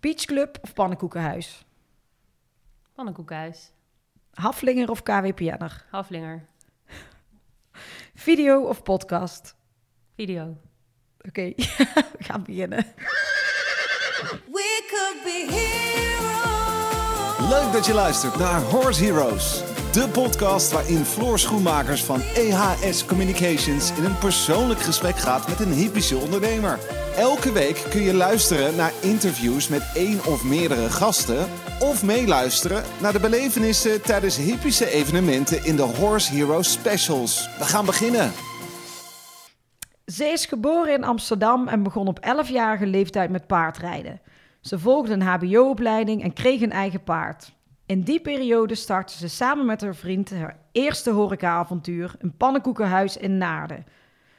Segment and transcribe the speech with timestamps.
[0.00, 1.64] Beachclub of pannenkoekenhuis?
[2.94, 3.72] Pannenkoekhuis.
[4.34, 5.84] Haflinger of KWPN'er?
[5.90, 6.46] Haflinger.
[8.14, 9.54] Video of podcast?
[10.16, 10.56] Video.
[11.28, 11.52] Oké,
[12.18, 12.86] we gaan beginnen.
[14.52, 17.50] We could be heroes.
[17.50, 19.62] Leuk dat je luistert naar Horse Heroes.
[19.92, 25.72] De podcast waarin Floor Schoenmakers van EHS Communications in een persoonlijk gesprek gaat met een
[25.72, 26.78] hypische ondernemer.
[27.16, 31.48] Elke week kun je luisteren naar interviews met één of meerdere gasten.
[31.80, 37.56] Of meeluisteren naar de belevenissen tijdens hypische evenementen in de Horse Heroes Specials.
[37.58, 38.32] We gaan beginnen.
[40.06, 44.20] Ze is geboren in Amsterdam en begon op 11-jarige leeftijd met paardrijden.
[44.60, 47.52] Ze volgde een HBO-opleiding en kreeg een eigen paard.
[47.86, 53.38] In die periode startte ze samen met haar vriend haar eerste horecaavontuur, een pannenkoekenhuis in
[53.38, 53.86] Naarden.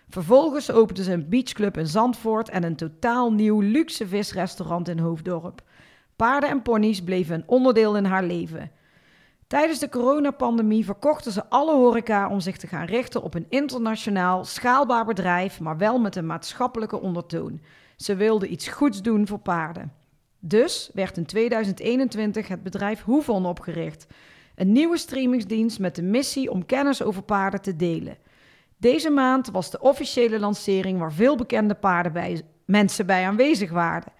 [0.09, 5.61] Vervolgens opende ze een beachclub in Zandvoort en een totaal nieuw luxe visrestaurant in Hoofddorp.
[6.15, 8.71] Paarden en ponies bleven een onderdeel in haar leven.
[9.47, 14.45] Tijdens de coronapandemie verkochten ze alle horeca om zich te gaan richten op een internationaal,
[14.45, 17.61] schaalbaar bedrijf, maar wel met een maatschappelijke ondertoon.
[17.95, 19.93] Ze wilde iets goeds doen voor paarden.
[20.39, 24.07] Dus werd in 2021 het bedrijf Hoevon opgericht.
[24.55, 28.17] Een nieuwe streamingsdienst met de missie om kennis over paarden te delen.
[28.77, 34.11] Deze maand was de officiële lancering waar veel bekende paarden bij, mensen bij aanwezig waren.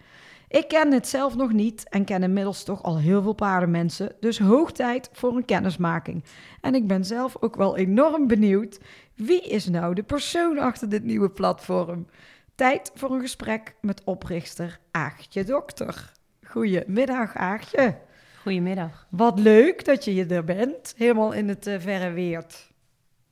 [0.50, 4.40] Ik ken het zelf nog niet en ken inmiddels toch al heel veel paardenmensen, dus
[4.40, 6.24] hoog tijd voor een kennismaking.
[6.62, 8.80] En ik ben zelf ook wel enorm benieuwd,
[9.16, 12.08] wie is nou de persoon achter dit nieuwe platform?
[12.56, 16.12] Tijd voor een gesprek met oprichter Aagje Dokter.
[16.44, 17.98] Goedemiddag Aagje.
[18.42, 19.08] Goedemiddag.
[19.10, 22.67] Wat leuk dat je er bent, helemaal in het eh, verre weert.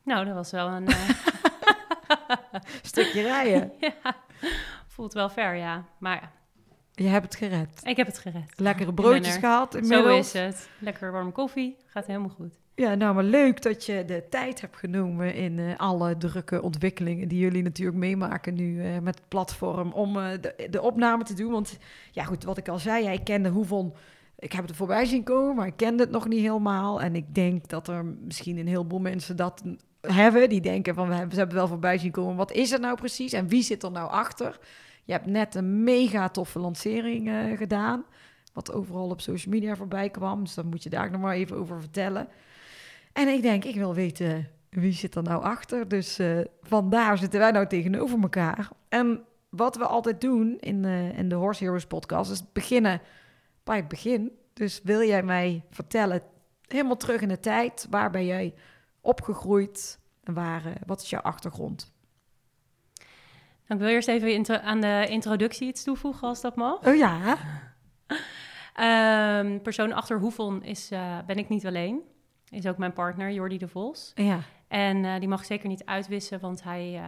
[0.06, 0.88] Nou, dat was wel een...
[0.88, 1.10] eh,
[2.82, 3.72] Stukje rijden.
[3.80, 4.16] ja,
[4.88, 5.86] voelt wel ver, ja.
[5.98, 6.32] Maar ja,
[7.04, 7.82] Je hebt het gered.
[7.84, 8.54] ik heb het gered.
[8.56, 10.34] Lekkere broodjes gehad Zo inmiddels.
[10.36, 10.70] is het.
[10.80, 11.78] Lekker warme koffie.
[11.86, 12.54] Gaat helemaal goed.
[12.76, 17.28] Ja, nou maar leuk dat je de tijd hebt genomen in eh, alle drukke ontwikkelingen
[17.28, 21.34] die jullie natuurlijk meemaken nu eh, met het platform om eh, de, de opname te
[21.34, 21.52] doen.
[21.52, 21.78] Want
[22.12, 23.96] ja goed, wat ik al zei, jij kende hoeveel...
[24.40, 27.02] Ik heb het er voorbij zien komen, maar ik kende het nog niet helemaal.
[27.02, 29.64] En ik denk dat er misschien een heleboel mensen dat
[30.14, 30.50] hebben.
[30.50, 32.36] Die denken van, we hebben, ze hebben wel voorbij zien komen.
[32.36, 34.60] Wat is het nou precies en wie zit er nou achter?
[35.04, 38.06] Je hebt net een mega toffe lancering eh, gedaan.
[38.54, 40.44] Wat overal op social media voorbij kwam.
[40.44, 42.28] Dus dan moet je daar nog maar even over vertellen.
[43.14, 45.88] En ik denk, ik wil weten wie zit er nou achter.
[45.88, 48.70] Dus eh, vandaar zitten wij nou tegenover elkaar.
[48.90, 53.02] En wat we altijd doen in, eh, in de Horse Heroes podcast is beginnen
[53.64, 54.32] bij het begin.
[54.54, 56.22] Dus wil jij mij vertellen,
[56.68, 58.54] helemaal terug in de tijd, waar ben jij
[59.06, 61.94] opgegroeid en waar, eh, wat is jouw achtergrond?
[63.68, 66.88] Nou, ik wil eerst even aan de introductie iets toevoegen, als dat mag.
[66.88, 67.38] Oh ja,
[68.74, 72.02] Ehm, persoon achter Hoevon is, eh, ben ik niet alleen.
[72.50, 74.12] Is ook mijn partner, Jordi de Vos.
[74.16, 74.40] ja.
[74.68, 77.02] En eh, die mag ik zeker niet uitwissen, want hij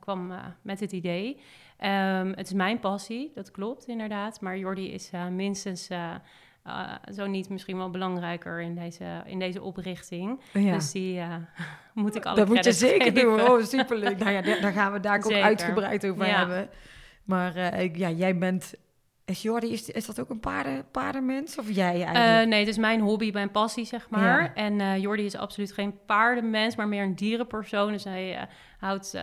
[0.00, 0.32] kwam
[0.62, 1.40] met het idee.
[1.76, 4.40] Ehm, het is mijn passie, dat klopt inderdaad.
[4.40, 5.88] Maar Jordi is minstens,
[6.62, 10.40] eh, zo niet misschien wel belangrijker in deze, in deze oprichting.
[10.52, 10.72] ja.
[10.74, 11.34] Dus die eh,
[11.94, 13.22] moet ik alle dat moet je zeker geven.
[13.22, 13.40] doen.
[13.40, 14.18] Oh, superleuk.
[14.18, 16.38] Nou ja, daar gaan we daar ook uitgebreid over Ja.
[16.38, 16.68] hebben.
[17.24, 18.74] Maar eh, ja, jij bent...
[19.24, 21.58] Is Jordi, is, is dat ook een paarden, paardenmens?
[21.58, 22.48] Of jij eigenlijk?
[22.48, 24.42] nee, het is mijn hobby, mijn passie, zeg maar.
[24.42, 24.54] Ja.
[24.54, 27.92] En Jordi is absoluut geen paardenmens, maar meer een dierenpersoon.
[27.92, 29.18] Dus hij houdt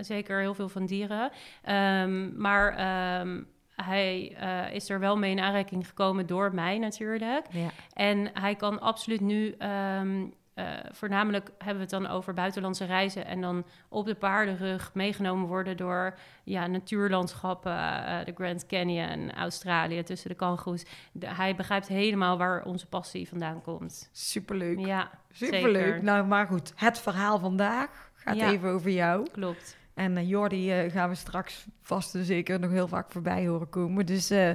[0.00, 1.30] zeker heel veel van dieren.
[1.62, 3.42] Ehm, maar ehm,
[3.76, 7.46] hij eh, is er wel mee in aanraking gekomen door mij natuurlijk.
[7.50, 7.68] ja.
[7.92, 10.24] En hij kan absoluut nu, ehm,
[10.54, 15.46] eh, voornamelijk hebben we het dan over buitenlandse reizen en dan op de paardenrug meegenomen
[15.48, 20.84] worden door ja, natuurlandschappen, eh, de Grand Canyon, Australië, tussen de kangoeroes.
[21.12, 24.08] De- hij begrijpt helemaal waar onze passie vandaan komt.
[24.12, 24.78] Superleuk.
[24.86, 25.84] Ja, Superleuk.
[25.84, 26.04] zeker.
[26.04, 26.72] Nou, maar goed.
[26.76, 28.50] Het verhaal vandaag gaat Ja.
[28.50, 29.26] even over jou.
[29.32, 29.76] Klopt.
[29.94, 33.68] En eh, Jordi eh, gaan we straks vast en zeker nog heel vaak voorbij horen
[33.68, 34.06] komen.
[34.06, 34.50] Dus eh,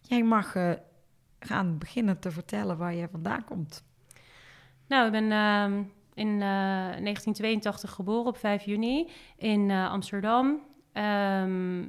[0.00, 0.56] jij mag
[1.38, 3.84] gaan beginnen te vertellen waar je vandaan komt.
[4.86, 5.72] Nou, ik ben ehm,
[6.14, 10.60] in eh, 1982 geboren op 5 juni in Amsterdam.
[10.92, 11.84] Ehm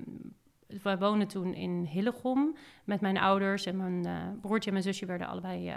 [0.84, 5.28] wij woonden toen in Hillegom met mijn ouders en mijn broertje en mijn zusje werden
[5.28, 5.74] allebei...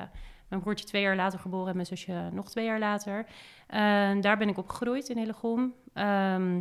[0.49, 3.26] mijn broertje twee jaar later geboren en mijn zusje nog twee jaar later.
[4.20, 5.75] Daar ben ik opgegroeid in Hillegom.
[5.93, 6.61] Ehm,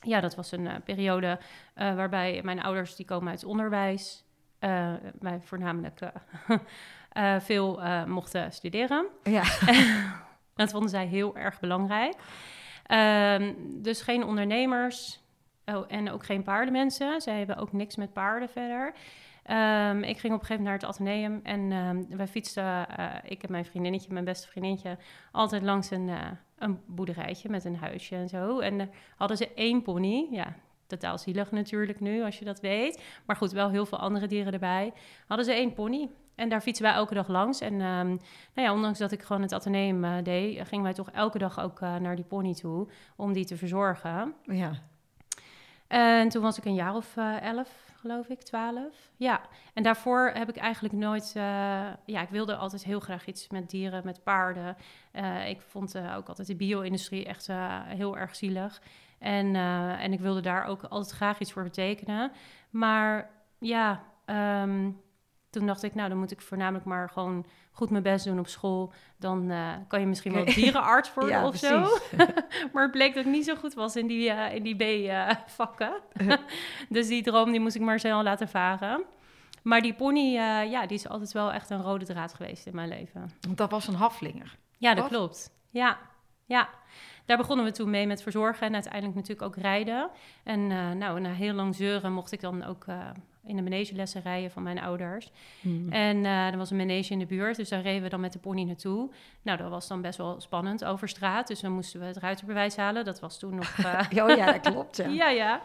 [0.00, 1.38] ja, dat was een eh, periode
[1.74, 4.24] eh, waarbij mijn ouders, die komen uit onderwijs...
[5.18, 6.56] wij voornamelijk eh,
[7.34, 9.06] eh, veel mochten studeren.
[9.22, 9.42] Ja,
[10.54, 12.14] Dat vonden zij heel erg belangrijk.
[12.86, 15.22] Ehm, dus geen ondernemers
[15.64, 17.20] oh, en ook geen paardenmensen.
[17.20, 18.92] Zij hebben ook niks met paarden verder.
[19.42, 22.86] Ehm, ik ging op een gegeven moment naar het ateneum en ehm, wij fietsten,
[23.24, 24.96] ik en mijn vriendinnetje, mijn beste vriendinnetje,
[25.32, 26.10] altijd langs een,
[26.58, 28.58] een boerderijtje met een huisje en zo.
[28.58, 30.54] En hadden ze één pony, ja,
[30.86, 33.02] totaal zielig natuurlijk nu als je dat weet.
[33.26, 34.92] Maar goed, wel heel veel andere dieren erbij.
[35.26, 36.08] Hadden ze één pony.
[36.34, 37.60] En daar fietsen wij elke dag langs.
[37.60, 38.06] En ehm,
[38.54, 41.60] nou ja, ondanks dat ik gewoon het ateneum eh, deed, gingen wij toch elke dag
[41.60, 44.34] ook eh, naar die pony toe om die te verzorgen.
[44.42, 44.72] Ja.
[45.86, 49.10] En toen was ik een jaar of eh, elf, geloof ik, twaalf.
[49.16, 49.40] Ja,
[49.74, 51.32] en daarvoor heb ik eigenlijk nooit...
[51.36, 51.42] eh,
[52.04, 54.76] ja, ik wilde altijd heel graag iets met dieren, met paarden.
[55.12, 57.48] Eh, ik vond eh, ook altijd de bio-industrie echt
[57.86, 58.82] heel erg zielig.
[59.18, 59.56] En,
[59.98, 62.32] en ik wilde daar ook altijd graag iets voor betekenen.
[62.70, 64.90] Maar ja, ehm,
[65.58, 68.48] toen dacht ik, nou, dan moet ik voornamelijk maar gewoon goed mijn best doen op
[68.48, 68.92] school.
[69.16, 71.80] Dan eh, kan je misschien wel dierenarts worden Ja, of zo.
[72.72, 75.92] maar het bleek dat ik niet zo goed was in die, eh, in die B-vakken.
[76.88, 79.04] dus die droom die moest ik maar snel laten varen.
[79.62, 82.74] Maar die pony, eh, ja, die is altijd wel echt een rode draad geweest in
[82.74, 83.30] mijn leven.
[83.40, 84.56] Want dat was een haflinger.
[84.78, 85.12] Ja, dat Wat?
[85.12, 85.50] klopt.
[85.70, 85.98] Ja,
[86.44, 86.68] ja.
[87.28, 90.10] Daar begonnen we toen mee met verzorgen en uiteindelijk natuurlijk ook rijden.
[90.44, 93.10] En eh, nou, na heel lang zeuren mocht ik dan ook eh,
[93.48, 95.30] in de manegelessen rijden van mijn ouders.
[95.90, 98.32] En eh er was een manege in de buurt, dus daar reden we dan met
[98.32, 99.10] de pony naartoe.
[99.42, 102.76] Nou, dat was dan best wel spannend over straat, dus dan moesten we het ruiterbewijs
[102.76, 103.04] halen.
[103.04, 103.78] Dat was toen nog...
[103.78, 104.96] eh, Ja, oh ja, dat klopt.
[104.96, 105.08] Ja.
[105.22, 105.62] ja, ja.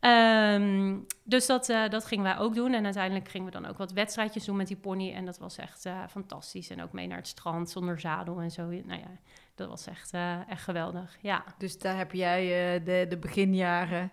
[0.00, 2.74] Ehm, dus dat, eh, dat gingen wij ook doen.
[2.74, 5.12] En uiteindelijk gingen we dan ook wat wedstrijdjes doen met die pony.
[5.12, 6.70] En dat was echt fantastisch.
[6.70, 8.62] En ook mee naar het strand zonder zadel en zo.
[8.62, 9.10] Nou ja,
[9.54, 10.12] dat was echt,
[10.48, 11.18] echt geweldig.
[11.20, 11.44] Ja.
[11.58, 12.42] Dus daar heb jij
[12.84, 14.12] de, de beginjaren,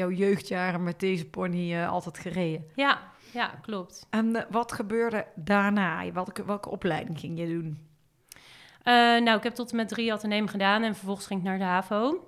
[0.00, 2.66] jouw jeugdjaren met deze pony eh, altijd gereden.
[2.74, 2.98] Ja,
[3.32, 4.06] ja, klopt.
[4.10, 6.12] En eh, wat gebeurde daarna?
[6.12, 7.88] Welke, welke opleiding ging je doen?
[8.82, 11.58] Eh, nou, ik heb tot en met drie ateneum gedaan en vervolgens ging ik naar
[11.58, 12.24] de HAVO.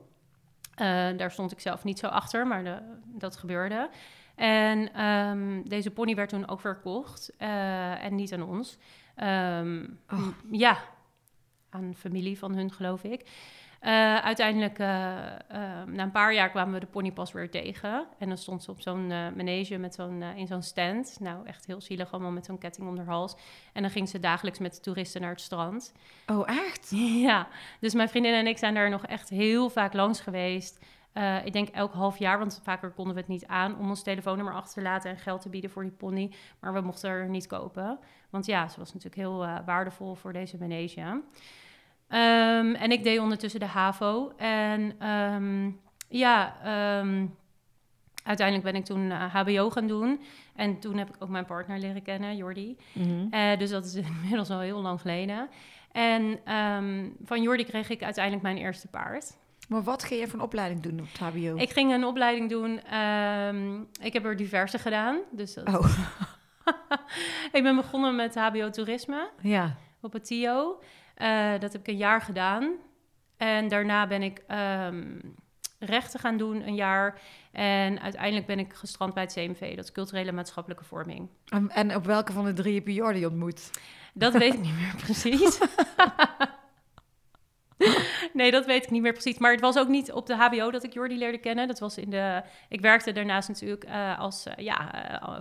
[1.17, 3.91] Daar stond ik zelf niet zo achter, maar de- dat gebeurde.
[4.35, 8.79] En ehm, deze pony werd toen ook verkocht en niet aan ons.
[9.15, 10.19] Ehm, Och.
[10.19, 10.79] m- ja,
[11.71, 13.29] aan familie van hun, geloof ik.
[13.83, 18.07] Eh, uiteindelijk, eh, eh, na een paar jaar kwamen we de pony pas weer tegen.
[18.19, 21.17] En dan stond ze op zo'n manege met zo'n, in zo'n stand.
[21.21, 23.37] Nou, echt heel zielig, allemaal met zo'n ketting om haar hals.
[23.73, 25.93] En dan ging ze dagelijks met de toeristen naar het strand.
[26.27, 26.91] Oh, echt?
[27.23, 27.49] Ja,
[27.81, 30.85] dus mijn vriendin en ik zijn daar nog echt heel vaak langs geweest.
[31.45, 34.55] Ik denk elk half jaar, want vaker konden we het niet aan om ons telefoonnummer
[34.55, 36.33] achter te laten en geld te bieden voor die pony.
[36.61, 37.99] Maar we mochten er niet kopen.
[38.31, 41.23] Want ja, ze was natuurlijk heel waardevol voor deze manege.
[42.13, 44.33] Ehm, en ik deed ondertussen de HAVO.
[44.37, 45.71] En ehm,
[46.09, 47.27] ja, ehm,
[48.25, 50.21] uiteindelijk ben ik toen eh, HBO gaan doen.
[50.57, 52.77] En toen heb ik ook mijn partner leren kennen, Jordi.
[53.31, 55.49] Eh, dus dat is inmiddels al heel lang geleden.
[55.93, 59.37] En ehm, van Jordi kreeg ik uiteindelijk mijn eerste paard.
[59.69, 61.57] Maar wat ging je voor een opleiding doen op het HBO?
[61.57, 62.81] Ik ging een opleiding doen.
[62.83, 65.19] ehm, ik heb er diverse gedaan.
[65.31, 65.99] Dus dat, Oh,
[67.59, 69.77] ik ben begonnen met HBO toerisme ja.
[70.01, 70.81] op het TIO.
[71.15, 72.73] Eh, dat heb ik een jaar gedaan.
[73.37, 75.19] En daarna ben ik ehm,
[75.79, 77.21] rechten gaan doen een jaar.
[77.53, 79.77] En uiteindelijk ben ik gestrand bij het CMV.
[79.77, 81.29] Dat is culturele maatschappelijke vorming.
[81.49, 83.71] En, en op welke van de drie heb je Jordi ontmoet?
[84.15, 85.59] Dat weet ik niet meer precies.
[88.33, 89.39] nee, dat weet ik niet meer precies.
[89.39, 91.69] Maar het was ook niet op de HBO dat ik Jordi leerde kennen.
[91.69, 92.43] Dat was in de.
[92.69, 94.91] Ik werkte daarnaast natuurlijk eh, als eh, ja,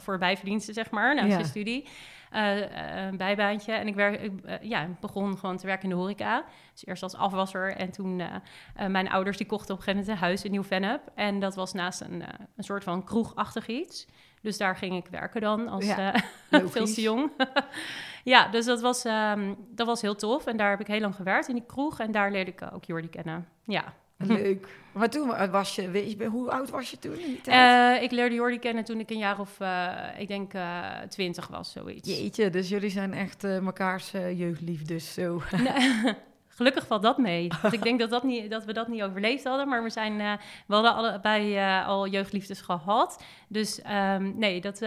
[0.01, 1.37] voor bijverdiensten, zeg maar, naast Ja.
[1.37, 1.87] de studie.
[2.31, 3.73] Eh, eh, een bijbaantje.
[3.73, 6.43] En ik, werk, ik eh, ja, begon gewoon te werken in de horeca.
[6.71, 7.75] Dus eerst als afwasser.
[7.75, 8.21] En toen
[8.87, 11.01] mijn ouders die kochten op een gegeven moment een huis in Nieuw-Vennep.
[11.15, 12.23] En dat was naast een,
[12.55, 14.07] een soort van kroegachtig iets.
[14.41, 16.13] Dus daar ging ik werken dan als Ja,
[16.49, 16.71] logisch.
[16.71, 17.31] veel te jong.
[18.23, 20.45] ja, dus dat was, ehm, dat was heel tof.
[20.45, 21.99] En daar heb ik heel lang gewerkt in die kroeg.
[21.99, 23.47] En daar leerde ik ook Jordi kennen.
[23.63, 23.93] Ja.
[24.27, 24.67] Leuk.
[24.91, 27.97] Maar toen was je, weet je, hoe oud was je toen in die tijd?
[27.97, 31.47] Eh, ik leerde Jordi kennen toen ik een jaar of, eh, ik denk, eh twintig
[31.47, 32.09] was, zoiets.
[32.09, 35.41] Jeetje, dus jullie zijn echt mekaars jeugdliefdes zo.
[35.51, 36.03] Nee,
[36.55, 37.51] Gelukkig valt dat mee.
[37.61, 39.67] Want ik denk dat, dat, niet, dat we dat niet overleefd hadden.
[39.67, 40.17] Maar we, zijn,
[40.67, 43.23] we hadden allebei al jeugdliefdes gehad.
[43.47, 44.81] Dus ehm, nee, dat,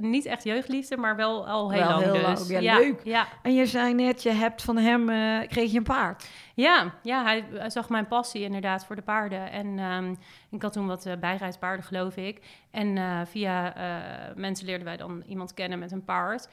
[0.00, 2.02] niet echt jeugdliefde, maar wel al heel Wel lang.
[2.02, 2.48] heel dus.
[2.48, 2.62] lang.
[2.62, 3.00] Ja, leuk.
[3.04, 5.06] Ja, En je zei net, je hebt van hem,
[5.48, 6.28] kreeg je een paard.
[6.54, 9.50] Ja, ja hij, zag mijn passie inderdaad voor de paarden.
[9.50, 10.14] En ehm,
[10.50, 12.42] ik had toen wat uh, bijrijdspaarden, geloof ik.
[12.70, 16.48] En uh, via uh, mensen leerden wij dan iemand kennen met een paard.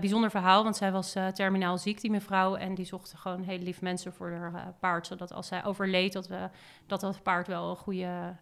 [0.00, 2.56] Bijzonder verhaal, want zij was terminaal ziek, die mevrouw.
[2.56, 5.06] En die zocht gewoon heel lief mensen voor haar paard.
[5.06, 6.48] Zodat als zij overleed, dat, we,
[6.86, 8.36] dat dat paard wel een, goede,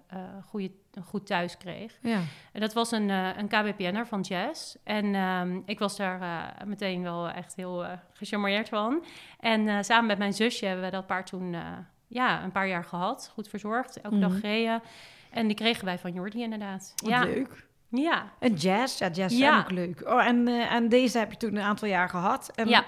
[0.47, 1.99] goede, een goed thuis kreeg.
[2.03, 2.21] Ja.
[2.53, 4.77] En dat was een, een KBPN'er van Jazz.
[4.85, 9.05] En um, ik was daar uh, meteen wel echt heel uh, gecharmeerd van.
[9.41, 11.61] En uh, samen met mijn zusje hebben we dat paard toen uh,
[12.07, 13.31] ja, een paar jaar gehad.
[13.33, 14.21] Goed verzorgd, elke mm.
[14.23, 14.83] dag gereden.
[15.31, 16.93] En die kregen wij van Jordi inderdaad.
[16.97, 17.25] Wat ja.
[17.25, 17.69] leuk.
[17.89, 19.39] Ja, En jazz, ja, jazz Ja.
[19.39, 20.03] zijn ook leuk.
[20.09, 22.51] Oh, en, eh, en deze heb je toen een aantal jaar gehad.
[22.55, 22.85] En ja.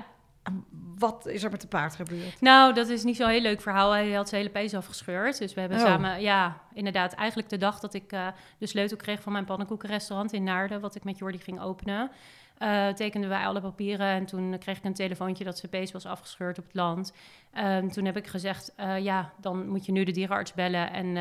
[0.99, 2.41] Wat is er met de paard gebeurd?
[2.41, 3.91] Nou, dat is niet zo'n heel leuk verhaal.
[3.91, 5.39] Hij had zijn hele pees afgescheurd.
[5.39, 5.85] Dus we hebben Oh.
[5.85, 8.27] samen, ja, inderdaad, eigenlijk de dag dat ik eh,
[8.59, 12.11] de sleutel kreeg van mijn pannenkoekenrestaurant in Naarden, wat ik met Jordi ging openen,
[12.59, 14.07] eh, tekenden wij alle papieren.
[14.07, 17.13] En toen kreeg ik een telefoontje dat zijn pees was afgescheurd op het land.
[17.53, 21.17] Ehm, toen heb ik gezegd, eh, ja, dan moet je nu de dierenarts bellen en,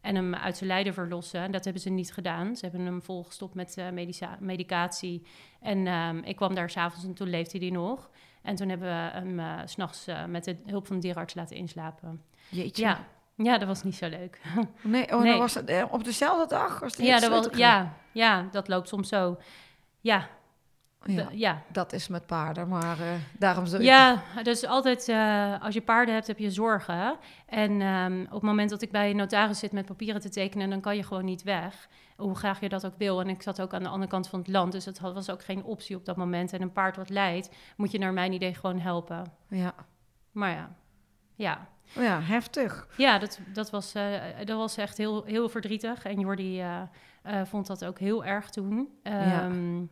[0.00, 1.40] en hem uit zijn lijden verlossen.
[1.40, 2.56] En dat hebben ze niet gedaan.
[2.56, 5.26] Ze hebben hem volgestopt met medica- medicatie.
[5.60, 8.10] En ehm, ik kwam daar s'avonds en toen leefde hij nog.
[8.46, 9.10] En toen hebben we
[9.42, 12.22] hem s s'nachts eh, met de hulp van de dierenarts laten inslapen.
[12.48, 12.82] Jeetje.
[12.82, 13.04] Ja.
[13.34, 14.40] ja, dat was niet zo leuk.
[14.82, 15.30] Nee, oh, Nee.
[15.30, 16.78] Dan was het eh, op dezelfde dag?
[16.78, 19.38] Die ja, dat was, ja, ja, dat loopt soms zo.
[20.00, 20.28] Ja,
[21.14, 21.28] ja.
[21.32, 21.62] ja.
[21.72, 23.06] Dat is met paarden, maar eh,
[23.38, 23.80] daarom zo.
[23.80, 27.16] Ja, dus altijd eh, als je paarden hebt, heb je zorgen.
[27.46, 30.70] En ehm, op het moment dat ik bij een notaris zit met papieren te tekenen,
[30.70, 31.88] dan kan je gewoon niet weg.
[32.16, 33.20] Hoe graag je dat ook wil.
[33.20, 35.30] En ik zat ook aan de andere kant van het land, dus het had- was
[35.30, 36.52] ook geen optie op dat moment.
[36.52, 39.24] En een paard wat lijdt, moet je naar mijn idee gewoon helpen.
[39.48, 39.74] Ja,
[40.32, 40.70] Maar ja,
[41.34, 41.68] ja.
[41.96, 42.88] Oh ja heftig.
[42.96, 46.04] Ja, dat, dat, was, eh, dat was echt heel, heel verdrietig.
[46.04, 46.62] En Jordi
[47.44, 48.88] vond dat ook heel erg toen.
[49.02, 49.82] Ehm,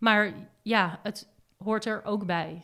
[0.00, 2.62] Maar ja, het hoort er ook bij.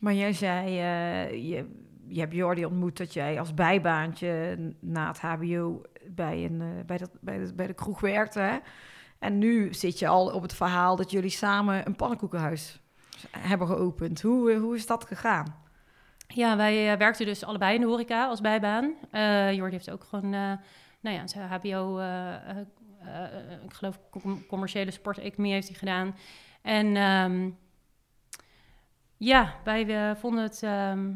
[0.00, 1.66] Maar jij zei, eh, je,
[2.06, 6.98] je hebt Jordi ontmoet dat jij als bijbaantje na het HBO bij, een, eh, bij,
[6.98, 8.40] dat, bij, de, bij de kroeg werkte.
[8.40, 8.58] Hè?
[9.18, 12.80] En nu zit je al op het verhaal dat jullie samen een pannenkoekenhuis
[13.30, 14.22] hebben geopend.
[14.22, 15.62] Hoe, eh, hoe is dat gegaan?
[16.26, 18.94] Ja, wij werkten dus allebei in de horeca als bijbaan.
[19.54, 20.58] Jordi heeft ook gewoon, nou
[21.00, 21.98] ja, zijn HBO,
[23.64, 26.16] ik geloof com- commerciële sporteconomie heeft hij gedaan.
[26.62, 27.50] En ehm,
[29.16, 31.10] ja, wij eh, vonden het ehm,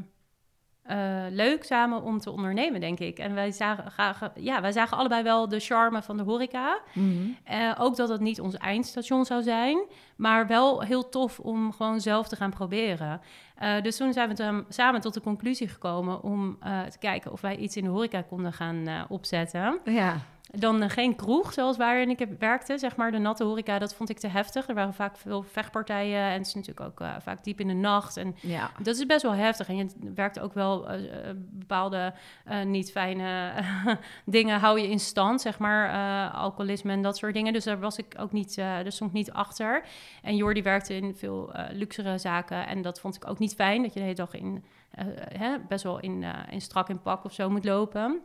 [0.83, 3.19] eh, leuk samen om te ondernemen, denk ik.
[3.19, 6.81] En wij zagen, graag, ja, wij zagen allebei wel de charme van de horeca.
[7.45, 9.79] Eh, ook dat het niet ons eindstation zou zijn,
[10.17, 13.21] maar wel heel tof om gewoon zelf te gaan proberen.
[13.55, 17.41] Eh, dus toen zijn we samen tot de conclusie gekomen om eh, te kijken of
[17.41, 19.81] wij iets in de horeca konden gaan eh, opzetten.
[19.85, 20.17] Ja,
[20.51, 23.11] Dan eh, geen kroeg, zoals waarin ik heb- werkte, zeg maar.
[23.11, 24.69] De natte horeca, dat vond ik te heftig.
[24.69, 27.75] Er waren vaak veel vechtpartijen en het is natuurlijk ook eh, vaak diep in de
[27.75, 28.17] nacht.
[28.17, 28.71] En ja.
[28.83, 29.69] dat is best wel heftig.
[29.69, 30.99] En je werkt ook wel eh,
[31.37, 32.15] bepaalde
[32.65, 33.53] niet fijne
[34.25, 36.31] dingen hou je in stand, zeg maar.
[36.33, 37.53] alcoholisme en dat soort dingen.
[37.53, 39.85] Dus daar was ik ook niet, daar stond ik niet achter.
[40.23, 42.67] En Jordi werkte in veel luxere zaken.
[42.67, 43.83] En dat vond ik ook niet fijn.
[43.83, 44.65] Dat je de hele dag in,
[45.39, 48.21] hè, best wel in, in strak in pak of zo moet lopen.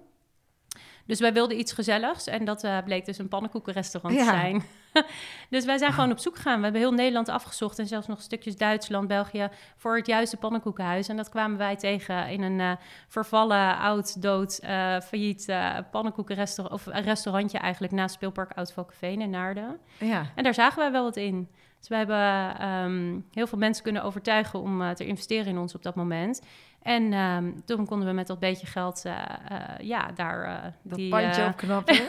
[1.06, 2.28] Dus wij wilden iets gezelligs.
[2.28, 4.30] En dat eh, bleek dus een pannenkoekenrestaurant te Ja.
[4.32, 4.64] zijn.
[5.50, 6.58] dus wij zijn gewoon op zoek gegaan.
[6.58, 7.80] We hebben heel Nederland afgezocht.
[7.80, 9.50] En zelfs nog stukjes Duitsland, België.
[9.76, 11.08] Voor het juiste pannenkoekenhuis.
[11.08, 12.72] En dat kwamen wij tegen in een eh,
[13.08, 15.46] vervallen, oud, dood, eh, failliet
[15.92, 16.76] pannenkoekenrestaurant.
[16.76, 19.78] Of een restaurantje eigenlijk naast Speelpark Oud Valkenveen in Naarden.
[20.00, 20.26] ja.
[20.36, 21.50] En daar zagen wij wel wat in.
[21.80, 25.84] Dus we hebben ehm, heel veel mensen kunnen overtuigen om te investeren in ons op
[25.84, 26.42] dat moment.
[26.84, 29.14] En ehm, toen konden we met dat beetje geld, eh,
[29.50, 32.02] eh, ja, daar eh, Dat die, pandje opknappen.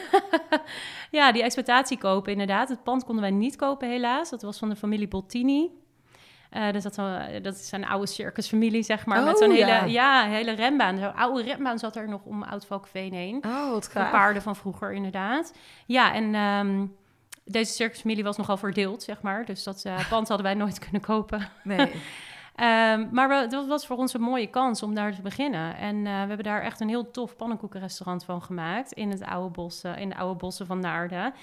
[1.11, 2.69] ja, die exploitatie kopen, inderdaad.
[2.69, 4.29] Het pand konden wij niet kopen, helaas.
[4.29, 5.69] Dat was van de familie Bottini.
[6.71, 6.95] Dus dat,
[7.41, 9.23] dat is een oude circusfamilie, zeg maar.
[9.23, 10.97] met Oh, zo'n hele, ja, hele renbaan.
[10.97, 13.43] Zo'n oude renbaan zat er nog om Oud-Valkenveen heen.
[13.45, 14.11] oh, wat De gaaf.
[14.11, 15.53] paarden van vroeger, inderdaad.
[15.85, 16.85] Ja, en ehm,
[17.43, 19.45] deze circusfamilie was nogal verdeeld, zeg maar.
[19.45, 21.49] Dus dat pand hadden wij nooit kunnen kopen.
[21.63, 21.91] Nee.
[22.55, 25.77] Ehm, maar we, dat was voor ons een mooie kans om daar te beginnen.
[25.77, 28.91] En eh, we hebben daar echt een heel tof pannenkoekenrestaurant van gemaakt.
[28.91, 31.33] In, het oude bos, eh, in de oude bossen van Naarden.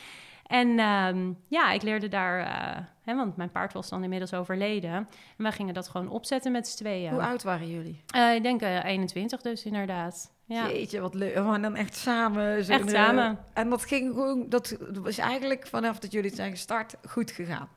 [0.53, 4.93] En ehm, ja, ik leerde daar, eh, hè, want mijn paard was dan inmiddels overleden.
[4.93, 7.13] En wij gingen dat gewoon opzetten met z'n tweeën.
[7.13, 8.03] Hoe oud waren jullie?
[8.07, 10.33] Eh, ik denk eh, 21 dus, inderdaad.
[10.45, 10.67] Ja.
[10.69, 11.35] Jeetje, wat leuk.
[11.35, 12.69] En dan echt samen.
[12.69, 13.39] Echt samen.
[13.53, 17.69] En dat ging gewoon, dat was eigenlijk vanaf dat jullie zijn gestart goed gegaan.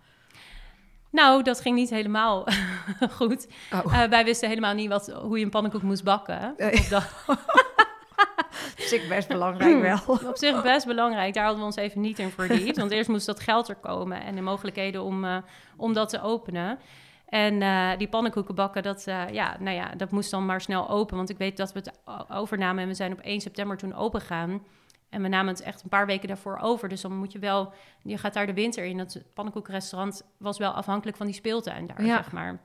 [1.15, 2.47] Nou, dat ging niet helemaal
[3.19, 3.47] goed.
[3.73, 6.53] Oh, Eh, wij wisten helemaal niet wat, hoe je een pannenkoek moest bakken.
[6.57, 6.79] Nee.
[6.79, 7.03] Op, dat,
[8.91, 10.17] ik best belangrijk wel.
[10.31, 11.33] op zich best belangrijk.
[11.33, 12.77] Daar hadden we ons even niet in verdiept.
[12.77, 15.37] Want eerst moest dat geld er komen en de mogelijkheden om, eh,
[15.77, 16.79] om dat te openen.
[17.29, 21.17] En eh, die pannenkoeken bakken, dat, ja, nou ja, dat moest dan maar snel open.
[21.17, 21.91] Want ik weet dat we het
[22.29, 24.61] overnamen en we zijn op 1 september toen open gaan.
[25.09, 26.89] En we namen het echt een paar weken daarvoor over.
[26.89, 28.97] Dus dan moet je wel, je gaat daar de winter in.
[28.97, 32.15] Dat pannenkoekenrestaurant was wel afhankelijk van die speeltuin daar, Ja.
[32.15, 32.59] zeg maar.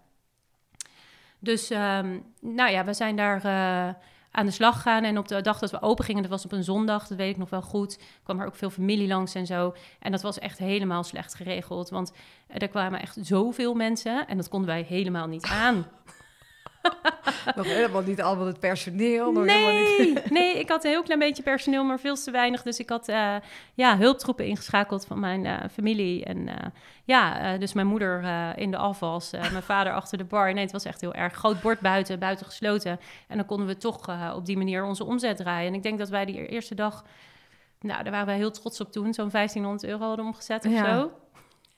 [1.39, 3.95] Dus, ehm, nou ja, we zijn daar eh,
[4.31, 5.05] aan de slag gegaan.
[5.05, 7.31] En op de dag dat we open gingen, dat was op een zondag, dat weet
[7.31, 9.75] ik nog wel goed, kwam er ook veel familie langs en zo.
[10.01, 11.89] En dat was echt helemaal slecht geregeld.
[11.91, 12.13] Want
[12.47, 15.85] er kwamen echt zoveel mensen en dat konden wij helemaal niet aan.
[17.57, 19.33] nog helemaal niet allemaal het personeel.
[19.33, 20.31] Nog Nee, niet...
[20.31, 22.63] nee, ik had een heel klein beetje personeel, maar veel te weinig.
[22.63, 23.35] Dus ik had eh,
[23.75, 26.25] ja, hulptroepen ingeschakeld van mijn eh, familie.
[26.25, 26.67] En eh,
[27.05, 28.25] ja, dus mijn moeder
[28.57, 30.53] in de afwas, mijn vader achter de bar.
[30.53, 33.01] Nee, het was echt heel erg groot bord buiten, buiten gesloten.
[33.29, 35.69] En dan konden we toch op die manier onze omzet draaien.
[35.69, 37.05] En ik denk dat wij die eerste dag,
[37.81, 40.99] nou, daar waren wij heel trots op toen, zo'n 1500 euro hadden omgezet of Ja.
[40.99, 41.13] zo.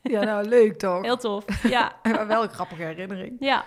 [0.03, 1.03] Ja, nou leuk toch?
[1.03, 1.93] Heel tof, ja.
[2.03, 3.37] Maar wel een grappige herinnering.
[3.41, 3.65] Ja,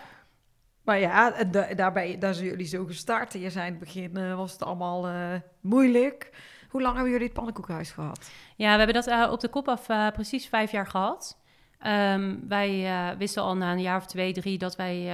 [0.86, 3.34] Maar ja, en da- daarbij, daar zijn jullie zo gestart.
[3.34, 6.30] Je zei in het begin eh, was het allemaal eh, moeilijk.
[6.70, 8.32] Hoe lang hebben jullie het pannenkoekhuis gehad?
[8.56, 11.38] Ja, we hebben dat eh, op de kop af precies vijf jaar gehad.
[11.80, 12.88] Ehm, wij
[13.18, 15.12] wisten al na een jaar of twee, drie dat wij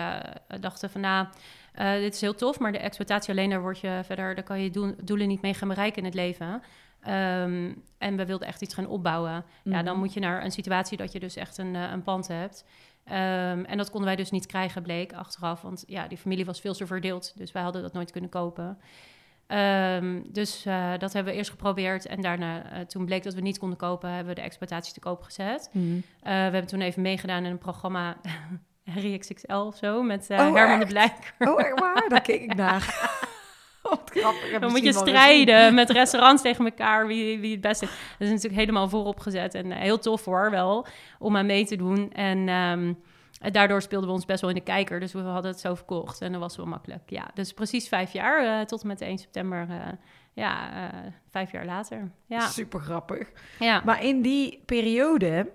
[0.59, 1.27] dachten van nou,
[2.01, 4.69] dit is heel tof, maar de exploitatie alleen daar word je verder, daar kan je
[4.69, 6.61] doel- doelen niet mee gaan bereiken in het leven.
[7.01, 9.43] Ehm, en we wilden echt iets gaan opbouwen.
[9.63, 12.65] Ja, dan moet je naar een situatie dat je dus echt een, een pand hebt.
[13.11, 15.61] Ehm, en dat konden wij dus niet krijgen, bleek achteraf.
[15.61, 17.37] Want ja, die familie was veel te verdeeld.
[17.37, 18.77] Dus wij hadden dat nooit kunnen kopen.
[19.47, 22.05] Ehm, dus eh, dat hebben we eerst geprobeerd.
[22.05, 24.99] En daarna, eh, toen bleek dat we niet konden kopen, hebben we de exploitatie te
[24.99, 25.69] koop gezet.
[25.73, 25.81] Eh,
[26.21, 28.17] we hebben toen even meegedaan in een programma
[28.93, 30.01] Harry XXL of zo.
[30.03, 31.33] Met Oh, Herman de echt?
[31.37, 31.51] Blijk.
[31.51, 32.09] Oh, echt waar?
[32.09, 33.09] Daar keek ik naar.
[33.91, 34.59] Wat grappig.
[34.59, 37.91] Dan moet je strijden met restaurants tegen elkaar, wie, wie het beste is.
[37.91, 39.53] Dat is natuurlijk helemaal voorop gezet.
[39.55, 40.85] En eh, heel tof hoor, wel,
[41.19, 42.11] om aan mee te doen.
[42.11, 42.93] En ehm,
[43.53, 44.99] daardoor speelden we ons best wel in de kijker.
[44.99, 47.09] Dus we hadden het zo verkocht en dat was wel makkelijk.
[47.09, 49.67] Ja, dus precies vijf jaar, eh, tot en met 1 september.
[49.69, 49.77] eh,
[50.33, 50.69] ja,
[51.29, 52.11] vijf jaar later.
[52.25, 53.31] Ja, Super grappig.
[53.59, 53.81] ja.
[53.85, 55.51] Maar in die periode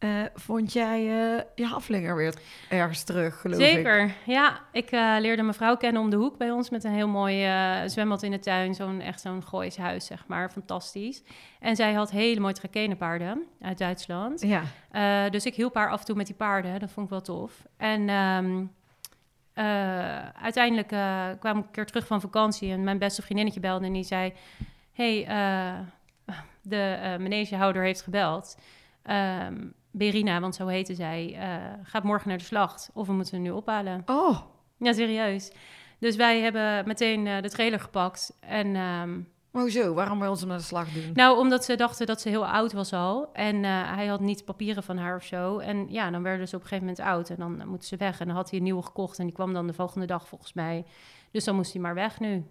[0.00, 2.34] eh, vond jij eh, je haflinger weer
[2.68, 3.66] ergens terug, geloof ik.
[3.66, 4.60] Zeker, ja.
[4.72, 7.48] Ik eh, leerde mijn vrouw kennen om de hoek bij ons met een heel mooi
[7.86, 8.74] zwembad in de tuin.
[8.74, 10.50] Zo'n echt zo'n Goois huis, zeg maar.
[10.50, 11.22] Fantastisch.
[11.58, 14.40] En zij had hele mooie paarden uit Duitsland.
[14.40, 15.28] Ja.
[15.28, 16.80] Dus ik hielp haar af en toe met die paarden.
[16.80, 17.66] Dat vond ik wel tof.
[17.76, 18.64] En ehm,
[19.52, 20.88] eh, uiteindelijk
[21.38, 24.32] kwam ik een keer terug van vakantie en mijn beste vriendinnetje belde en die zei:
[24.92, 25.24] hey,
[26.62, 28.56] de eh manegehouder heeft gebeld.
[29.02, 29.56] Ehm,
[29.90, 32.90] Berina, want zo heette zij, eh, gaat morgen naar de slacht.
[32.94, 34.02] Of we moeten hem nu ophalen.
[34.06, 34.38] Oh,
[34.78, 35.52] Ja, serieus.
[35.98, 38.36] Dus wij hebben meteen eh, de trailer gepakt.
[38.40, 38.76] En
[39.50, 39.94] maar hoezo?
[39.94, 41.10] Waarom wil ze hem naar de slag doen?
[41.14, 43.32] nou, omdat ze dachten dat ze heel oud was al.
[43.32, 45.58] En eh, hij had niet papieren van haar of zo.
[45.58, 47.30] En ja, dan werden ze op een gegeven moment oud.
[47.30, 48.20] En dan moeten ze weg.
[48.20, 49.18] En dan had hij een nieuwe gekocht.
[49.18, 50.84] En die kwam dan de volgende dag volgens mij.
[51.30, 52.44] Dus dan moest hij maar weg nu.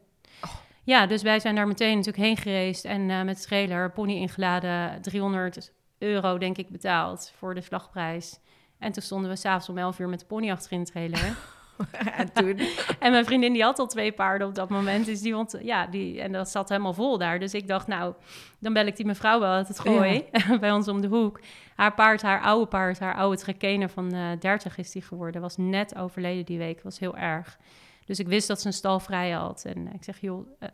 [0.83, 2.85] Ja, dus wij zijn daar meteen natuurlijk heen gereisd.
[2.85, 5.01] En met de trailer, pony ingeladen.
[5.01, 8.39] 300 euro denk ik betaald voor de slagprijs.
[8.79, 11.37] En toen stonden we s'avonds om 11 uur met de pony achterin de trailer.
[12.19, 12.59] en toen?
[12.99, 15.05] En mijn vriendin die had al twee paarden op dat moment.
[15.05, 17.39] Dus die vond, ja, die, en dat zat helemaal vol daar.
[17.39, 18.13] Dus ik dacht, nou,
[18.59, 20.25] dan bel ik die mevrouw wel uit het gooi.
[20.59, 21.39] bij ons om de hoek.
[21.75, 25.41] Haar paard, haar oude paard, haar oude trekkener van eh 30 is die geworden.
[25.41, 26.81] Was net overleden die week.
[26.81, 27.57] Was heel erg.
[28.05, 29.65] Dus ik wist dat ze een stal vrij had.
[29.65, 30.69] En ik zeg, joh, eh,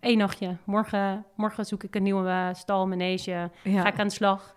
[0.00, 0.56] één nachtje.
[0.64, 3.50] Morgen, morgen zoek ik een nieuwe eh, stal, manege.
[3.62, 3.80] Ja.
[3.82, 4.52] Ga ik aan de slag.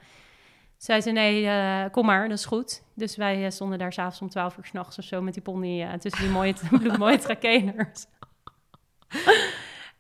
[0.78, 2.84] Zei ze, nee, eh, kom maar, dat is goed.
[2.96, 5.82] Dus wij eh, stonden daar s'avonds om 12 uur s'nachts of zo met die pony
[5.82, 8.06] eh, tussen die mooie, bloedmooie trakeners.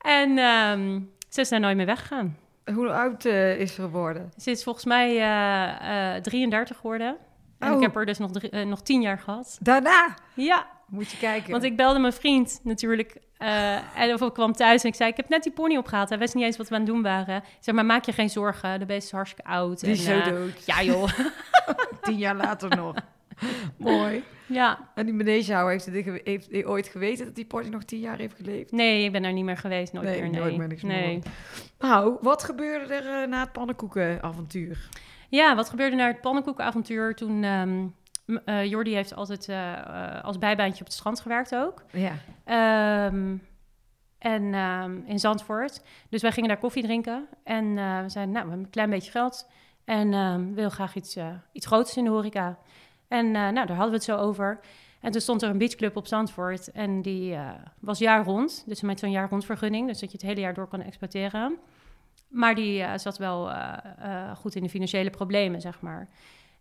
[0.01, 2.37] en ehm, ze is daar nooit meer weggegaan.
[2.73, 4.31] Hoe oud is ze geworden?
[4.37, 7.17] Ze is volgens mij eh, eh, 33 geworden.
[7.59, 7.75] En Oh.
[7.75, 9.57] ik heb er dus nog, drie, nog tien jaar gehad.
[9.61, 11.51] Daarna Ja, moet je kijken.
[11.51, 13.17] want ik belde mijn vriend natuurlijk.
[13.37, 16.09] eh, en of ik kwam thuis en ik zei, ik heb net die pony opgehaald.
[16.09, 17.35] Hij wist niet eens wat we aan het doen waren.
[17.37, 18.79] Ik zeg, maar maak je geen zorgen.
[18.79, 19.79] De beest is hartstikke oud.
[19.79, 20.65] Die is zo eh, dood.
[20.65, 21.09] Ja joh,
[22.01, 22.95] Tien jaar later nog.
[23.77, 24.23] Mooi.
[24.45, 24.89] ja.
[24.95, 28.35] En die manegehouder heeft, heeft, heeft ooit geweten dat die pony nog tien jaar heeft
[28.35, 28.71] geleefd?
[28.71, 29.93] Nee, ik ben er niet meer geweest.
[29.93, 30.29] Nooit Nee, meer.
[30.29, 30.39] Nee.
[30.39, 31.19] nooit meer niks meer.
[31.79, 34.89] Nou, wat gebeurde er eh, na het pannenkoekenavontuur?
[35.29, 37.43] Ja, wat gebeurde na het pannenkoekenavontuur toen...
[37.43, 37.85] ehm
[38.45, 41.83] eh, Jordi heeft altijd eh, eh, als bijbaantje op het strand gewerkt ook.
[41.91, 42.13] Ja.
[42.43, 43.35] Ehm,
[44.17, 45.81] en ehm, in Zandvoort.
[46.09, 47.27] Dus wij gingen daar koffie drinken.
[47.43, 49.49] En we zeiden, nou, we hebben een klein beetje geld.
[49.85, 51.17] En ehm we willen graag iets,
[51.51, 52.57] iets groots in de horeca.
[53.07, 54.59] En nou, daar hadden we het zo over.
[55.01, 56.71] En toen stond er een beachclub op Zandvoort.
[56.71, 57.37] En die
[57.79, 58.63] was jaar rond.
[58.65, 59.87] Dus met zo'n jaar rond vergunning.
[59.87, 61.57] Dus dat je het hele jaar door kan exploiteren.
[62.27, 63.51] Maar die zat wel
[64.35, 66.09] goed in de financiële problemen, zeg maar.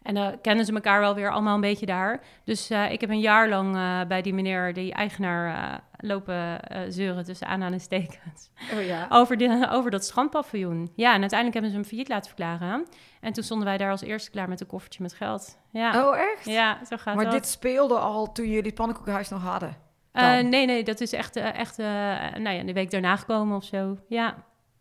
[0.07, 2.21] En dan kennen ze elkaar wel weer allemaal een beetje daar.
[2.45, 6.61] Dus eh, ik heb een jaar lang eh, bij die meneer, die eigenaar, eh, lopen
[6.89, 8.51] zeuren tussen aanhalingstekens.
[8.75, 9.07] Oh ja.
[9.11, 10.93] Over, de, over dat strandpaviljoen.
[10.95, 12.87] Ja, en uiteindelijk hebben ze hem failliet laten verklaren.
[13.21, 15.59] En toen stonden wij daar als eerste klaar met een koffertje met geld.
[15.71, 16.45] Ja, Oh, echt?
[16.45, 17.33] ja zo gaat maar dat.
[17.33, 19.77] dit speelde al toen jullie het pannenkoekenhuis nog hadden?
[20.13, 23.99] Nee, nee, dat is echt, echt nou ja, de week daarna gekomen of zo.
[24.09, 24.35] Ja,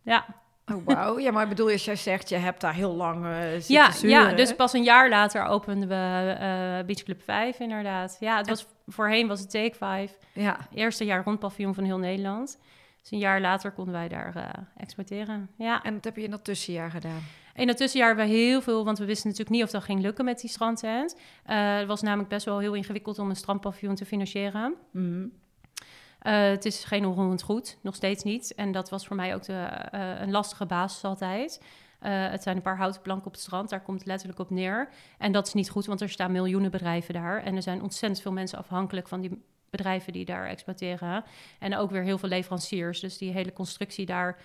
[0.04, 0.26] ja.
[0.74, 1.20] Oh, wauw.
[1.20, 4.34] Ja, maar ik bedoel, als jij zegt, je hebt daar heel lang zitten Ja, ja,
[4.34, 8.18] dus pas een jaar later openden we eh Beach Club 5 inderdaad.
[8.20, 10.18] Ja, het was voorheen was het Take 5.
[10.34, 10.58] Ja.
[10.74, 12.60] Eerste jaar rondpaviljoen van heel Nederland.
[13.02, 15.50] Dus een jaar later konden wij daar eh, exporteren.
[15.58, 15.84] Ja.
[15.84, 17.22] En dat heb je in dat tussenjaar gedaan.
[17.54, 20.02] In het tussenjaar hebben we heel veel, want we wisten natuurlijk niet of dat ging
[20.02, 21.20] lukken met die strandtent.
[21.44, 24.74] Het was namelijk best wel heel ingewikkeld om een strandpaviljoen te financieren.
[24.92, 25.28] Mhm.
[26.26, 28.54] Eh, het is geen onroerend goed, nog steeds niet.
[28.56, 29.54] En dat was voor mij ook de,
[29.92, 31.62] eh, een lastige basis altijd.
[32.00, 34.50] Eh, het zijn een paar houten planken op het strand, daar komt het letterlijk op
[34.50, 34.90] neer.
[35.18, 37.44] En dat is niet goed, want er staan miljoenen bedrijven daar.
[37.44, 41.24] En er zijn ontzettend veel mensen afhankelijk van die bedrijven die daar exploiteren.
[41.60, 43.00] En ook weer heel veel leveranciers.
[43.00, 44.38] Dus die hele constructie daar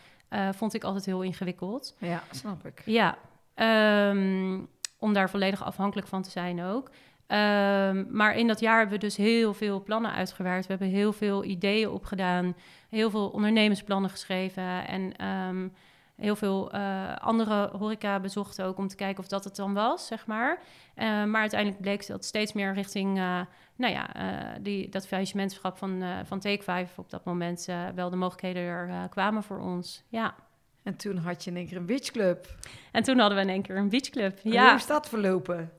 [0.53, 1.97] vond ik altijd heel ingewikkeld.
[1.99, 2.83] Ja, snap ik.
[2.85, 3.19] Ja,
[3.55, 4.59] ehm,
[4.99, 6.91] om daar volledig afhankelijk van te zijn ook.
[7.31, 10.67] Ehm, maar in dat jaar hebben we dus heel veel plannen uitgewerkt.
[10.67, 12.57] We hebben heel veel ideeën opgedaan,
[12.89, 15.69] heel veel ondernemersplannen geschreven en ehm,
[16.17, 20.07] heel veel eh, andere horeca bezocht ook om te kijken of dat het dan was,
[20.07, 20.59] zeg maar.
[20.95, 23.41] Eh, maar uiteindelijk bleek dat steeds meer richting, eh,
[23.77, 28.17] nou ja, eh, die, dat faillissementschap van, van Take 5 op dat moment wel de
[28.17, 30.03] mogelijkheden er kwamen voor ons.
[30.09, 30.35] Ja.
[30.83, 32.55] En toen had je in één keer een beachclub.
[32.93, 34.41] En toen hadden we in één keer een beachclub.
[34.45, 34.67] En Ja.
[34.67, 35.71] Hoe is dat verlopen?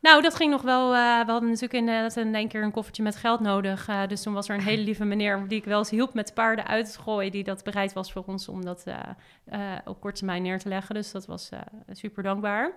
[0.00, 0.94] Nou, dat ging nog wel.
[0.94, 3.88] eh, we hadden natuurlijk inderdaad in één keer een koffertje met geld nodig.
[3.88, 6.34] eh, dus toen was er een hele lieve meneer die ik wel eens hielp met
[6.34, 7.32] paarden uit te gooien.
[7.32, 8.96] Die dat bereid was voor ons om dat eh,
[9.44, 10.94] eh, op korte termijn neer te leggen.
[10.94, 12.72] Dus dat was eh, super dankbaar.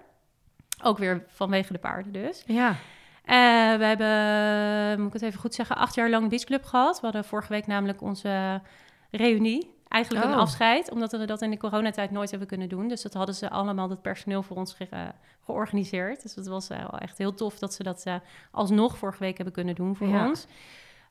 [0.84, 2.44] Ook weer vanwege de paarden dus.
[2.46, 2.70] Ja.
[3.26, 6.96] Eh, we hebben, moet ik het even goed zeggen, acht jaar lang beachclub gehad.
[6.96, 8.62] We hadden vorige week namelijk onze
[9.12, 9.71] reunie.
[9.92, 10.38] Eigenlijk een Oh.
[10.38, 12.88] afscheid, omdat we dat in de coronatijd nooit hebben kunnen doen.
[12.88, 15.12] Dus dat hadden ze allemaal, dat personeel voor ons ge-
[15.46, 16.22] georganiseerd.
[16.22, 18.16] Dus dat was eh, wel echt heel tof dat ze dat eh,
[18.52, 20.28] alsnog vorige week hebben kunnen doen voor Ja.
[20.28, 20.46] ons.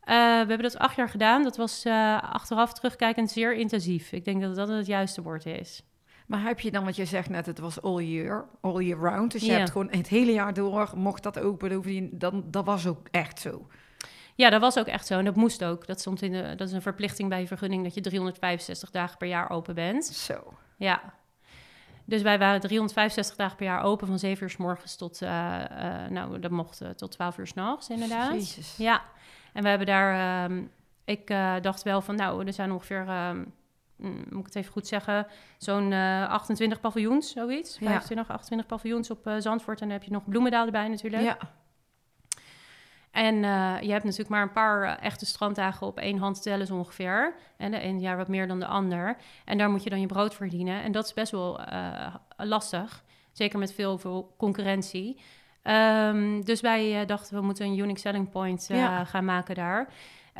[0.01, 1.43] Eh, we hebben dat acht jaar gedaan.
[1.43, 1.87] Dat was
[2.21, 4.13] achteraf terugkijkend zeer intensief.
[4.13, 5.83] Ik denk dat dat het juiste woord is.
[6.27, 9.33] Maar heb je dan, want je zegt net, het was all year, all year round.
[9.33, 13.09] Dus je hebt gewoon het hele jaar door, mocht dat open, dan, dat was ook
[13.11, 13.67] echt zo.
[14.41, 15.19] Ja, dat was ook echt zo.
[15.19, 15.87] En dat moest ook.
[15.87, 19.19] Dat, stond in de, dat is een verplichting bij je vergunning dat je 365 dagen
[19.19, 20.05] per jaar open bent.
[20.05, 20.53] Zo.
[20.77, 21.01] Ja.
[22.05, 25.31] Dus wij waren 365 dagen per jaar open van 7 uur s morgens tot, eh,
[26.09, 28.33] nou, dat mocht eh, tot 12 uur s'nachts inderdaad.
[28.33, 28.77] Jezus.
[28.77, 29.03] Ja.
[29.53, 30.63] En we hebben daar, ehm,
[31.05, 31.27] ik
[31.63, 33.45] dacht wel van, nou, er zijn ongeveer, ehm,
[33.97, 35.27] mm, moet ik het even goed zeggen,
[35.59, 37.79] zo'n eh, 28 paviljoens, zoiets.
[37.79, 37.87] Ja.
[37.87, 39.81] 25, 28 paviljoens op Zandvoort.
[39.81, 41.23] En dan heb je nog Bloemendaal erbij natuurlijk.
[41.23, 41.39] Ja.
[43.11, 46.67] En eh, je hebt natuurlijk maar een paar eh, echte stranddagen op één hand tellen
[46.67, 47.35] zo ongeveer.
[47.57, 49.17] En de een jaar wat meer dan de ander.
[49.45, 50.83] En daar moet je dan je brood verdienen.
[50.83, 53.03] En dat is best wel eh, lastig.
[53.33, 55.21] Zeker met veel, veel concurrentie.
[55.63, 59.05] Ehm, dus wij dachten, we moeten een unique selling point Ja.
[59.05, 59.89] gaan maken daar.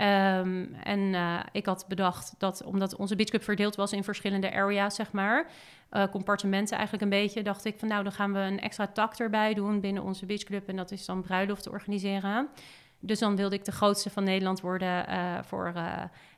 [0.01, 4.95] Ehm, en eh, ik had bedacht dat, omdat onze beachclub verdeeld was in verschillende areas,
[4.95, 5.47] zeg maar,
[5.89, 9.15] eh, compartimenten eigenlijk een beetje, dacht ik van nou, dan gaan we een extra tak
[9.15, 10.69] erbij doen binnen onze beachclub.
[10.69, 12.49] En dat is dan bruiloft te organiseren.
[12.99, 15.73] Dus dan wilde ik de grootste van Nederland worden eh, voor,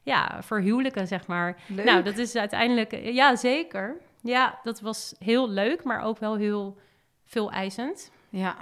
[0.02, 1.58] ja, voor huwelijken, zeg maar.
[1.66, 1.84] Leuk.
[1.84, 3.96] Nou, dat is uiteindelijk, ja, zeker.
[4.22, 6.78] Ja, dat was heel leuk, maar ook wel heel
[7.24, 8.10] veel eisend.
[8.28, 8.56] Ja.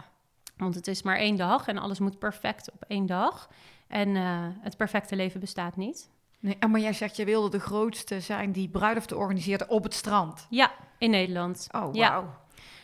[0.56, 3.48] Want het is maar één dag en alles moet perfect op één dag.
[3.90, 6.10] En eh, het perfecte leven bestaat niet.
[6.40, 10.46] Nee, maar jij zegt, je wilde de grootste zijn die bruiloften organiseert op het strand.
[10.50, 11.68] Ja, in Nederland.
[11.70, 12.08] Oh, Ja.
[12.10, 12.34] wauw.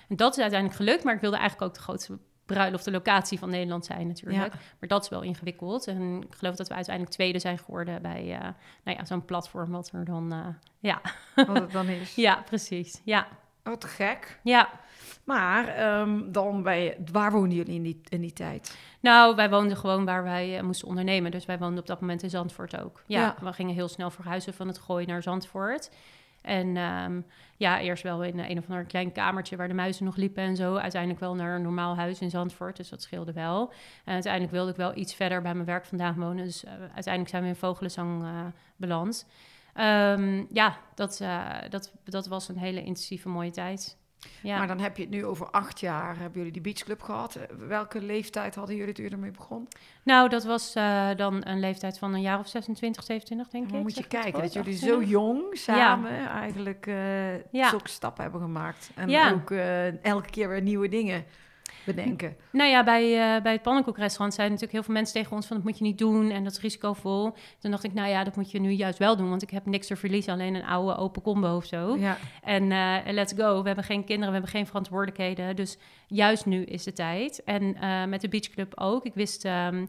[0.08, 3.38] En dat is uiteindelijk gelukt, maar ik wilde eigenlijk ook de grootste bruiloft, de locatie
[3.38, 4.52] van Nederland zijn natuurlijk.
[4.52, 4.58] Ja.
[4.80, 5.86] Maar dat is wel ingewikkeld.
[5.86, 8.40] En ik geloof dat we uiteindelijk tweede zijn geworden bij eh,
[8.84, 10.32] nou ja, zo'n platform wat er dan...
[10.32, 10.46] eh,
[10.78, 11.00] ja.
[11.34, 12.14] Wat het dan is.
[12.26, 13.00] ja, precies.
[13.04, 13.26] Ja,
[13.66, 14.38] Wat gek.
[14.42, 14.68] ja.
[15.24, 18.76] Maar ehm, dan bij, waar woonden jullie in die, in die tijd?
[19.00, 21.30] Nou, wij woonden gewoon waar wij eh, moesten ondernemen.
[21.30, 23.02] Dus wij woonden op dat moment in Zandvoort ook.
[23.06, 23.34] Ja, Ja.
[23.40, 25.90] we gingen heel snel verhuizen van het Gooi naar Zandvoort.
[26.42, 27.20] En ehm,
[27.56, 30.56] ja, eerst wel in een of ander klein kamertje waar de muizen nog liepen en
[30.56, 30.76] zo.
[30.76, 33.72] Uiteindelijk wel naar een normaal huis in Zandvoort, dus dat scheelde wel.
[34.04, 36.44] En uiteindelijk wilde ik wel iets verder bij mijn werk vandaan wonen.
[36.44, 38.28] Dus eh, uiteindelijk zijn we in Vogelenzang eh
[38.76, 39.26] beland.
[39.76, 43.96] Ehm, ja, dat, eh, dat, dat was een hele intensieve mooie tijd.
[44.42, 44.58] Ja.
[44.58, 47.34] Maar dan heb je het nu over acht jaar, hebben jullie die beachclub gehad.
[47.34, 49.68] Eh, Welke leeftijd hadden jullie je ermee begon?
[50.02, 53.76] Nou, dat was eh, dan een leeftijd van een jaar of 26, 27, denk Dan
[53.76, 53.82] ik.
[53.82, 55.10] moet je het kijken dat jullie zo 28?
[55.10, 56.86] jong samen eigenlijk
[57.50, 57.68] Ja.
[57.68, 58.90] zulke stappen hebben gemaakt.
[58.94, 59.50] En ook
[60.02, 61.24] elke keer weer nieuwe dingen
[61.86, 62.36] bedenken.
[62.52, 65.56] Nou ja, bij, eh, bij het pannenkoekrestaurant zeiden natuurlijk heel veel mensen tegen ons van
[65.56, 67.32] dat moet je niet doen en dat is risicovol.
[67.58, 69.66] Toen dacht ik, nou ja, dat moet je nu juist wel doen, want ik heb
[69.66, 71.96] niks te verliezen, alleen een oude open combo of zo.
[71.96, 72.16] Ja.
[72.42, 76.62] En eh, let's go, we hebben geen kinderen, we hebben geen verantwoordelijkheden, dus juist nu
[76.62, 77.42] is de tijd.
[77.44, 79.04] En eh, met de beachclub ook.
[79.04, 79.86] Ik wist, ehm,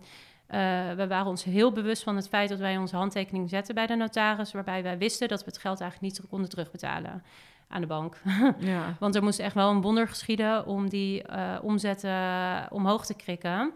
[0.47, 0.59] eh,
[0.91, 3.95] we waren ons heel bewust van het feit dat wij onze handtekening zetten bij de
[3.95, 7.23] notaris, waarbij wij wisten dat we het geld eigenlijk niet konden terugbetalen
[7.67, 8.21] aan de bank.
[8.59, 8.95] ja.
[8.99, 13.73] Want er moest echt wel een wonder geschieden om die eh, omzetten omhoog te krikken.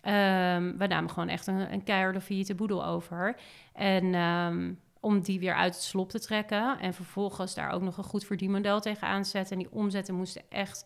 [0.00, 3.36] Ehm, we namen gewoon echt een, een keiharde failliete boedel over.
[3.72, 6.78] En ehm, om die weer uit het slop te trekken.
[6.78, 9.56] En vervolgens daar ook nog een goed verdienmodel tegenaan te zetten.
[9.56, 10.84] En die omzetten moesten echt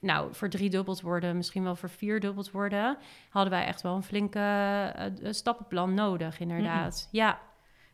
[0.00, 2.98] nou, voor driedubbeld worden, misschien wel voor vierdubbeld worden,
[3.30, 4.40] hadden wij echt wel een flinke
[4.94, 7.08] eh, stappenplan nodig, inderdaad.
[7.10, 7.40] Ja,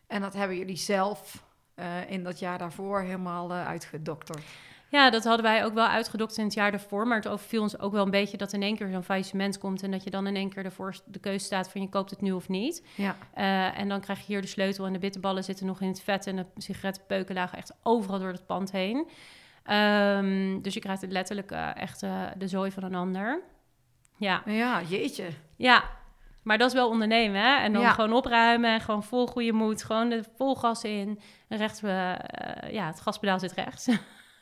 [0.06, 1.43] En dat hebben jullie zelf
[1.74, 4.42] eh, in dat jaar daarvoor helemaal eh, uitgedokterd.
[4.88, 7.78] ja, dat hadden wij ook wel uitgedokt in het jaar daarvoor, maar het overviel ons
[7.78, 10.26] ook wel een beetje dat in één keer zo'n faillissement komt en dat je dan
[10.26, 12.86] in één keer ervoor de keuze staat van je koopt het nu of niet.
[12.94, 13.16] Ja.
[13.34, 16.02] Eh, en dan krijg je hier de sleutel en de bitterballen zitten nog in het
[16.02, 19.08] vet en de sigarettenpeuken lagen echt overal door het pand heen.
[19.62, 22.00] Ehm, dus je krijgt het letterlijk echt
[22.38, 23.42] de zooi van een ander.
[24.16, 24.42] Ja.
[24.46, 25.28] Ja, jeetje.
[25.56, 25.84] Ja,
[26.44, 27.56] maar dat is wel ondernemen, hè?
[27.62, 27.90] En dan Ja.
[27.90, 29.82] gewoon opruimen en gewoon vol goede moed.
[29.84, 31.20] Gewoon de vol gas in.
[31.48, 32.12] Rechts, eh,
[32.70, 33.88] ja, het gaspedaal zit rechts.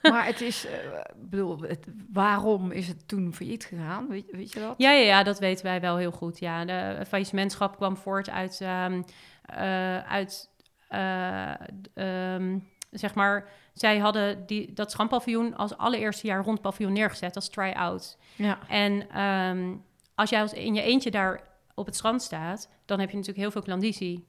[0.03, 0.73] Maar het is, eh,
[1.17, 4.09] bedoel, het, waarom is het toen failliet gegaan?
[4.09, 4.75] Weet, weet je dat?
[4.77, 6.39] ja, ja, ja, dat weten wij wel heel goed.
[6.39, 9.03] Ja, de faillissementschap kwam voort uit, ehm,
[9.43, 10.51] eh, uit
[10.89, 11.51] eh,
[11.95, 12.59] ehm,
[12.91, 18.19] zeg maar, zij hadden die, dat schampaviljoen als allereerste jaar rond paviljoen neergezet als try-out.
[18.37, 18.59] Ja.
[18.69, 19.75] En ehm,
[20.15, 21.41] als jij als in je eentje daar
[21.75, 24.27] op het strand staat, dan heb je natuurlijk heel veel klandizie.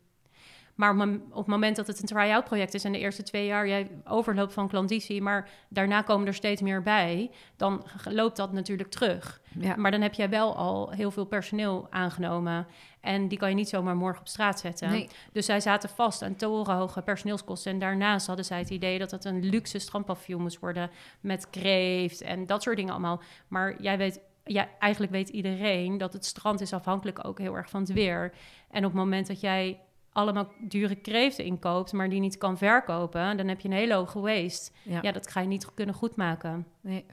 [0.75, 0.97] Maar
[1.29, 3.91] op, het moment dat het een try-out project is en de eerste twee jaar jij
[4.05, 9.41] overloopt van klandizie, maar daarna komen er steeds meer bij, dan loopt dat natuurlijk terug.
[9.59, 9.75] Ja.
[9.75, 12.67] Maar dan heb jij wel al heel veel personeel aangenomen.
[13.01, 14.89] En die kan je niet zomaar morgen op straat zetten.
[14.89, 15.09] Nee.
[15.31, 17.71] Dus zij zaten vast aan torenhoge personeelskosten.
[17.71, 20.89] En daarnaast hadden zij het idee dat het een luxe strandpaviljoen moest worden.
[21.19, 23.21] Met kreeft en dat soort dingen allemaal.
[23.47, 27.69] Maar jij weet, ja, eigenlijk weet iedereen dat het strand is afhankelijk ook heel erg
[27.69, 28.33] van het weer.
[28.69, 29.79] En op het moment dat jij
[30.11, 34.19] allemaal dure kreeften inkoopt, maar die niet kan verkopen, dan heb je een hele hoge
[34.19, 34.71] waste.
[34.83, 34.99] Ja.
[35.01, 36.67] Ja, dat ga je niet kunnen goedmaken.
[36.81, 37.05] Nee.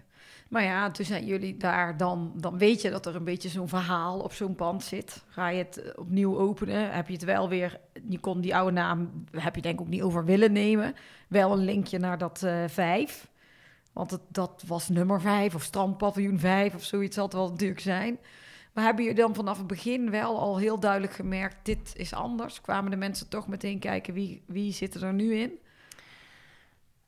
[0.49, 3.69] Maar ja, toen zijn jullie daar dan, dan weet je dat er een beetje zo'n
[3.69, 5.25] verhaal op zo'n pand zit.
[5.29, 8.73] Ga je het eh, opnieuw openen, heb je het wel weer, je kon die oude
[8.73, 10.95] naam, heb je denk ik ook niet over willen nemen.
[11.29, 13.31] Wel een linkje naar dat eh vijf,
[13.93, 17.81] want het, dat was nummer vijf of strandpaviljoen vijf of zoiets zal het wel natuurlijk
[17.81, 18.19] zijn.
[18.73, 22.61] Maar hebben jullie dan vanaf het begin wel al heel duidelijk gemerkt, dit is anders?
[22.61, 25.59] Kwamen de mensen toch meteen kijken, wie, wie zit er nu in?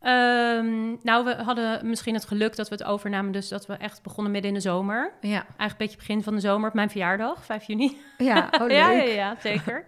[0.00, 4.02] Ehm, nou, we hadden misschien het geluk dat we het overnamen, dus dat we echt
[4.02, 5.12] begonnen midden in de zomer.
[5.20, 7.96] Ja, Eigenlijk een beetje begin van de zomer, op mijn verjaardag, 5 juni.
[8.18, 8.70] ja, oh, leuk.
[8.70, 9.86] ja, ja, ja, zeker.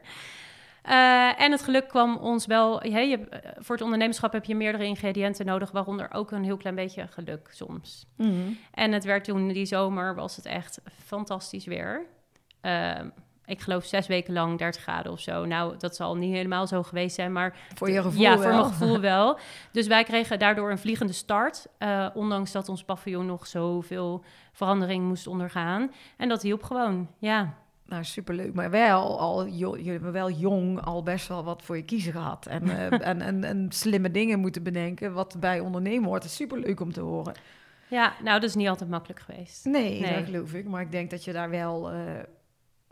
[0.85, 2.81] Eh, en het geluk kwam ons wel...
[2.81, 5.71] hè, je, eh, voor het ondernemerschap heb je meerdere ingrediënten nodig...
[5.71, 8.07] waaronder ook een heel klein beetje geluk soms.
[8.17, 8.53] Mhm.
[8.73, 12.07] En het werd toen, die zomer, was het echt fantastisch weer.
[12.61, 13.09] Ehm,
[13.45, 15.45] ik geloof zes weken lang 30 graden of zo.
[15.45, 18.65] Nou, dat zal niet helemaal zo geweest zijn, maar Voor je gevoel ja, voor mijn
[18.65, 19.39] gevoel wel.
[19.73, 21.67] Dus wij kregen daardoor een vliegende start.
[21.79, 25.93] eh, ondanks dat ons paviljoen nog zoveel verandering moest ondergaan.
[26.17, 27.55] En dat hielp gewoon, ja.
[27.87, 28.55] Nou, superleuk.
[28.55, 32.47] Maar wel al, jullie hebben wel jong al best wel wat voor je kiezen gehad.
[32.47, 35.13] En, eh, en, en, en slimme dingen moeten bedenken.
[35.13, 36.25] Wat bij ondernemen hoort.
[36.25, 37.35] Is superleuk om te horen.
[37.91, 39.65] Ja, nou, dat is niet altijd makkelijk geweest.
[39.65, 40.15] Nee, Nee.
[40.15, 40.69] dat geloof ik.
[40.69, 41.99] Maar ik denk dat je daar wel eh,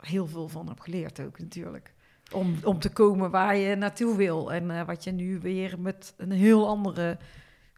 [0.00, 1.94] heel veel van hebt geleerd ook natuurlijk.
[2.32, 4.52] Om, om te komen waar je naartoe wil.
[4.52, 7.18] En eh, wat je nu weer met een heel andere,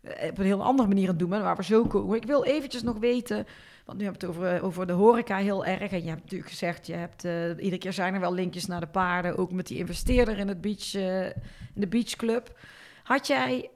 [0.03, 1.42] op een heel andere manier aan het doen bent.
[1.42, 2.16] Waar we zo komen.
[2.16, 3.46] Ik wil eventjes nog weten...
[3.85, 5.92] Want nu hebben we het over, eh, over de horeca heel erg.
[5.92, 8.81] En je hebt natuurlijk gezegd, je hebt, eh, iedere keer zijn er wel linkjes naar
[8.81, 9.37] de paarden.
[9.37, 11.27] Ook met die investeerder in, het beach, eh,
[11.75, 12.59] in de beachclub.
[13.03, 13.68] Had jij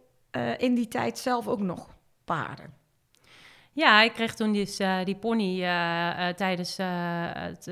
[0.59, 1.95] in die tijd zelf ook nog
[2.25, 2.75] paarden?
[3.73, 5.59] Ja, ik kreeg toen dus, die pony
[6.37, 7.71] tijdens het,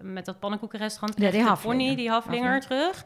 [0.00, 1.20] met dat pannenkoekenrestaurant.
[1.20, 1.78] Ja, die ik de haflinger.
[1.78, 3.02] pony, die haflinger Haflinger.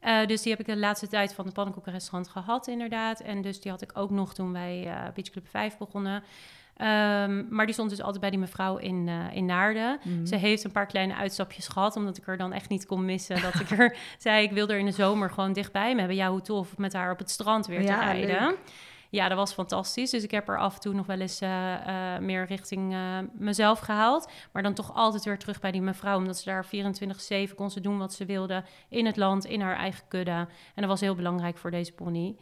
[0.00, 0.26] terug.
[0.26, 3.20] Dus die heb ik de laatste tijd van het pannenkoekenrestaurant gehad, inderdaad.
[3.20, 4.82] En dus die had ik ook nog toen wij
[5.14, 6.22] Beach Club 5 begonnen.
[6.80, 9.98] Ehm, maar die stond dus altijd bij die mevrouw in, eh, in Naarden.
[10.02, 10.26] Mhm.
[10.26, 13.42] Ze heeft een paar kleine uitstapjes gehad, omdat ik er dan echt niet kon missen.
[13.42, 16.16] Dat ik er zei, ik wil er in de zomer gewoon dichtbij me hebben.
[16.16, 18.26] Ja, hoe tof, met haar op het strand weer te rijden.
[18.26, 18.58] leuk.
[19.10, 20.10] Ja, dat was fantastisch.
[20.10, 22.96] Dus ik heb er af en toe nog wel eens eh, eh, meer richting
[23.32, 24.30] mezelf gehaald.
[24.52, 26.16] Maar dan toch altijd weer terug bij die mevrouw.
[26.16, 26.66] Omdat ze daar
[27.50, 28.64] 24-7 kon ze doen wat ze wilde.
[28.88, 30.30] In het land, in haar eigen kudde.
[30.30, 32.36] En dat was heel belangrijk voor deze pony.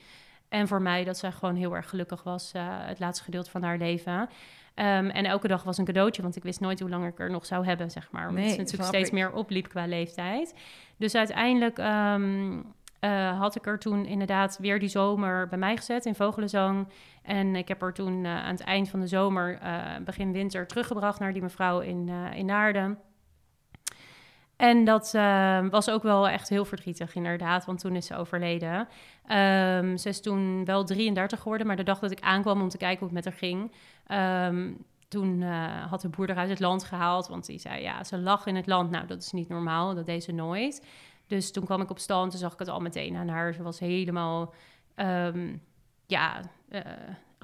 [0.48, 2.52] En voor mij dat zij gewoon heel erg gelukkig was.
[2.52, 4.28] eh, het laatste gedeelte van haar leven.
[4.74, 6.22] Ehm, en elke dag was een cadeautje.
[6.22, 8.28] Want ik wist nooit hoe lang ik er nog zou hebben, zeg maar.
[8.28, 9.14] Omdat Nee, ze natuurlijk steeds ik.
[9.14, 10.54] meer opliep qua leeftijd.
[10.96, 11.78] Dus uiteindelijk...
[11.78, 12.58] ehm,
[13.00, 16.88] eh, had ik er toen inderdaad weer die zomer bij mij gezet in Vogelenzang.
[17.22, 19.58] En ik heb er toen eh, aan het eind van de zomer,
[20.04, 22.98] begin winter, teruggebracht naar die mevrouw in, in Naarden.
[24.58, 28.88] En dat eh, was ook wel echt heel verdrietig, inderdaad, want toen is ze overleden.
[29.26, 32.76] Ehm, ze is toen wel 33 geworden, maar de dag dat ik aankwam om te
[32.76, 33.72] kijken hoe het met haar ging,
[34.06, 34.72] ehm,
[35.08, 38.18] toen eh, had de boer er uit het land gehaald, want die zei, ja, ze
[38.18, 38.90] lag in het land.
[38.90, 40.86] Nou, dat is niet normaal, dat deed ze nooit.
[41.26, 43.54] Dus toen kwam ik op stand, toen zag ik het al meteen aan haar.
[43.54, 44.54] Ze was helemaal,
[44.94, 45.56] ehm,
[46.06, 46.82] ja, eh,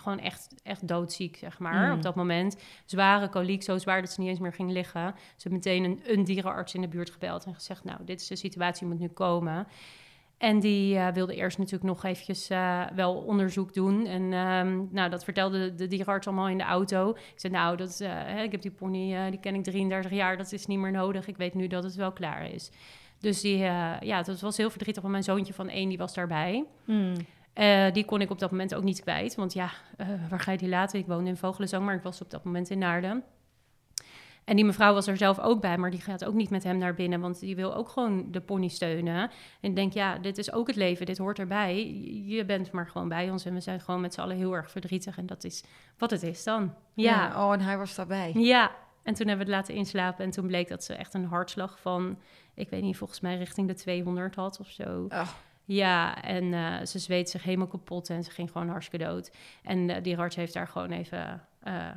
[0.05, 1.93] gewoon echt, echt doodziek, zeg maar, Mm.
[1.97, 2.57] op dat moment.
[2.85, 5.15] Zware koliek, zo zwaar dat ze niet eens meer ging liggen.
[5.17, 8.27] Ze heeft meteen een, een dierenarts in de buurt gebeld en gezegd, nou, dit is
[8.27, 9.67] de situatie, moet nu komen.
[10.39, 14.07] En die eh, wilde eerst natuurlijk nog eventjes eh, wel onderzoek doen.
[14.07, 17.11] En ehm, nou, dat vertelde de dierenarts allemaal in de auto.
[17.11, 20.53] Ik zei, nou, dat, hè, ik heb die pony, die ken ik 33 jaar, dat
[20.53, 21.27] is niet meer nodig.
[21.27, 22.71] Ik weet nu dat het wel klaar is.
[23.21, 23.57] Dus die,
[24.01, 26.65] ja, dat was heel verdrietig, want mijn zoontje van één, die was daarbij.
[26.85, 27.15] Hmm.
[27.55, 29.35] Eh, die kon ik op dat moment ook niet kwijt.
[29.35, 30.99] Want ja, eh, waar ga je die laten?
[30.99, 33.25] Ik woonde in Vogelenzang, maar ik was op dat moment in Naarden.
[34.45, 36.79] En die mevrouw was er zelf ook bij, maar die gaat ook niet met hem
[36.79, 39.17] naar binnen, want die wil ook gewoon de pony steunen.
[39.61, 41.87] En ik denk, ja, dit is ook het leven, dit hoort erbij.
[42.27, 44.71] Je bent maar gewoon bij ons en we zijn gewoon met z'n allen heel erg
[44.71, 45.19] verdrietig.
[45.19, 45.65] En dat is
[45.99, 46.75] wat het is dan.
[46.95, 48.33] Ja, Oh, en hij was daarbij.
[48.35, 48.71] ja.
[49.03, 51.81] En toen hebben we het laten inslapen en toen bleek dat ze echt een hartslag
[51.81, 52.19] van,
[52.55, 55.07] ik weet niet, volgens mij richting de 200 had of zo.
[55.09, 55.29] Oh,
[55.65, 59.31] Ja, en eh, ze zweet zich helemaal kapot en ze ging gewoon hartstikke dood.
[59.63, 61.89] En eh, die arts heeft daar gewoon even, eh,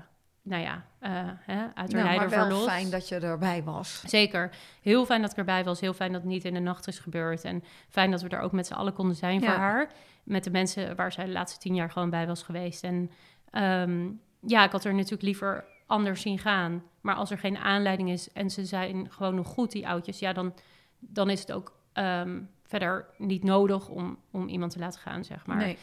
[0.42, 4.04] nou ja, hè, uit haar nou, maar lijden wel fijn dat je erbij was.
[4.06, 4.52] Zeker.
[4.82, 5.80] Heel fijn dat ik erbij was.
[5.80, 7.44] Heel fijn dat het niet in de nacht is gebeurd.
[7.44, 9.92] En fijn dat we er ook met z'n allen konden zijn voor haar.
[10.24, 12.84] Met de mensen waar zij de laatste tien jaar gewoon bij was geweest.
[12.84, 13.12] En
[13.52, 14.10] ehm,
[14.42, 16.84] ja, ik had er natuurlijk liever anders zien gaan.
[17.02, 20.34] Maar als er geen aanleiding is en ze zijn gewoon nog goed, die oudjes, ja,
[20.34, 20.54] dan,
[21.00, 25.46] dan is het ook ehm, verder niet nodig om, om iemand te laten gaan, zeg
[25.46, 25.58] maar.
[25.58, 25.78] Nee.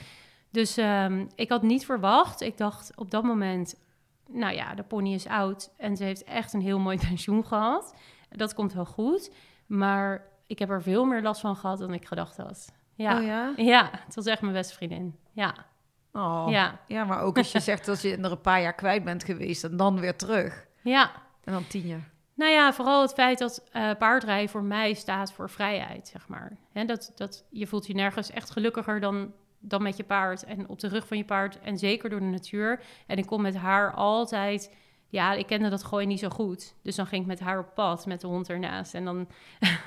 [0.50, 2.40] Dus ehm, ik had niet verwacht.
[2.40, 3.74] Ik dacht op dat moment,
[4.28, 7.94] nou ja, de pony is oud en ze heeft echt een heel mooi pensioen gehad.
[8.30, 9.34] Dat komt wel goed.
[9.66, 12.72] Maar ik heb er veel meer last van gehad dan ik gedacht had.
[12.94, 13.52] Ja, Oh ja?
[13.56, 15.16] ja het was echt mijn beste vriendin.
[15.32, 15.54] Ja,
[16.16, 16.46] Oh.
[16.48, 16.78] Ja.
[16.86, 19.64] ja, maar ook als je zegt dat je er een paar jaar kwijt bent geweest
[19.64, 20.66] en dan weer terug.
[20.82, 21.10] ja.
[21.44, 22.10] En dan tien jaar.
[22.34, 26.56] Nou ja, vooral het feit dat eh, paardrijden voor mij staat voor vrijheid, zeg maar.
[26.72, 30.68] Hè, dat, dat, je voelt je nergens echt gelukkiger dan, dan met je paard en
[30.68, 31.60] op de rug van je paard.
[31.60, 32.80] En zeker door de natuur.
[33.06, 34.74] En ik kon met haar altijd...
[35.08, 36.74] Ja, ik kende dat gooi niet zo goed.
[36.82, 38.94] Dus dan ging ik met haar op pad, met de hond ernaast.
[38.94, 39.28] En dan,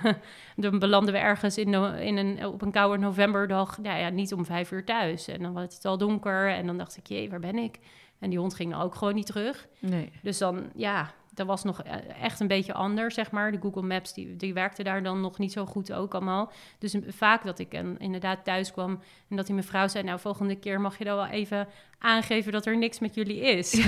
[0.55, 3.77] dan belanden we ergens in, no- in een, op een koude novemberdag...
[3.77, 5.27] Nou ja, niet om vijf uur thuis.
[5.27, 6.49] En dan was het al donker.
[6.49, 7.79] En dan dacht ik, jee, waar ben ik?
[8.19, 9.67] En die hond ging dan ook gewoon niet terug.
[9.79, 10.11] Nee.
[10.21, 13.51] Dus dan, ja, dat was nog eh, echt een beetje anders, zeg maar.
[13.51, 16.51] De Google Maps, die, die werkte daar dan nog niet zo goed ook allemaal.
[16.79, 20.03] Dus een- vaak dat ik en, inderdaad thuis kwam en dat die mevrouw zei...
[20.03, 21.67] nou, volgende keer mag je dan wel even
[21.99, 23.73] aangeven dat er niks met jullie is.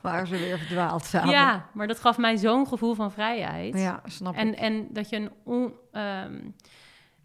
[0.00, 1.30] Waren ze weer verdwaald samen.
[1.30, 3.78] Ja, maar dat gaf mij zo'n gevoel van vrijheid.
[3.78, 4.58] Ja, snap En, ik.
[4.58, 6.40] en dat je een on, ehm,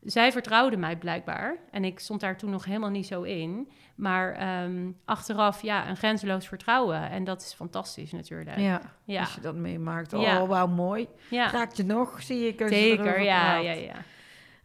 [0.05, 1.57] zij vertrouwde mij blijkbaar.
[1.71, 3.69] En ik stond daar toen nog helemaal niet zo in.
[3.95, 7.09] Maar ehm, achteraf, ja, een grenzeloos vertrouwen.
[7.09, 8.57] En dat is fantastisch natuurlijk.
[8.57, 9.19] Ja, ja.
[9.19, 10.13] als je dat meemaakt.
[10.13, 10.47] Oh, Ja.
[10.47, 11.07] wauw, mooi.
[11.29, 11.49] ja.
[11.49, 12.67] Raakt je nog, zie ik.
[12.67, 13.95] Zeker, ja, ja, ja.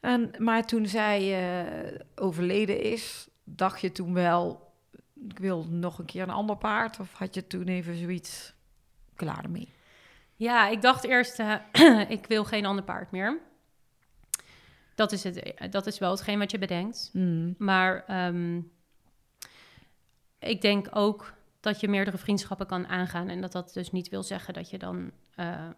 [0.01, 4.73] En, maar toen zij eh, overleden is, dacht je toen wel...
[5.29, 7.01] ik wil nog een keer een ander paard?
[7.01, 8.55] Of had je toen even zoiets
[9.15, 9.69] klaar ermee?
[10.37, 11.55] Ja, ik dacht eerst, eh,
[12.09, 13.39] ik wil geen ander paard meer.
[15.01, 17.11] Dat is, het, dat is wel hetgeen wat je bedenkt.
[17.13, 17.55] Hmm.
[17.59, 18.61] Maar ehm,
[20.39, 23.29] ik denk ook dat je meerdere vriendschappen kan aangaan.
[23.29, 25.73] En dat dat dus niet wil zeggen dat je dan ehm,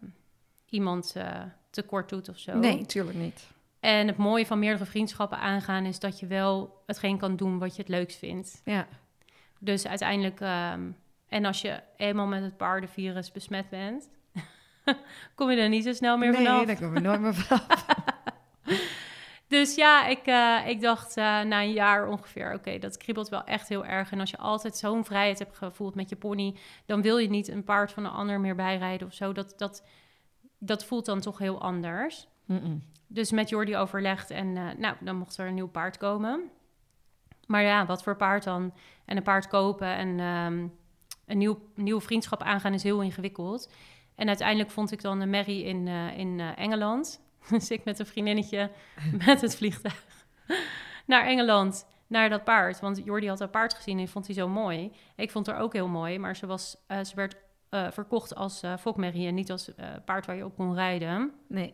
[0.69, 2.57] iemand eh, tekort doet of zo.
[2.57, 3.47] Nee, natuurlijk niet.
[3.79, 7.75] En het mooie van meerdere vriendschappen aangaan is dat je wel hetgeen kan doen wat
[7.75, 8.61] je het leukst vindt.
[8.65, 8.87] Ja,
[9.59, 10.81] Dus uiteindelijk, ehm,
[11.27, 14.09] en als je eenmaal met het paardenvirus besmet bent,
[15.35, 16.65] kom je er niet zo snel meer nee, vanaf.
[16.65, 17.85] daar kom je nooit meer vanaf.
[19.53, 23.43] Dus ja, ik, eh, ik dacht eh, na een jaar ongeveer, oké, dat kriebelt wel
[23.43, 24.11] echt heel erg.
[24.11, 27.47] En als je altijd zo'n vrijheid hebt gevoeld met je pony, dan wil je niet
[27.47, 29.31] een paard van een ander meer bijrijden of zo.
[29.31, 29.87] Dat, dat,
[30.57, 32.27] dat voelt dan toch heel anders.
[33.07, 36.49] Dus met Jordi overlegd en eh, nou, dan mocht er een nieuw paard komen.
[37.47, 38.73] Maar ja, wat voor paard dan?
[39.05, 40.67] En een paard kopen en ehm,
[41.25, 43.73] een nieuw, nieuwe vriendschap aangaan is heel ingewikkeld.
[44.15, 45.87] En uiteindelijk vond ik dan een Mary in,
[46.17, 47.21] in Engeland.
[47.49, 48.71] Dus ik met een vriendinnetje
[49.25, 50.05] met het vliegtuig
[51.05, 52.79] naar Engeland, naar dat paard.
[52.79, 54.91] Want Jordi had dat paard gezien en vond hij zo mooi.
[55.15, 57.35] Ik vond haar ook heel mooi, maar ze, was, eh, ze werd
[57.69, 59.71] eh, verkocht als eh fokmerrie en niet als
[60.05, 61.33] paard waar je op kon rijden.
[61.47, 61.73] Nee.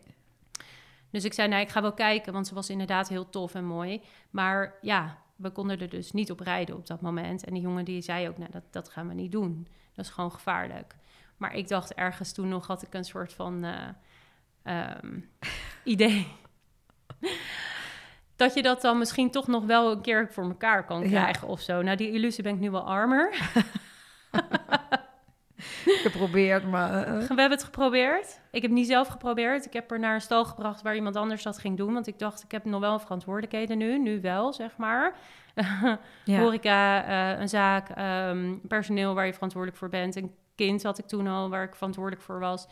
[1.10, 3.64] Dus ik zei, nou, ik ga wel kijken, want ze was inderdaad heel tof en
[3.64, 4.02] mooi.
[4.30, 7.44] Maar ja, we konden er dus niet op rijden op dat moment.
[7.44, 9.68] En die jongen die zei ook, nou, dat, dat gaan we niet doen.
[9.94, 10.96] Dat is gewoon gevaarlijk.
[11.36, 13.64] Maar ik dacht ergens toen nog, had ik een soort van
[14.62, 15.18] eh, ehm,
[15.84, 16.26] idee...
[18.36, 21.08] dat je dat dan misschien toch nog wel een keer voor elkaar kan Ja.
[21.08, 21.82] krijgen of zo.
[21.82, 23.34] Nou, die illusie ben ik nu wel armer.
[25.84, 26.92] geprobeerd, maar...
[26.92, 28.40] eh, We hebben het geprobeerd.
[28.50, 29.66] Ik heb niet zelf geprobeerd.
[29.66, 31.92] Ik heb er naar een stal gebracht waar iemand anders dat ging doen.
[31.92, 33.98] Want ik dacht, ik heb nog wel verantwoordelijkheden nu.
[33.98, 35.14] Nu wel, zeg maar.
[36.24, 36.38] ja.
[36.40, 40.16] Horeca, eh, een zaak, ehm, personeel waar je verantwoordelijk voor bent.
[40.16, 42.66] Een kind had ik toen al waar ik verantwoordelijk voor was.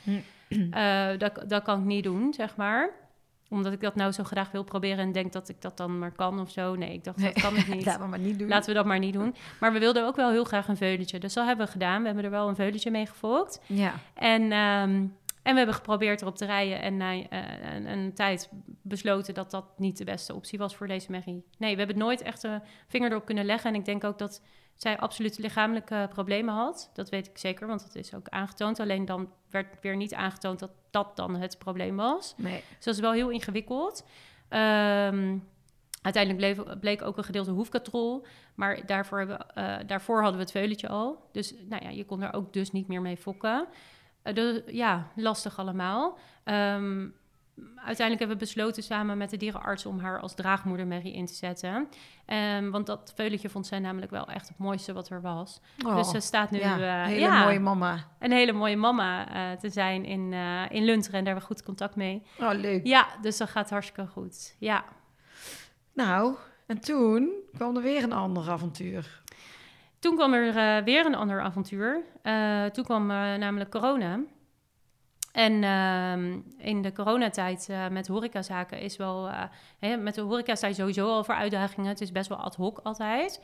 [0.70, 2.90] Eh, dat, dat kan ik niet doen, zeg maar.
[3.48, 6.12] Omdat ik dat nou zo graag wil proberen en denk dat ik dat dan maar
[6.12, 6.74] kan of zo.
[6.74, 7.84] Nee, ik dacht, dat kan ik niet.
[7.84, 8.48] Laten we maar niet doen.
[8.48, 9.34] Laten we dat maar niet doen.
[9.60, 11.18] Maar we wilden ook wel heel graag een veulentje.
[11.18, 12.00] Dus dat hebben we gedaan.
[12.00, 13.60] We hebben er wel een veulentje mee gevolgd.
[13.66, 13.94] Ja.
[14.14, 15.06] En, ehm,
[15.42, 16.82] en we hebben geprobeerd erop te rijden.
[16.82, 18.48] En na eh, een, een tijd
[18.82, 21.44] besloten dat dat niet de beste optie was voor deze merrie.
[21.58, 23.70] Nee, we hebben nooit echt een vinger erop kunnen leggen.
[23.70, 24.42] En ik denk ook dat
[24.78, 26.90] zij absoluut lichamelijke problemen had.
[26.94, 28.80] Dat weet ik zeker, want dat is ook aangetoond.
[28.80, 32.34] Alleen dan werd weer niet aangetoond dat dat dan het probleem was.
[32.36, 32.62] Nee.
[32.76, 34.04] Dus dat is wel heel ingewikkeld.
[34.48, 35.38] Ehm,
[36.02, 38.26] uiteindelijk bleef, bleek ook een gedeelte hoefkatrol.
[38.54, 41.28] Maar daarvoor, hebben, eh, daarvoor hadden we het veulentje al.
[41.32, 43.66] Dus nou ja, je kon er ook dus niet meer mee fokken.
[44.22, 46.18] Eh, de, ja, lastig allemaal.
[46.44, 47.08] Ehm,
[47.76, 51.88] uiteindelijk hebben we besloten samen met de dierenarts om haar als draagmoedermerrie in te zetten.
[52.26, 55.60] Ehm, want dat veulentje vond zij namelijk wel echt het mooiste wat er was.
[55.86, 58.06] Oh, dus ze staat nu ja, eh, hele ja, mooie mama.
[58.18, 61.18] een hele mooie mama eh, te zijn in, eh in Lunteren.
[61.18, 62.22] En daar hebben we goed contact mee.
[62.40, 62.86] Oh, leuk.
[62.86, 64.56] Ja, dus dat gaat hartstikke goed.
[64.58, 64.84] Ja.
[65.92, 66.34] Nou,
[66.66, 69.22] en toen kwam er weer een ander avontuur.
[69.98, 72.02] Toen kwam er weer een ander avontuur.
[72.72, 74.20] Toen kwam namelijk corona.
[75.38, 79.28] En ehm, in de coronatijd eh, met horecazaken is wel...
[79.28, 79.42] eh,
[79.78, 81.88] hè, met de horeca sta je sowieso al voor uitdagingen.
[81.88, 83.40] Het is best wel ad hoc altijd.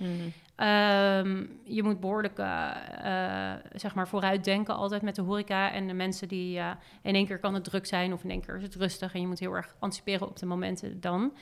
[0.56, 5.72] Ehm, je moet behoorlijk eh, zeg maar vooruit denken altijd met de horeca.
[5.72, 6.58] En de mensen die
[7.02, 9.14] in één keer kan het druk zijn of in één keer is het rustig.
[9.14, 11.32] En je moet heel erg anticiperen op de momenten dan.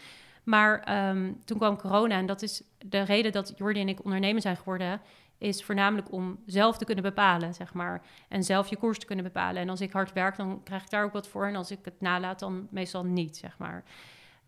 [0.42, 4.42] Maar ehm, toen kwam corona en dat is de reden dat Jordi en ik ondernemer
[4.42, 5.00] zijn geworden...
[5.42, 8.02] is voornamelijk om zelf te kunnen bepalen, zeg maar.
[8.28, 9.62] En zelf je koers te kunnen bepalen.
[9.62, 11.46] En als ik hard werk, dan krijg ik daar ook wat voor.
[11.46, 13.84] En als ik het nalaat, dan meestal niet, zeg maar.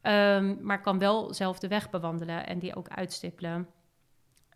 [0.00, 3.68] Ehm, maar ik kan wel zelf de weg bewandelen en die ook uitstippelen.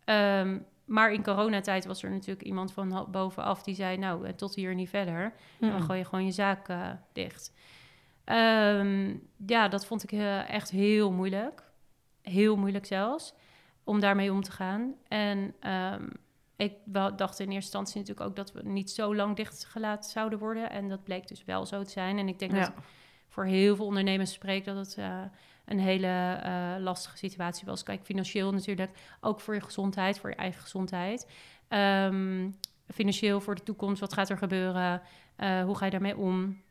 [0.05, 3.97] Ehm, maar in coronatijd was er natuurlijk iemand van bovenaf die zei...
[3.97, 5.33] nou, eh, tot hier niet verder.
[5.59, 7.53] Dan gooi je gewoon je zaak eh, dicht.
[8.23, 9.15] Ehm,
[9.45, 11.63] ja, dat vond ik eh, echt heel moeilijk.
[12.21, 13.33] Heel moeilijk zelfs,
[13.83, 14.93] om daarmee om te gaan.
[15.07, 15.55] En
[16.59, 18.35] ik dacht in eerste instantie natuurlijk ook...
[18.35, 20.69] dat we niet zo lang dichtgelaten zouden worden.
[20.69, 22.17] En dat bleek dus wel zo te zijn.
[22.17, 22.71] En ik denk dat
[23.27, 24.65] voor heel veel ondernemers spreekt...
[24.65, 25.21] dat het eh,
[25.65, 27.83] een hele eh, lastige situatie was.
[27.83, 28.91] Kijk, financieel natuurlijk.
[29.21, 31.27] Ook voor je gezondheid, voor je eigen gezondheid.
[31.67, 32.49] Ehm,
[32.87, 35.01] financieel voor de toekomst, wat gaat er gebeuren?
[35.35, 36.61] Eh, hoe ga je daarmee om?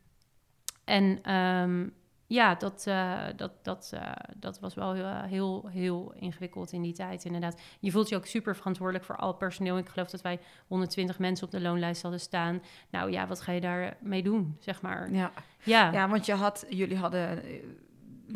[0.83, 1.87] En ehm,
[2.29, 6.93] ja, dat, eh, dat, dat, eh, dat was wel heel, heel, heel ingewikkeld in die
[6.93, 7.61] tijd, inderdaad.
[7.79, 9.77] Je voelt je ook super verantwoordelijk voor al personeel.
[9.77, 12.61] Ik geloof dat wij 120 mensen op de loonlijst hadden staan.
[12.89, 15.11] Nou ja, wat ga je daarmee doen, zeg maar?
[15.11, 15.31] Ja.
[15.63, 17.63] Ja, ja, want je had, jullie hadden eh,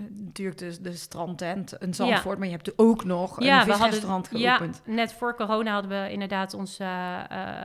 [0.10, 4.82] natuurlijk de, de strandtent, een Zandvoort, maar je hebt ook nog een visrestaurant geopend.
[4.86, 7.22] Ja, net voor corona hadden we inderdaad ons eh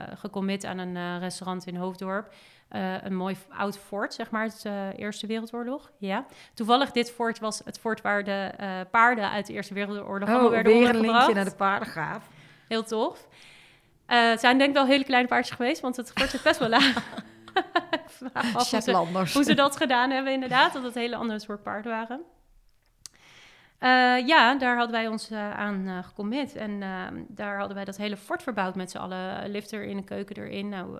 [0.09, 2.33] eh, gecommit aan een eh, restaurant in Hoofddorp.
[2.69, 5.91] Eh, een mooi oud fort, zeg maar, het eh, Eerste Wereldoorlog.
[5.99, 6.25] Ja.
[6.55, 10.47] Toevallig, dit fort was het fort waar de eh, paarden uit de Eerste Wereldoorlog allemaal
[10.47, 12.25] Oh, werden weer een linkje naar de paardengraaf.
[12.69, 13.29] Heel tof.
[14.07, 16.69] Het zijn denk ik wel hele kleine paardjes geweest, want het fort is best wel
[16.69, 16.95] laag.
[18.53, 18.91] Hoe ze-
[19.33, 20.73] hoe ze dat gedaan hebben, inderdaad.
[20.73, 22.21] Dat het hele andere soort paarden waren.
[23.79, 26.57] Eh, ja, daar hadden wij ons eh, aan eh gecommit.
[26.57, 29.51] En eh, daar hadden wij dat hele fort verbouwd met z'n allen.
[29.51, 30.99] Lifter in, een keuken erin, nou,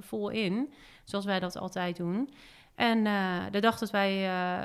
[0.00, 0.72] vol in.
[1.04, 2.34] Zoals wij dat altijd doen.
[2.74, 3.04] En
[3.50, 4.10] de dag dat wij...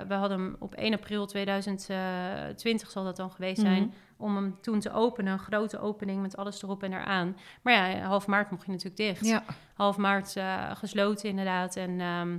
[0.07, 3.83] we hadden hem op 1 april 2020 zal dat dan geweest zijn...
[3.83, 3.91] Mhm.
[4.17, 5.33] om hem toen te openen.
[5.33, 7.37] Een grote opening met alles erop en eraan.
[7.61, 9.43] Maar ja, half maart mocht je natuurlijk dicht Ja.
[9.73, 10.35] half maart
[10.73, 11.75] gesloten inderdaad.
[11.75, 12.37] En ehm,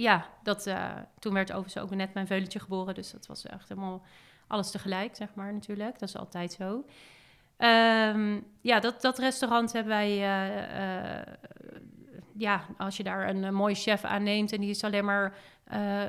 [0.00, 2.94] ja, dat, eh, toen werd overigens ook net mijn veulentje geboren.
[2.94, 4.02] Dus dat was echt helemaal
[4.46, 5.98] alles tegelijk, zeg maar natuurlijk.
[5.98, 6.84] Dat is altijd zo.
[7.56, 10.08] Ehm, ja, dat, dat restaurant hebben wij...
[10.10, 11.26] eh, eh,
[12.36, 14.52] ja, als je daar een, eh, mooie chef aanneemt...
[14.52, 15.34] en die is alleen maar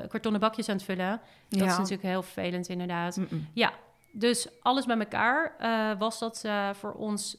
[0.08, 1.20] kartonnen bakjes aan het vullen...
[1.48, 1.66] dat Ja.
[1.66, 3.20] is natuurlijk heel vervelend inderdaad.
[3.52, 3.72] Ja,
[4.12, 5.54] dus alles bij elkaar
[5.98, 7.36] was dat voor ons...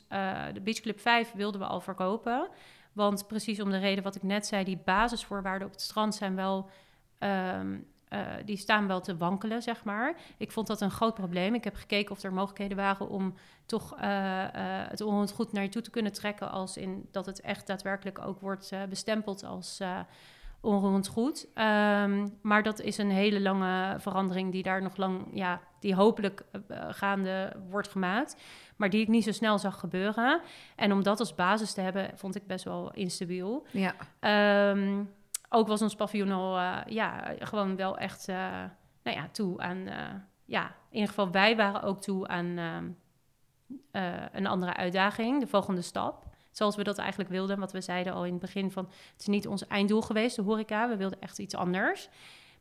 [0.54, 2.48] de Beach Club 5 wilden we al verkopen.
[2.94, 4.64] Want precies om de reden wat ik net zei...
[4.64, 6.70] die basisvoorwaarden op het strand zijn wel...
[7.18, 7.78] ehm,
[8.12, 10.16] eh, die staan wel te wankelen, zeg maar.
[10.38, 11.54] Ik vond dat een groot probleem.
[11.54, 13.34] Ik heb gekeken of er mogelijkheden waren om
[13.66, 16.52] toch eh, eh, het onroerend goed naar je toe te kunnen trekken...
[16.52, 19.80] als in dat het echt daadwerkelijk ook wordt bestempeld als...
[20.62, 21.48] onroerend goed.
[21.54, 26.44] Ehm, maar dat is een hele lange verandering die daar nog lang, ja, die hopelijk
[26.52, 26.60] eh,
[26.90, 28.42] gaande wordt gemaakt.
[28.76, 30.42] Maar die ik niet zo snel zag gebeuren.
[30.76, 33.66] En om dat als basis te hebben, vond ik best wel instabiel.
[33.72, 33.94] Ja.
[34.20, 35.04] Ehm,
[35.50, 38.36] ook was ons paviljoen al, eh, ja, gewoon wel echt, eh,
[39.04, 39.88] nou ja, toe aan,
[40.46, 42.86] ja, in ieder geval wij waren ook toe aan ehm,
[43.92, 46.26] eh, een andere uitdaging, de volgende stap.
[46.52, 49.28] Zoals we dat eigenlijk wilden, wat we zeiden al in het begin van, het is
[49.28, 52.10] niet ons einddoel geweest, de horeca, we wilden echt iets anders.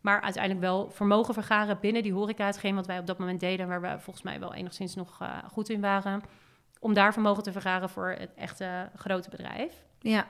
[0.00, 3.68] Maar uiteindelijk wel vermogen vergaren binnen die horeca, hetgeen wat wij op dat moment deden,
[3.68, 6.22] waar we volgens mij wel enigszins nog eh, goed in waren,
[6.78, 9.84] om daar vermogen te vergaren voor het echte grote bedrijf.
[10.00, 10.26] Ja.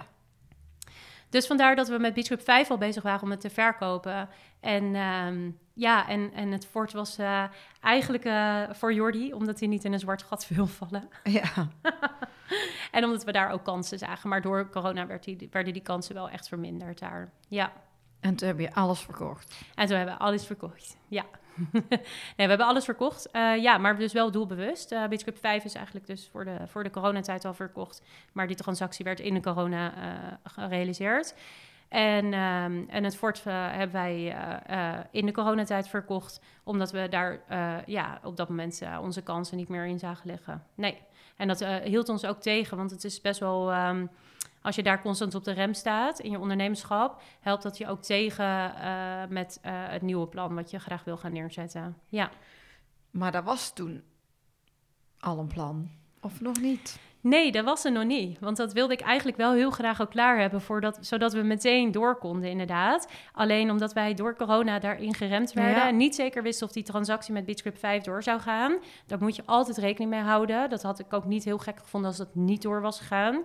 [1.31, 4.29] Dus vandaar dat we met Beach Club 5 al bezig waren om het te verkopen.
[4.61, 7.45] En ehm, ja, en, en het fort was eh,
[7.81, 11.09] eigenlijk eh, voor Jordi, omdat hij niet in een zwart gat wil vallen.
[11.25, 11.51] Ja.
[12.91, 14.29] En omdat we daar ook kansen zagen.
[14.29, 17.31] Maar door corona werd die, werden die kansen wel echt verminderd daar.
[17.49, 17.73] Ja.
[18.21, 19.59] En toen heb je alles verkocht.
[19.75, 20.97] En toen hebben we alles verkocht.
[21.09, 21.25] Ja.
[21.81, 22.01] nee,
[22.37, 23.31] we hebben alles verkocht.
[23.31, 24.93] Eh, ja, maar dus wel doelbewust.
[24.93, 28.03] Uh, Beach Club 5 is eigenlijk dus voor de, voor de coronatijd al verkocht.
[28.33, 31.35] Maar die transactie werd in de corona eh, gerealiseerd.
[31.89, 34.37] En, ehm, en het fort eh, hebben wij
[35.11, 36.41] in de coronatijd verkocht.
[36.65, 37.41] Omdat we daar
[37.87, 40.63] ja, op dat moment onze kansen niet meer in zagen liggen.
[40.75, 40.99] Nee.
[41.37, 42.77] En dat hield ons ook tegen.
[42.77, 43.71] Want het is best wel...
[43.71, 44.07] ehm,
[44.63, 48.03] als je daar constant op de rem staat in je ondernemerschap, helpt dat je ook
[48.03, 51.97] tegen eh, met eh, het nieuwe plan wat je graag wil gaan neerzetten.
[52.09, 52.31] Ja.
[53.11, 54.03] Maar dat was toen
[55.19, 55.91] al een plan.
[56.21, 56.99] Of nog niet?
[57.23, 58.39] Nee, dat was er nog niet.
[58.39, 61.93] Want dat wilde ik eigenlijk wel heel graag ook klaar hebben, voordat, zodat we meteen
[61.93, 63.09] door konden, inderdaad.
[63.33, 65.89] Alleen omdat wij door corona daarin geremd werden Ja.
[65.89, 68.79] en niet zeker wisten of die transactie met Beachclub 5 door zou gaan.
[69.07, 70.71] Daar moet je altijd rekening mee houden.
[70.71, 73.45] Dat had ik ook niet heel gek gevonden als dat niet door was gegaan.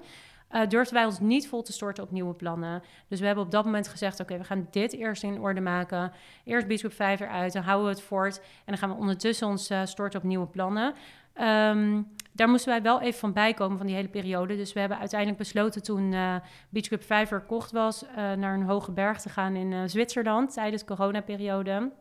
[0.55, 2.83] Eh, durfden wij ons niet vol te storten op nieuwe plannen.
[3.07, 6.11] Dus we hebben op dat moment gezegd: oké, we gaan dit eerst in orde maken.
[6.43, 8.37] Eerst Beachclub 5 eruit, dan houden we het voort.
[8.37, 10.93] En dan gaan we ondertussen ons eh, storten op nieuwe plannen.
[11.33, 12.01] Ehm,
[12.31, 14.55] daar moesten wij wel even van bijkomen van die hele periode.
[14.55, 16.35] Dus we hebben uiteindelijk besloten toen eh
[16.69, 18.05] Beach Club 5 verkocht was...
[18.15, 21.91] naar een hoge berg te gaan in Zwitserland tijdens de coronaperiode.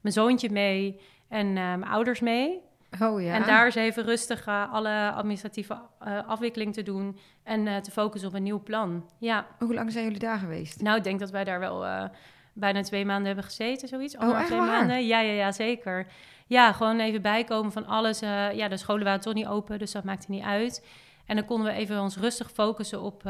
[0.00, 2.60] Mijn zoontje mee en mijn ouders mee.
[3.00, 3.34] Oh ja.
[3.34, 7.18] En daar is even rustig eh, alle administratieve eh, afwikkeling te doen...
[7.42, 9.10] en eh, te focussen op een nieuw plan.
[9.18, 10.82] Ja, Hoe lang zijn jullie daar geweest?
[10.82, 12.10] nou, ik denk dat wij daar wel
[12.52, 14.16] bijna twee maanden hebben gezeten, zoiets.
[14.16, 14.78] Anderhalf, echt twee waar?
[14.78, 15.06] maanden.
[15.06, 16.06] Ja, ja, ja, zeker.
[16.46, 18.20] Ja, gewoon even bijkomen van alles.
[18.52, 20.86] ja, de scholen waren toch niet open, dus dat maakte niet uit.
[21.26, 23.22] En dan konden we even ons rustig focussen op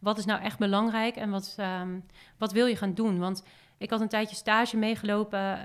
[0.00, 1.98] wat is nou echt belangrijk en wat, ehm,
[2.38, 3.18] wat wil je gaan doen.
[3.18, 3.44] Want
[3.78, 5.58] ik had een tijdje stage meegelopen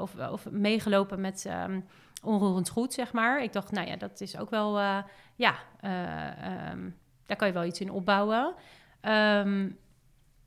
[0.00, 1.80] of, of meegelopen met ehm,
[2.22, 3.42] onroerend goed, zeg maar.
[3.42, 4.98] Ik dacht, nou ja, dat is ook wel, eh,
[5.36, 6.90] ja, eh, ehm,
[7.26, 8.54] daar kan je wel iets in opbouwen.
[9.00, 9.70] Ehm,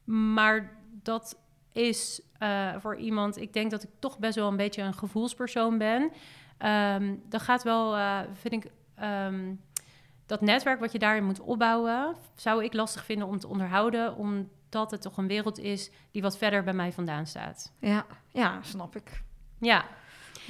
[0.04, 0.72] maar
[1.04, 1.38] dat
[1.72, 5.78] is eh, voor iemand, ik denk dat ik toch best wel een beetje een gevoelspersoon
[5.78, 6.12] ben.
[6.58, 7.98] Ehm dat gaat wel,
[8.34, 8.72] vind ik,
[10.26, 14.92] dat netwerk wat je daarin moet opbouwen, zou ik lastig vinden om te onderhouden, omdat
[14.92, 17.74] het toch een wereld is die wat verder bij mij vandaan staat.
[17.80, 19.22] Ja, ja, snap ik.
[19.60, 19.86] Ja,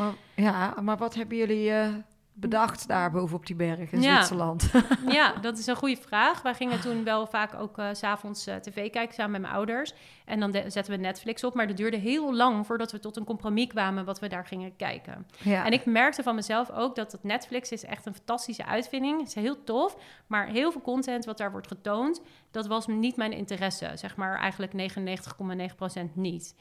[0.02, 1.90] Maar, ja, maar wat hebben jullie eh,
[2.34, 4.14] bedacht daar boven op die berg in Ja.
[4.14, 4.72] Zwitserland?
[5.08, 6.42] ja, dat is een goede vraag.
[6.42, 9.54] Wij gingen toen wel vaak ook eh, s s'avonds eh, tv kijken samen met mijn
[9.54, 9.94] ouders.
[10.26, 11.54] En dan zetten we Netflix op.
[11.54, 14.76] Maar dat duurde heel lang voordat we tot een compromis kwamen wat we daar gingen
[14.76, 15.28] kijken.
[15.38, 15.66] ja.
[15.66, 19.20] En ik merkte van mezelf ook dat het Netflix is echt een fantastische uitvinding.
[19.20, 19.98] Het is heel tof,
[20.28, 22.22] maar heel veel content wat daar wordt getoond,
[22.52, 23.92] dat was niet mijn interesse.
[23.96, 26.56] Zeg maar eigenlijk 99,9% niet.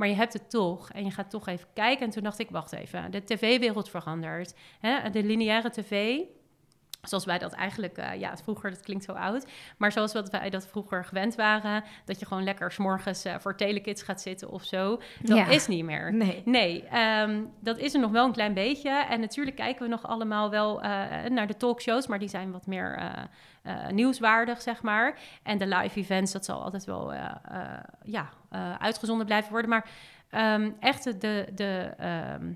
[0.00, 2.06] Maar je hebt het toch en je gaat toch even kijken.
[2.06, 4.54] En toen dacht ik, wacht even, de tv-wereld verandert.
[4.78, 5.10] Hè?
[5.10, 6.20] De lineaire tv,
[7.02, 9.46] zoals wij dat eigenlijk, eh, ja, vroeger, dat klinkt zo oud,
[9.78, 13.56] maar zoals wat wij dat vroeger gewend waren, dat je gewoon lekker s'morgens eh voor
[13.56, 15.46] Telekids gaat zitten of zo, dat Ja.
[15.46, 16.12] is niet meer.
[16.14, 16.42] Nee.
[16.44, 18.90] Nee, ehm, dat is er nog wel een klein beetje.
[18.90, 20.90] En natuurlijk kijken we nog allemaal wel eh,
[21.30, 23.02] naar de talkshows, maar die zijn wat meer
[23.90, 25.18] nieuwswaardig, zeg maar.
[25.42, 27.12] En de live events, dat zal altijd wel
[28.02, 28.28] ja,
[28.78, 29.70] uitgezonden blijven worden.
[29.70, 29.88] Maar
[30.30, 32.52] ehm, echt de, de ehm,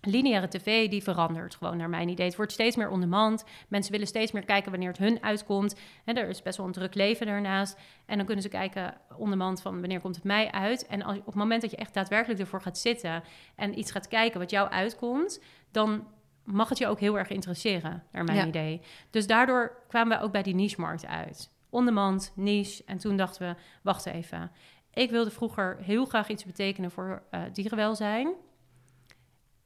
[0.00, 2.26] lineaire tv, die verandert gewoon naar mijn idee.
[2.26, 3.44] Het wordt steeds meer on demand.
[3.68, 5.76] Mensen willen steeds meer kijken wanneer het hun uitkomt.
[6.04, 7.78] En er is best wel een druk leven daarnaast.
[8.06, 10.86] En dan kunnen ze kijken on demand van wanneer komt het mij uit.
[10.86, 13.22] En als, op het moment dat je echt daadwerkelijk ervoor gaat zitten...
[13.56, 15.42] en iets gaat kijken wat jou uitkomt...
[15.70, 16.06] dan
[16.44, 18.46] mag het je ook heel erg interesseren, naar mijn Ja.
[18.46, 18.80] idee.
[19.10, 21.50] Dus daardoor kwamen we ook bij die niche-markt uit.
[21.70, 22.82] On-demand, niche.
[22.86, 24.50] En toen dachten we, wacht even.
[24.92, 28.34] Ik wilde vroeger heel graag iets betekenen voor eh, dierenwelzijn.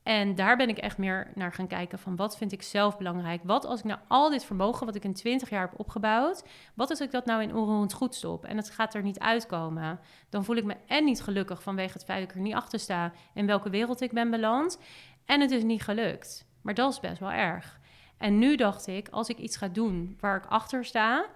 [0.02, 3.40] En daar ben ik echt meer naar gaan kijken van wat vind ik zelf belangrijk.
[3.44, 6.44] Wat als ik nou al dit vermogen wat ik in 20 jaar heb opgebouwd,
[6.74, 10.00] wat als ik dat nou in onroerend goed stop en het gaat er niet uitkomen?
[10.28, 12.78] Dan voel ik me en niet gelukkig vanwege het feit dat ik er niet achter
[12.78, 14.78] sta in welke wereld ik ben beland.
[15.24, 16.46] En het is niet gelukt.
[16.62, 17.80] Maar dat is best wel erg.
[18.18, 21.26] En nu dacht ik, als ik iets ga doen waar ik achter sta,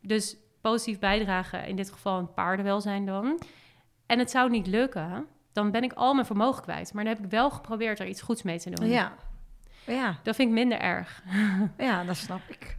[0.00, 3.40] dus positief bijdragen, in dit geval een paardenwelzijn dan,
[4.06, 6.92] en het zou niet lukken, dan ben ik al mijn vermogen kwijt.
[6.94, 8.88] Maar dan heb ik wel geprobeerd er iets goeds mee te doen.
[8.88, 9.12] Ja.
[9.86, 11.22] Ja, Dat vind ik minder erg.
[11.78, 12.76] ja, dat snap ik.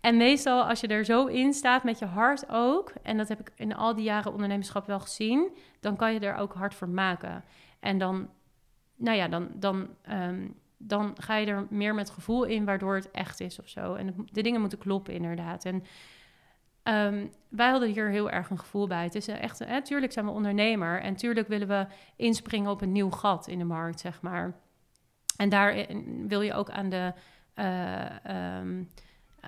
[0.00, 3.40] En meestal als je er zo in staat met je hart ook, en dat heb
[3.40, 6.88] ik in al die jaren ondernemerschap wel gezien, dan kan je er ook hard voor
[6.88, 7.44] maken.
[7.80, 8.28] En dan,
[8.96, 13.10] nou ja, dan, dan, ehm, dan ga je er meer met gevoel in, waardoor het
[13.10, 13.94] echt is of zo.
[13.94, 15.64] En de dingen moeten kloppen inderdaad.
[15.64, 15.84] En
[16.94, 19.04] ehm, wij hadden hier heel erg een gevoel bij.
[19.04, 21.86] Het is echt, hè, tuurlijk zijn we ondernemer en tuurlijk willen we
[22.16, 24.54] inspringen op een nieuw gat in de markt, zeg maar.
[25.36, 25.86] En daar
[26.26, 27.12] wil je ook aan de,
[27.54, 28.82] eh, ehm,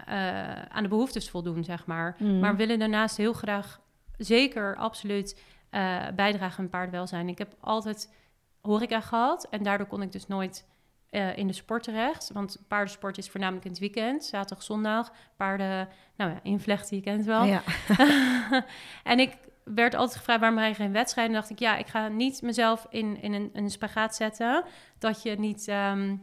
[0.06, 2.16] eh, aan de behoeftes voldoen, zeg maar.
[2.18, 2.38] Mm.
[2.38, 3.80] Maar we willen daarnaast heel graag
[4.16, 5.40] zeker absoluut
[5.70, 7.28] eh, bijdragen aan paardenwelzijn.
[7.28, 8.14] Ik heb altijd
[8.60, 10.66] horeca gehad en daardoor kon ik dus nooit
[11.12, 12.30] eh, in de sport terecht.
[12.32, 15.12] Want paardensport is voornamelijk in het weekend, zaterdag, zondag.
[15.36, 17.44] Paarden, nou ja, invlechten, je kent het wel.
[17.44, 17.62] Ja.
[19.12, 21.34] en ik werd altijd gevraagd waarom je geen wedstrijden.
[21.34, 24.64] En dacht ik, ja, ik ga niet mezelf in, in een, een spagaat zetten.
[24.98, 25.68] Dat je niet...
[25.68, 26.16] ehm,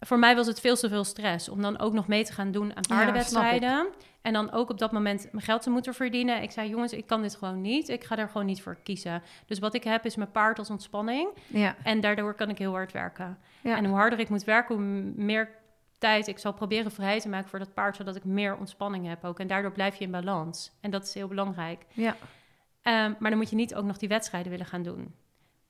[0.00, 2.50] voor mij was het veel te veel stress om dan ook nog mee te gaan
[2.50, 3.86] doen aan Ja, paardenwedstrijden.
[4.22, 6.42] en dan ook op dat moment mijn geld te moeten verdienen.
[6.42, 7.88] Ik zei, jongens, ik kan dit gewoon niet.
[7.88, 9.22] Ik ga er gewoon niet voor kiezen.
[9.46, 11.28] Dus wat ik heb is mijn paard als ontspanning.
[11.46, 11.76] Ja.
[11.82, 13.38] En daardoor kan ik heel hard werken.
[13.62, 13.76] Ja.
[13.76, 14.84] En hoe harder ik moet werken, hoe
[15.24, 15.50] meer
[15.98, 19.24] tijd ik zal proberen vrij te maken voor dat paard, zodat ik meer ontspanning heb
[19.24, 19.38] ook.
[19.40, 20.72] En daardoor blijf je in balans.
[20.80, 21.84] En dat is heel belangrijk.
[21.92, 22.16] Ja.
[22.82, 25.14] Ehm, maar dan moet je niet ook nog die wedstrijden willen gaan doen.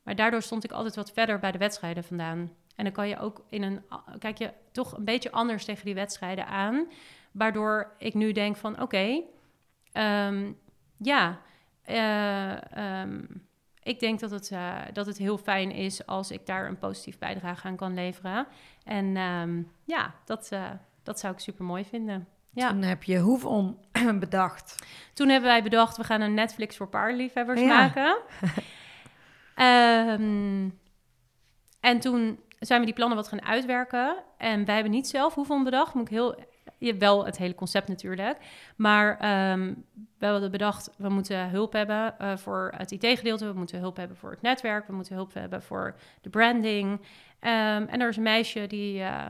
[0.03, 2.51] Maar daardoor stond ik altijd wat verder bij de wedstrijden vandaan.
[2.79, 3.83] En dan kan je ook in een,
[4.19, 6.87] kijk je toch een beetje anders tegen die wedstrijden aan.
[7.33, 9.23] Waardoor ik nu denk van oké,
[9.93, 10.53] ehm,
[10.97, 11.41] ja,
[11.83, 13.23] eh, ehm,
[13.83, 17.19] ik denk dat het, eh, dat het heel fijn is als ik daar een positief
[17.19, 18.47] bijdrage aan kan leveren.
[18.85, 20.71] En ehm, ja, dat, eh,
[21.03, 22.29] dat zou ik super mooi vinden.
[22.53, 22.69] Ja.
[22.69, 23.79] Toen heb je Hoefon
[24.21, 24.87] bedacht.
[25.15, 27.67] Toen hebben wij bedacht, we gaan een Netflix voor paardenliefhebbers Ja.
[27.67, 28.19] maken.
[31.81, 34.17] En toen zijn we die plannen wat gaan uitwerken.
[34.37, 35.95] En wij hebben niet zelf hoeveel bedacht.
[35.95, 36.35] Moet ik heel,
[36.79, 38.39] je hebt wel het hele concept natuurlijk.
[38.77, 39.75] Maar ehm
[40.19, 43.47] we hadden bedacht, we moeten hulp hebben eh, voor het IT-gedeelte.
[43.53, 44.87] We moeten hulp hebben voor het netwerk.
[44.87, 47.01] We moeten hulp hebben voor de branding.
[47.41, 49.01] Ehm, en er is een meisje die...
[49.01, 49.27] eh,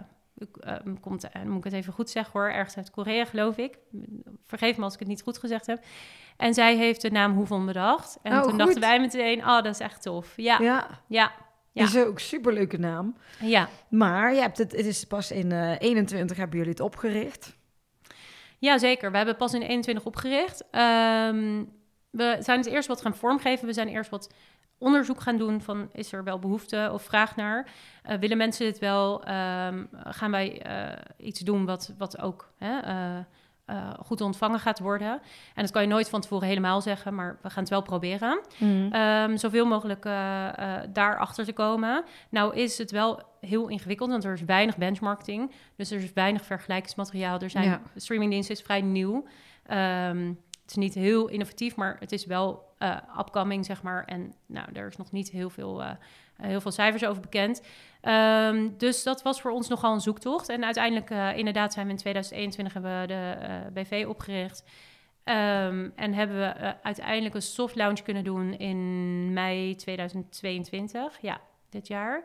[0.60, 3.78] ehm, komt, en moet ik het even goed zeggen hoor, ergens uit Korea geloof ik.
[4.44, 5.84] Vergeef me als ik het niet goed gezegd heb.
[6.36, 8.18] En zij heeft de naam Hoevon bedacht.
[8.22, 8.58] En Oh, toen goed.
[8.58, 10.32] dachten wij meteen, oh, dat is echt tof.
[10.36, 11.32] Ja, ja, Ja.
[11.72, 11.84] Ja.
[11.84, 13.16] Is ook een superleuke naam.
[13.40, 13.68] ja.
[13.88, 17.56] Maar je hebt het, het is pas in eh 21 hebben jullie het opgericht.
[18.58, 19.10] Ja, zeker.
[19.10, 20.64] We hebben pas in 21 opgericht.
[20.70, 21.64] Ehm,
[22.10, 23.66] we zijn het eerst wat gaan vormgeven.
[23.66, 24.34] We zijn eerst wat
[24.78, 27.70] onderzoek gaan doen van is er wel behoefte of vraag naar.
[28.02, 29.24] Eh, willen mensen dit wel?
[29.24, 32.80] Ehm, gaan wij eh, iets doen wat, wat ook hè,
[33.68, 35.20] eh, goed ontvangen gaat worden?
[35.54, 38.40] En dat kan je nooit van tevoren helemaal zeggen, maar we gaan het wel proberen.
[38.92, 42.04] Ehm, zoveel mogelijk eh eh daarachter te komen.
[42.30, 45.52] Nou is het wel heel ingewikkeld, want er is weinig benchmarking.
[45.76, 47.38] Dus er is weinig vergelijkingsmateriaal.
[47.40, 47.80] Er zijn, Ja.
[47.94, 49.24] De streamingdienst is vrij nieuw.
[49.66, 50.32] Ehm,
[50.68, 54.04] het is niet heel innovatief, maar het is wel eh upcoming, zeg maar.
[54.04, 55.90] En nou, er is nog niet heel veel, eh,
[56.36, 57.62] heel veel cijfers over bekend.
[58.00, 60.48] Ehm, dus dat was voor ons nogal een zoektocht.
[60.48, 64.64] En uiteindelijk, eh, inderdaad, zijn we in 2021 hebben we de BV opgericht.
[65.24, 71.18] Ehm, en hebben we uiteindelijk een soft launch kunnen doen in mei 2022.
[71.20, 72.22] Ja, dit jaar.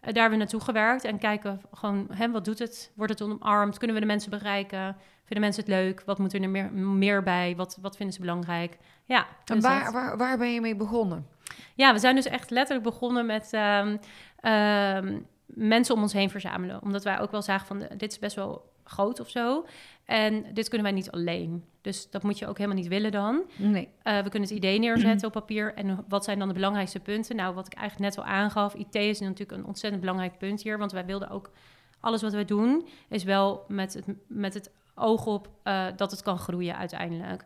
[0.00, 2.92] Daar hebben we naartoe gewerkt en kijken gewoon, hè, wat doet het?
[2.94, 3.78] Wordt het omarmd?
[3.78, 4.96] Kunnen we de mensen bereiken?
[5.28, 6.02] Vinden mensen het leuk?
[6.06, 7.54] Wat moet er meer, meer bij?
[7.56, 8.78] Wat, wat vinden ze belangrijk?
[9.04, 9.92] Ja, En dus waar, dat.
[9.92, 11.26] waar, waar ben je mee begonnen?
[11.74, 13.96] ja, we zijn dus echt letterlijk begonnen met ehm,
[14.40, 16.82] ehm, mensen om ons heen verzamelen.
[16.82, 19.66] Omdat wij ook wel zagen van, eh, dit is best wel groot of zo.
[20.04, 21.64] En dit kunnen wij niet alleen.
[21.80, 23.42] Dus dat moet je ook helemaal niet willen dan.
[23.56, 23.88] Nee.
[24.02, 25.74] Eh, we kunnen het idee neerzetten op papier.
[25.74, 27.36] En wat zijn dan de belangrijkste punten?
[27.36, 30.78] Nou, wat ik eigenlijk net al aangaf, IT is natuurlijk een ontzettend belangrijk punt hier.
[30.78, 31.50] Want wij wilden ook,
[32.00, 36.22] alles wat wij doen, is wel met het, met het oog op eh, dat het
[36.22, 37.44] kan groeien uiteindelijk.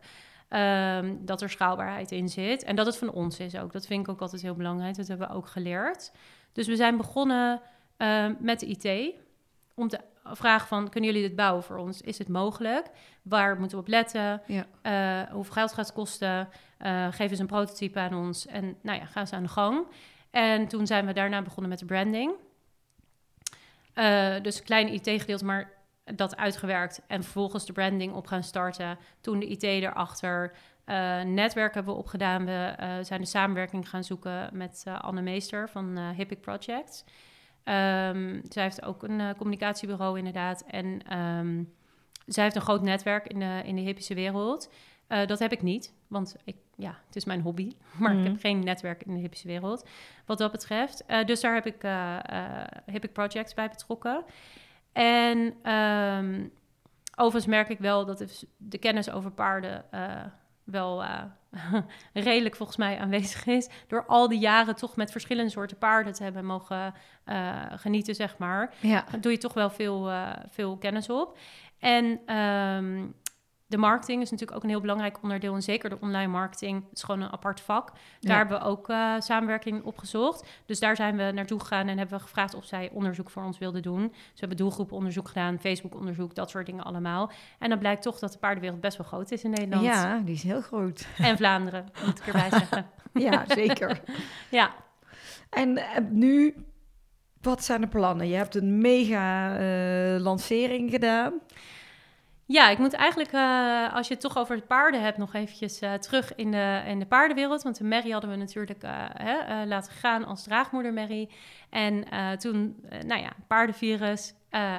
[0.53, 2.63] Ehm, dat er schaalbaarheid in zit.
[2.63, 3.71] En dat het van ons is ook.
[3.71, 4.95] Dat vind ik ook altijd heel belangrijk.
[4.95, 6.11] Dat hebben we ook geleerd.
[6.51, 7.61] Dus we zijn begonnen
[7.97, 9.15] eh, met de IT.
[9.73, 12.01] Om te vragen van, kunnen jullie dit bouwen voor ons?
[12.01, 12.89] Is het mogelijk?
[13.21, 14.41] Waar moeten we op letten?
[14.47, 14.65] Ja.
[14.81, 16.49] Eh, hoeveel geld gaat het kosten?
[16.77, 18.45] Eh, geef eens een prototype aan ons.
[18.45, 19.87] En nou ja, ga eens aan de gang.
[20.31, 22.31] En toen zijn we daarna begonnen met de branding.
[24.41, 25.71] Dus een klein IT-gedeelte, maar
[26.15, 27.01] dat uitgewerkt.
[27.07, 28.97] En vervolgens de branding op gaan starten.
[29.21, 30.53] Toen de IT erachter.
[30.85, 32.45] Eh, netwerk hebben we opgedaan.
[32.45, 37.03] We eh, zijn de samenwerking gaan zoeken met eh, Anne Meester van Hippic Projects.
[37.63, 40.63] Ehm, zij heeft ook een communicatiebureau inderdaad.
[40.67, 41.63] En ehm,
[42.25, 44.71] zij heeft een groot netwerk in de, in de hippische wereld.
[45.25, 47.71] Dat heb ik niet, want ik, ja, het is mijn hobby.
[47.99, 48.27] Maar ik Mhm.
[48.27, 49.87] heb geen netwerk in de hippische wereld,
[50.25, 51.03] wat dat betreft.
[51.25, 51.81] Dus daar heb ik
[52.85, 54.23] Hippic Projects bij betrokken.
[54.93, 56.47] En ehm,
[57.15, 60.25] overigens merk ik wel dat de, kennis over paarden eh,
[60.63, 61.23] wel eh,
[62.13, 63.69] redelijk volgens mij aanwezig is.
[63.87, 68.37] Door al die jaren toch met verschillende soorten paarden te hebben mogen eh, genieten, zeg
[68.37, 69.05] maar Ja.
[69.19, 70.11] doe je toch wel veel,
[70.49, 71.37] veel kennis op.
[71.79, 73.05] En ehm,
[73.73, 75.53] de marketing is natuurlijk ook een heel belangrijk onderdeel.
[75.55, 76.83] En zeker de online marketing.
[76.89, 77.87] Het is gewoon een apart vak.
[77.91, 78.37] Daar Ja.
[78.37, 80.47] hebben we ook eh, samenwerking opgezocht.
[80.65, 83.57] Dus daar zijn we naartoe gegaan en hebben we gevraagd of zij onderzoek voor ons
[83.57, 84.01] wilden doen.
[84.07, 87.31] Dus we hebben doelgroeponderzoek gedaan, Facebook-onderzoek, dat soort dingen allemaal.
[87.59, 89.83] En dan blijkt toch dat de paardenwereld best wel groot is in Nederland.
[89.85, 91.07] ja, die is heel groot.
[91.17, 92.85] En Vlaanderen, moet ik erbij zeggen.
[93.13, 94.01] Ja, zeker.
[94.49, 94.71] Ja.
[95.49, 96.55] En eh, nu,
[97.41, 98.27] wat zijn de plannen?
[98.27, 101.33] Je hebt een mega eh, lancering gedaan.
[102.45, 105.79] Ja, ik moet eigenlijk, eh, als je het toch over de paarden hebt, nog eventjes
[105.79, 107.63] eh, terug in de, in de paardenwereld.
[107.63, 111.29] Want de Mary hadden we natuurlijk eh, hè, laten gaan als draagmoeder Mary.
[111.69, 112.05] En
[112.39, 114.33] toen, nou ja, paardenvirus.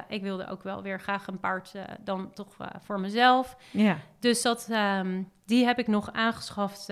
[0.07, 3.57] Ik wilde ook wel weer graag een paard dan toch voor mezelf.
[3.71, 3.97] Ja.
[4.19, 6.89] Dus dat, ehm, die heb ik nog aangeschaft,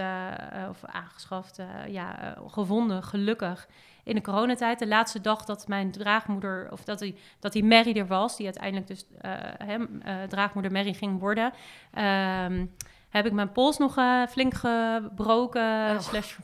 [0.69, 3.67] of aangeschaft, ja, gevonden, gelukkig,
[4.03, 4.79] in de coronatijd.
[4.79, 8.45] De laatste dag dat mijn draagmoeder, of dat die, dat die Mary er was, die
[8.45, 11.53] uiteindelijk dus eh, hem, eh, draagmoeder Mary ging worden,
[11.93, 12.65] ehm,
[13.09, 15.91] heb ik mijn pols nog eh, flink gebroken.
[15.91, 15.99] Oh.
[15.99, 16.35] slash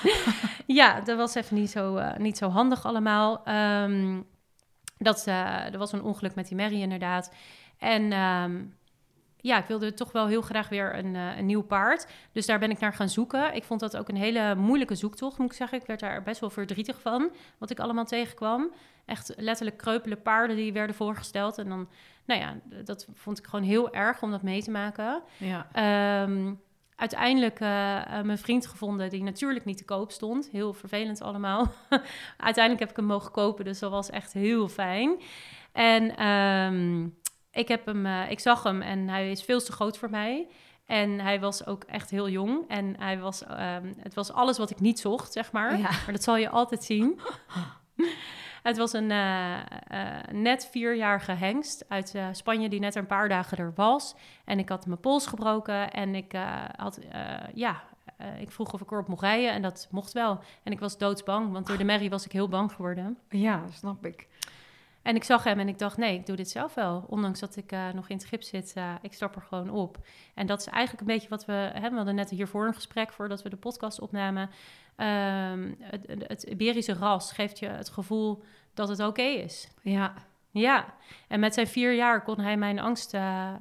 [0.66, 3.44] ja, dat was even niet zo, eh, niet zo handig allemaal.
[3.44, 4.20] Ehm,
[4.98, 7.32] dat, eh, er was een ongeluk met die Mary inderdaad.
[7.78, 8.64] En ehm,
[9.42, 12.06] ja, ik wilde toch wel heel graag weer een, eh, een nieuw paard.
[12.32, 13.54] Dus daar ben ik naar gaan zoeken.
[13.54, 15.80] Ik vond dat ook een hele moeilijke zoektocht, moet ik zeggen.
[15.80, 18.70] Ik werd daar best wel verdrietig van, wat ik allemaal tegenkwam.
[19.04, 21.58] Echt letterlijk kreupele paarden die werden voorgesteld.
[21.58, 21.88] En dan,
[22.24, 25.22] nou ja, dat vond ik gewoon heel erg om dat mee te maken.
[25.36, 25.68] Ja.
[25.72, 26.54] Ehm,
[26.96, 30.48] uiteindelijk eh, mijn vriend gevonden die natuurlijk niet te koop stond.
[30.52, 31.72] Heel vervelend allemaal.
[32.36, 35.20] uiteindelijk heb ik hem mogen kopen, dus dat was echt heel fijn.
[35.72, 37.08] En ehm,
[37.52, 40.48] ik, heb hem, eh, ik zag hem en hij is veel te groot voor mij.
[40.86, 42.68] En hij was ook echt heel jong.
[42.68, 45.78] En hij was, ehm, het was alles wat ik niet zocht, zeg maar.
[45.78, 45.90] Ja.
[45.90, 47.18] Maar dat zal je altijd zien.
[48.62, 53.58] Het was een eh, eh, net vierjarige hengst uit Spanje die net een paar dagen
[53.58, 54.14] er was.
[54.44, 56.32] En ik had mijn pols gebroken en ik
[56.76, 56.98] had,
[57.54, 57.82] ja,
[58.38, 60.38] ik vroeg of ik erop mocht rijden en dat mocht wel.
[60.62, 63.18] En ik was doodsbang, want door de merrie was ik heel bang geworden.
[63.28, 64.28] ja, snap ik.
[65.02, 67.04] En ik zag hem en ik dacht, nee, ik doe dit zelf wel.
[67.08, 69.98] Ondanks dat ik eh, nog in het gips zit, eh, ik stap er gewoon op.
[70.34, 71.52] En dat is eigenlijk een beetje wat we...
[71.52, 74.50] Hè, we hadden net hiervoor een gesprek voordat we de podcast opnamen.
[74.96, 78.42] Ehm, het, het Iberische ras geeft je het gevoel
[78.74, 79.68] dat het oké is.
[79.82, 80.14] Ja.
[80.50, 80.94] Ja,
[81.28, 83.52] en met zijn vier jaar kon hij mijn angst eh,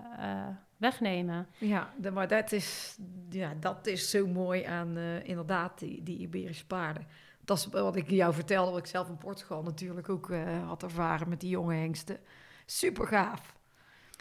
[0.78, 1.48] wegnemen.
[1.58, 2.98] Ja, de- maar dat is,
[3.30, 7.08] ja, dat is zo mooi aan inderdaad die, die Iberische paarden.
[7.52, 10.84] Dat is wat ik jou vertelde, wat ik zelf in Portugal natuurlijk ook eh, had
[10.84, 12.18] ervaren met die jonge hengsten.
[12.66, 13.54] Super gaaf.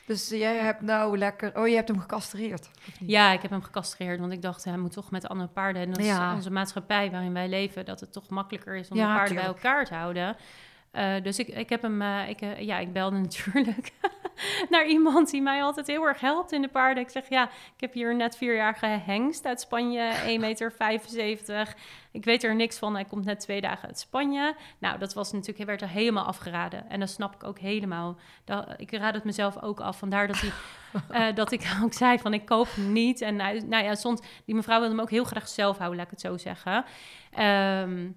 [0.07, 1.59] Dus jij hebt nou lekker...
[1.59, 2.71] Oh, je hebt hem gecastreerd.
[3.01, 5.83] Ja, ik heb hem gecastreerd, want ik dacht, hij moet toch met andere paarden.
[5.83, 6.31] En dat Ja.
[6.31, 9.35] is onze maatschappij waarin wij leven, dat het toch makkelijker is om Ja, de paarden
[9.37, 10.37] bij elkaar te houden.
[10.91, 13.93] Eh, dus ik, ik heb hem, eh, ik, ja, ik belde natuurlijk
[14.71, 17.03] naar iemand die mij altijd heel erg helpt in de paarden.
[17.03, 21.75] Ik zeg, ja, ik heb hier net vierjarige hengst uit Spanje, 1,75 meter.
[22.13, 24.55] Ik weet er niks van, hij komt net twee dagen uit Spanje.
[24.79, 26.91] Nou, dat was natuurlijk, hij werd er helemaal afgeraden.
[26.91, 28.17] En dat snap ik ook helemaal.
[28.45, 29.99] Dat, ik raad het mezelf ook af.
[29.99, 30.51] Vandaar dat, hij,
[31.29, 33.21] eh, dat ik ook zei van, ik koop hem niet.
[33.21, 36.13] En nou ja, soms, die mevrouw wilde hem ook heel graag zelf houden, laat ik
[36.13, 36.85] het zo zeggen.
[37.31, 38.09] Ehm,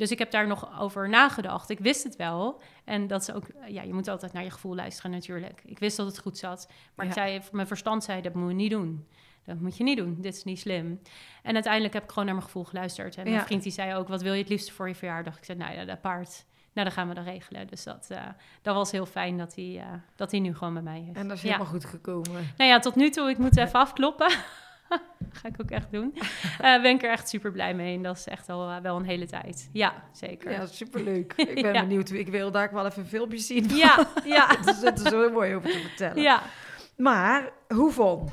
[0.00, 1.70] dus ik heb daar nog over nagedacht.
[1.70, 2.60] Ik wist het wel.
[2.84, 5.62] En dat is ook, ja, je moet altijd naar je gevoel luisteren natuurlijk.
[5.64, 6.68] Ik wist dat het goed zat.
[6.94, 9.06] Maar ik zei, mijn verstand zei, dat moet je niet doen.
[9.44, 10.16] Dat moet je niet doen.
[10.20, 11.00] Dit is niet slim.
[11.42, 13.16] En uiteindelijk heb ik gewoon naar mijn gevoel geluisterd.
[13.16, 13.44] En mijn Ja.
[13.44, 15.36] vriend die zei ook, wat wil je het liefst voor je verjaardag?
[15.36, 16.44] Ik zei, nou ja, dat paard.
[16.72, 17.66] Nou, dan gaan we dat regelen.
[17.66, 18.22] Dus dat, eh,
[18.62, 19.86] dat was heel fijn dat hij, eh,
[20.16, 21.16] dat hij nu gewoon bij mij is.
[21.16, 21.48] En dat is ja.
[21.50, 22.52] helemaal goed gekomen.
[22.56, 24.32] Nou ja, tot nu toe, ik moet even afkloppen.
[25.40, 26.14] Ga ik ook echt doen.
[26.60, 27.96] Eh, ben ik er echt super blij mee.
[27.96, 29.68] En dat is echt al eh, wel een hele tijd.
[29.72, 30.50] Ja, zeker.
[30.50, 31.32] Ja, superleuk.
[31.54, 31.80] Ik ben Ja.
[31.80, 32.10] benieuwd.
[32.10, 33.68] Ik wil daar wel even een filmpje zien.
[33.76, 36.22] Ja, ja, zit er zo mooi over te vertellen.
[36.22, 36.42] ja.
[37.00, 38.28] Maar, Hoevon?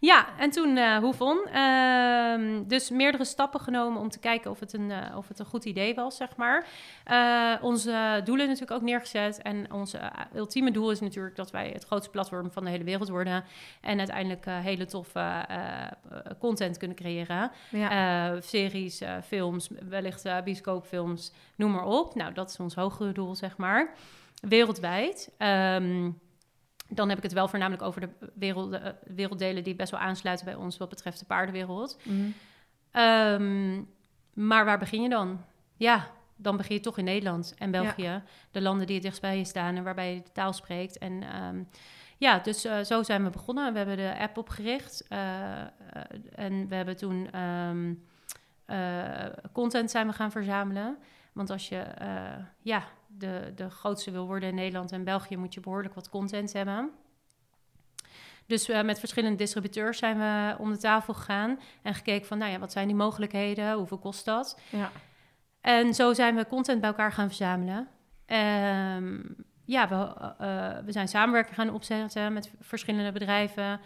[0.00, 1.46] Ja, en toen Hoevon.
[1.52, 5.46] Ehm, dus meerdere stappen genomen om te kijken of het een, eh, of het een
[5.46, 6.66] goed idee was, zeg maar.
[7.04, 9.42] Eh, onze doelen natuurlijk ook neergezet.
[9.42, 12.84] En onze eh, ultieme doel is natuurlijk dat wij het grootste platform van de hele
[12.84, 13.44] wereld worden.
[13.80, 15.46] En uiteindelijk hele toffe
[16.38, 17.50] content kunnen creëren.
[17.70, 18.40] Ja.
[18.40, 22.14] Series, films, wellicht bioscoopfilms, noem maar op.
[22.14, 23.94] Nou, dat is ons hogere doel, zeg maar.
[24.40, 25.30] Wereldwijd.
[25.38, 26.10] Ehm,
[26.90, 30.44] dan heb ik het wel voornamelijk over de werelden, eh, werelddelen die best wel aansluiten
[30.46, 31.98] bij ons wat betreft de paardenwereld.
[32.02, 32.30] Mhm.
[32.90, 33.82] Ehm,
[34.32, 35.44] maar waar begin je dan?
[35.76, 38.22] Ja, dan begin je toch in Nederland en België.
[38.50, 40.98] De landen die het dichtst bij je staan en waarbij je de taal spreekt.
[40.98, 41.62] En ehm,
[42.20, 43.72] ja, dus eh, zo zijn we begonnen.
[43.72, 45.04] We hebben de app opgericht.
[45.08, 45.58] eh,
[46.34, 47.94] en we hebben toen ehm,
[48.64, 50.98] eh, content zijn we gaan verzamelen.
[51.32, 51.84] Want als je
[52.62, 52.82] ja,
[53.18, 56.90] de, de grootste wil worden in Nederland en België, moet je behoorlijk wat content hebben.
[58.50, 62.50] Dus eh, met verschillende distributeurs zijn we om de tafel gegaan en gekeken van, nou
[62.50, 63.74] ja, wat zijn die mogelijkheden?
[63.74, 64.60] Hoeveel kost dat?
[64.70, 64.90] Ja.
[65.60, 67.88] En zo zijn we content bij elkaar gaan verzamelen.
[68.26, 69.18] Ehm,
[69.64, 69.94] ja, we,
[70.38, 73.80] eh, eh, we zijn samenwerking gaan opzetten met verschillende bedrijven,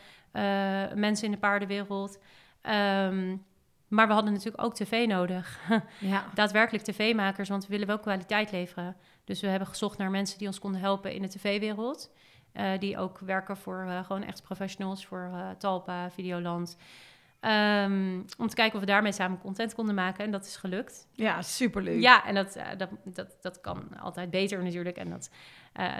[0.94, 2.18] mensen in de paardenwereld.
[2.60, 3.36] Ehm,
[3.88, 5.60] maar we hadden natuurlijk ook tv nodig.
[5.98, 6.24] Ja.
[6.34, 8.96] Daadwerkelijk tv-makers, want we willen wel kwaliteit leveren.
[9.24, 12.10] Dus we hebben gezocht naar mensen die ons konden helpen in de tv-wereld.
[12.54, 16.76] Eh, die ook werken voor eh, gewoon echt professionals, voor eh, Talpa, Videoland.
[17.40, 20.24] Ehm, om te kijken of we daarmee samen content konden maken.
[20.24, 21.08] En dat is gelukt.
[21.12, 22.00] ja, superleuk.
[22.00, 24.96] Ja, en dat, dat, dat, dat kan altijd beter natuurlijk.
[24.96, 25.30] En dat,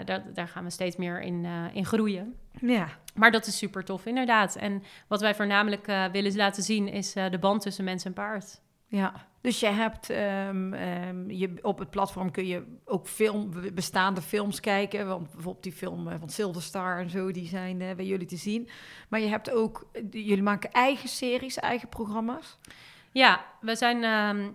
[0.05, 2.35] daar, daar gaan we steeds meer in, in groeien.
[2.61, 2.87] Ja.
[3.15, 4.55] Maar dat is super tof, inderdaad.
[4.55, 8.61] En wat wij voornamelijk willen laten zien is de band tussen mens en paard.
[8.87, 14.21] Ja, dus je hebt ehm, ehm, je, op het platform kun je ook film, bestaande
[14.21, 15.07] films kijken.
[15.07, 18.35] Want bijvoorbeeld die film eh, van Silverstar en zo, die zijn eh, bij jullie te
[18.35, 18.69] zien.
[19.09, 22.57] Maar je hebt ook, eh, jullie maken eigen series, eigen programma's.
[23.11, 24.49] Ja, we zijn ehm,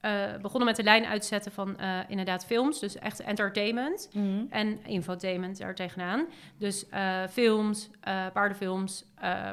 [0.00, 1.76] eh, begonnen met de lijn uitzetten van
[2.08, 2.80] inderdaad films.
[2.80, 4.10] Dus echt entertainment.
[4.50, 6.26] En infotainment daar tegenaan.
[6.58, 6.86] Dus
[7.30, 7.90] films,
[8.32, 9.04] paardenfilms,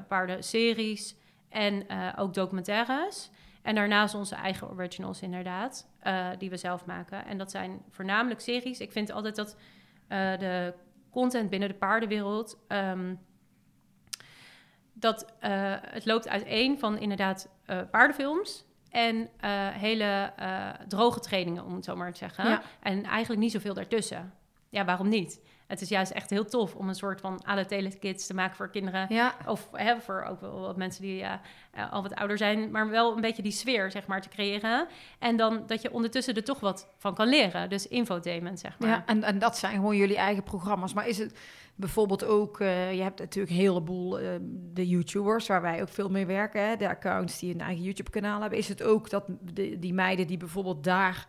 [0.07, 1.16] paardenseries
[1.49, 1.86] en
[2.18, 3.30] ook documentaires.
[3.62, 7.26] En daarnaast onze eigen originals inderdaad, eh, die we zelf maken.
[7.26, 8.80] En dat zijn voornamelijk series.
[8.80, 9.57] Ik vind altijd dat
[10.07, 10.74] eh, de
[11.09, 12.57] content binnen de paardenwereld...
[12.68, 13.16] ehm,
[14.93, 17.49] dat eh, het loopt uiteen van inderdaad
[17.91, 18.70] paardenfilms...
[18.89, 19.30] En
[19.74, 20.34] hele
[20.88, 22.49] droge trainingen, om het zo maar te zeggen.
[22.49, 22.62] Ja.
[22.80, 24.34] En eigenlijk niet zoveel daartussen.
[24.70, 25.41] Ja, waarom niet?
[25.72, 28.69] Het is juist echt heel tof om een soort van la telekids te maken voor
[28.69, 29.05] kinderen.
[29.09, 32.89] Ja, Of hè, voor ook wel wat mensen die eh, al wat ouder zijn, maar
[32.89, 34.88] wel een beetje die sfeer, zeg maar, te creëren.
[35.19, 37.69] En dan dat je ondertussen er toch wat van kan leren.
[37.69, 38.89] Dus infotainment, zeg maar.
[38.89, 40.93] ja en, en dat zijn gewoon jullie eigen programma's.
[40.93, 41.39] Maar is het
[41.76, 44.30] bijvoorbeeld ook, eh, je hebt natuurlijk een heleboel eh,
[44.74, 48.41] de YouTubers waar wij ook veel mee werken, hè, de accounts die een eigen YouTube-kanaal
[48.41, 48.59] hebben.
[48.59, 51.28] Is het ook dat de, die meiden die bijvoorbeeld daar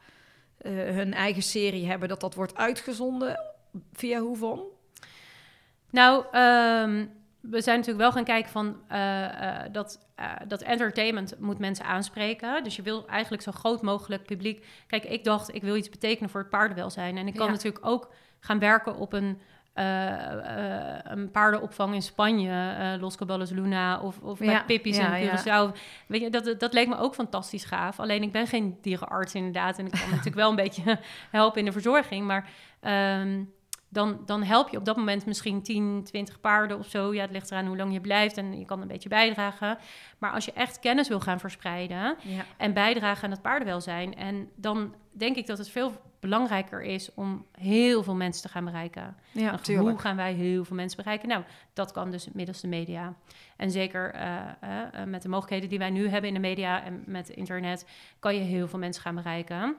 [0.69, 3.52] hun eigen serie hebben, dat dat wordt uitgezonden
[3.93, 4.63] via Hoevon?
[5.91, 7.07] Nou, ehm,
[7.43, 11.85] we zijn natuurlijk wel gaan kijken van eh, eh, dat, eh, dat entertainment moet mensen
[11.85, 12.65] aanspreken.
[12.65, 14.67] Dus je wil eigenlijk zo groot mogelijk publiek.
[14.87, 17.17] Kijk, ik dacht, ik wil iets betekenen voor het paardenwelzijn.
[17.17, 17.53] En ik kan Ja.
[17.53, 19.41] natuurlijk ook gaan werken op een,
[21.05, 25.29] een paardenopvang in Spanje, Los Caballos Luna of, of bij Pippi's ja, in.
[25.29, 25.79] Curaçao.
[26.07, 28.01] Weet je, dat, dat leek me ook fantastisch gaaf.
[28.01, 29.79] Alleen ik ben geen dierenarts inderdaad.
[29.79, 30.99] En ik kan natuurlijk wel een beetje
[31.31, 32.27] helpen in de verzorging.
[32.27, 32.51] Maar
[32.81, 33.43] ehm,
[33.93, 37.15] dan, dan help je op dat moment misschien 10, 20 paarden of zo.
[37.15, 39.79] Ja, het ligt eraan hoe lang je blijft en je kan een beetje bijdragen.
[40.19, 42.45] Maar als je echt kennis wil gaan verspreiden Ja.
[42.57, 44.17] en bijdragen aan het paardenwelzijn...
[44.17, 48.65] en dan denk ik dat het veel belangrijker is om heel veel mensen te gaan
[48.65, 49.17] bereiken.
[49.33, 49.59] Ja.
[49.77, 51.29] Hoe gaan wij heel veel mensen bereiken?
[51.29, 53.15] Nou, dat kan dus middels de media.
[53.57, 56.85] En zeker eh, eh, eh, met de mogelijkheden die wij nu hebben in de media
[56.85, 57.87] en met internet,
[58.19, 59.77] kan je heel veel mensen gaan bereiken.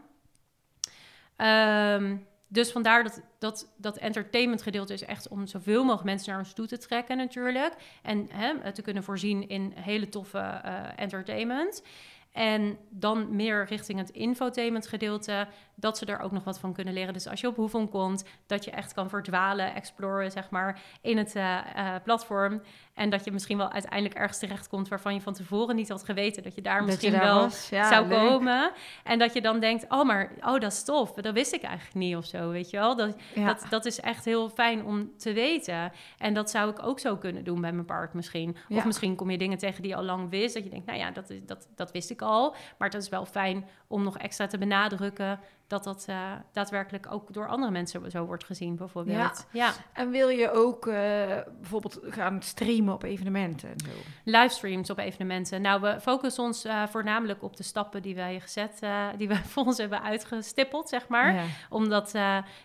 [1.35, 2.15] Ehm,
[2.53, 6.53] dus vandaar dat, dat dat entertainment gedeelte is echt om zoveel mogelijk mensen naar ons
[6.53, 7.73] toe te trekken natuurlijk.
[8.01, 11.83] En hè, te kunnen voorzien in hele toffe eh, entertainment.
[12.31, 16.93] En dan meer richting het infotainment gedeelte, dat ze er ook nog wat van kunnen
[16.93, 17.13] leren.
[17.13, 21.17] Dus als je op Hoevon komt, dat je echt kan verdwalen, exploren, zeg maar, in
[21.17, 22.61] het eh, eh, platform.
[22.93, 26.43] En dat je misschien wel uiteindelijk ergens terechtkomt waarvan je van tevoren niet had geweten
[26.43, 27.49] dat je daar Dat je misschien daar wel.
[27.69, 28.19] Ja, zou leuk.
[28.19, 28.71] komen.
[29.03, 31.11] En dat je dan denkt, oh, maar oh, dat is tof.
[31.13, 32.95] Dat wist ik eigenlijk niet of zo, weet je wel.
[32.95, 33.45] Dat, Ja.
[33.45, 35.91] dat, dat is echt heel fijn om te weten.
[36.17, 38.57] En dat zou ik ook zo kunnen doen bij mijn paard misschien.
[38.69, 40.53] Of misschien kom je dingen tegen die je al lang wist.
[40.53, 42.55] Dat je denkt, nou ja, dat, dat, dat wist ik al.
[42.77, 45.39] Maar het is wel fijn om nog extra te benadrukken...
[45.67, 49.47] dat dat eh, daadwerkelijk ook door andere mensen zo wordt gezien, bijvoorbeeld.
[49.51, 49.71] Ja.
[49.93, 50.93] En wil je ook eh,
[51.59, 53.91] bijvoorbeeld gaan streamen op evenementen en zo?
[54.23, 55.61] livestreams op evenementen.
[55.61, 58.79] Nou, we focussen ons eh, voornamelijk op de stappen die wij gezet,
[59.17, 61.33] die we voor ons hebben uitgestippeld, zeg maar.
[61.33, 61.43] Ja.
[61.69, 62.11] Omdat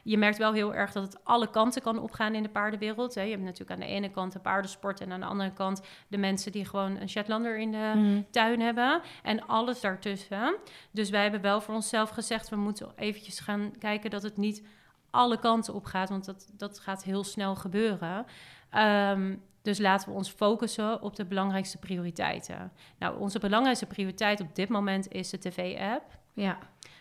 [0.02, 3.14] je merkt wel heel erg dat het alle kanten kan opgaan in de paardenwereld.
[3.14, 3.22] Hè.
[3.22, 6.18] Je hebt natuurlijk aan de ene kant de paardensport en aan de andere kant de
[6.18, 8.22] mensen die gewoon een Shetlander in de Mhm.
[8.30, 10.56] tuin hebben en alles daartussen.
[10.90, 14.62] Dus wij hebben wel voor onszelf gezegd, we moeten eventjes gaan kijken dat het niet
[15.10, 18.26] alle kanten op gaat, want dat, dat gaat heel snel gebeuren.
[18.70, 22.72] Ehm, dus laten we ons focussen op de belangrijkste prioriteiten.
[22.98, 26.18] Nou, onze belangrijkste prioriteit op dit moment is de tv-app.
[26.34, 26.58] Ja.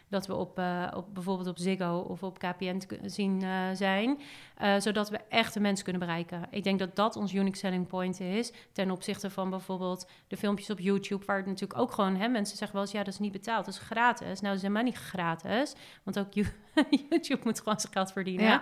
[0.10, 4.20] Dat we op, eh, op bijvoorbeeld op Ziggo of op KPN te zien eh, zijn.
[4.58, 6.42] eh, zodat we echt de mensen kunnen bereiken.
[6.50, 8.52] Ik denk dat dat ons unique selling point is.
[8.72, 11.26] Ten opzichte van bijvoorbeeld de filmpjes op YouTube.
[11.26, 12.16] Waar het natuurlijk ook gewoon...
[12.16, 13.66] Hè, mensen zeggen wel eens, ja, dat is niet betaald.
[13.66, 14.28] Dat is gratis.
[14.28, 15.76] Nou, dat is helemaal niet gratis.
[16.04, 16.48] Want ook You-
[17.10, 18.46] YouTube moet gewoon zijn geld verdienen.
[18.46, 18.62] Ja.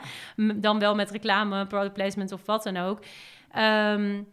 [0.55, 2.99] Dan wel met reclame, product placement of wat dan ook.
[3.51, 4.23] Ehm,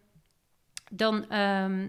[0.90, 1.28] dan...
[1.30, 1.88] ehm,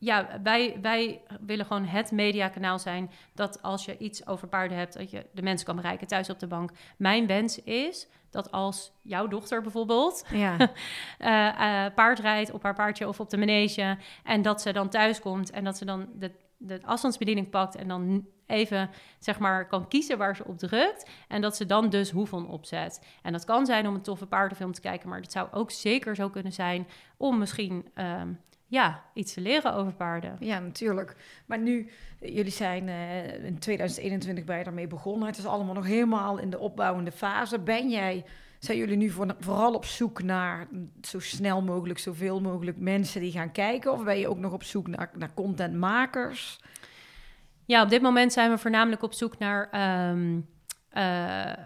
[0.00, 4.98] ja, wij, wij willen gewoon het mediakanaal zijn dat als je iets over paarden hebt,
[4.98, 6.70] dat je de mensen kan bereiken thuis op de bank.
[6.96, 10.56] Mijn wens is dat als jouw dochter bijvoorbeeld Ja.
[11.18, 14.88] eh, eh, paard rijdt op haar paardje of op de manege en dat ze dan
[14.88, 19.66] thuis komt en dat ze dan de, de afstandsbediening pakt en dan even zeg maar
[19.66, 23.06] kan kiezen waar ze op drukt en dat ze dan dus hoeven opzet.
[23.22, 26.14] En dat kan zijn om een toffe paardenfilm te kijken, maar het zou ook zeker
[26.14, 28.28] zo kunnen zijn om misschien ehm,
[28.70, 30.36] ja, iets te leren over paarden.
[30.40, 31.16] Ja, natuurlijk.
[31.46, 31.90] Maar nu,
[32.20, 35.28] jullie zijn eh, in 2021 bij daarmee begonnen.
[35.28, 37.58] Het is allemaal nog helemaal in de opbouwende fase.
[37.58, 38.24] Ben jij,
[38.58, 40.68] zijn jullie nu voor, vooral op zoek naar
[41.02, 43.92] zo snel mogelijk, zoveel mogelijk mensen die gaan kijken?
[43.92, 46.60] Of ben je ook nog op zoek naar, naar contentmakers?
[47.64, 49.68] Ja, op dit moment zijn we voornamelijk op zoek naar.
[49.70, 50.40] ehm,
[50.88, 51.58] eh, eh,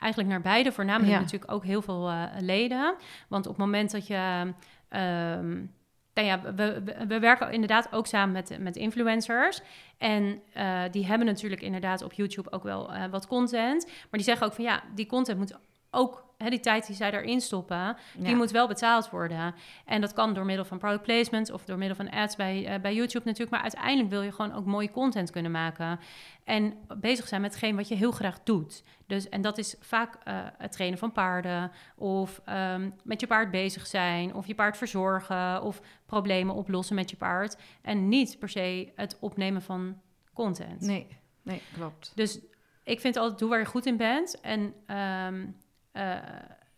[0.00, 0.72] eigenlijk naar beide.
[0.72, 1.20] Voornamelijk Ja.
[1.20, 2.94] natuurlijk ook heel veel leden.
[3.28, 4.52] Want op het moment dat je.
[4.94, 5.66] Ehm,
[6.14, 9.60] nou ja, we, we, we werken inderdaad ook samen met, met influencers.
[9.98, 13.86] En eh, die hebben natuurlijk inderdaad op YouTube ook wel eh, wat content.
[13.86, 15.58] Maar die zeggen ook van ja, die content moet
[15.90, 19.54] ook, hè, die tijd die zij daarin stoppen, die moet wel betaald worden.
[19.84, 22.80] En dat kan door middel van product placement of door middel van ads bij, eh,
[22.80, 23.50] bij YouTube natuurlijk.
[23.50, 26.00] Maar uiteindelijk wil je gewoon ook mooie content kunnen maken.
[26.44, 28.82] En bezig zijn met hetgeen wat je heel graag doet.
[29.06, 31.70] Dus, en dat is vaak eh, het trainen van paarden.
[31.96, 34.34] Of ehm, met je paard bezig zijn.
[34.34, 35.62] Of je paard verzorgen.
[35.62, 37.56] Of problemen oplossen met je paard.
[37.82, 40.00] En niet per se het opnemen van
[40.32, 40.80] content.
[40.80, 41.06] Nee,
[41.42, 42.12] nee, klopt.
[42.14, 42.40] Dus
[42.84, 44.40] ik vind altijd, doe waar je goed in bent.
[44.40, 45.46] En ehm,
[45.94, 46.16] eh,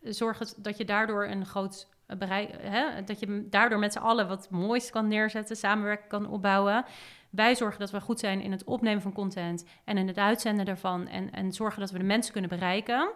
[0.00, 2.50] zorg dat je daardoor een groot bereik...
[2.60, 5.56] Hè, dat je daardoor met z'n allen wat moois kan neerzetten.
[5.56, 6.84] Samenwerken kan opbouwen.
[7.30, 9.66] Wij zorgen dat we goed zijn in het opnemen van content...
[9.84, 11.08] en in het uitzenden daarvan.
[11.08, 13.10] En, en zorgen dat we de mensen kunnen bereiken.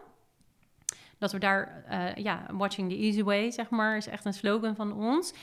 [1.18, 1.84] Dat we daar...
[1.86, 3.96] eh, ja, watching the easy way, zeg maar...
[3.96, 5.34] is echt een slogan van ons.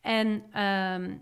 [0.00, 1.16] En ehm,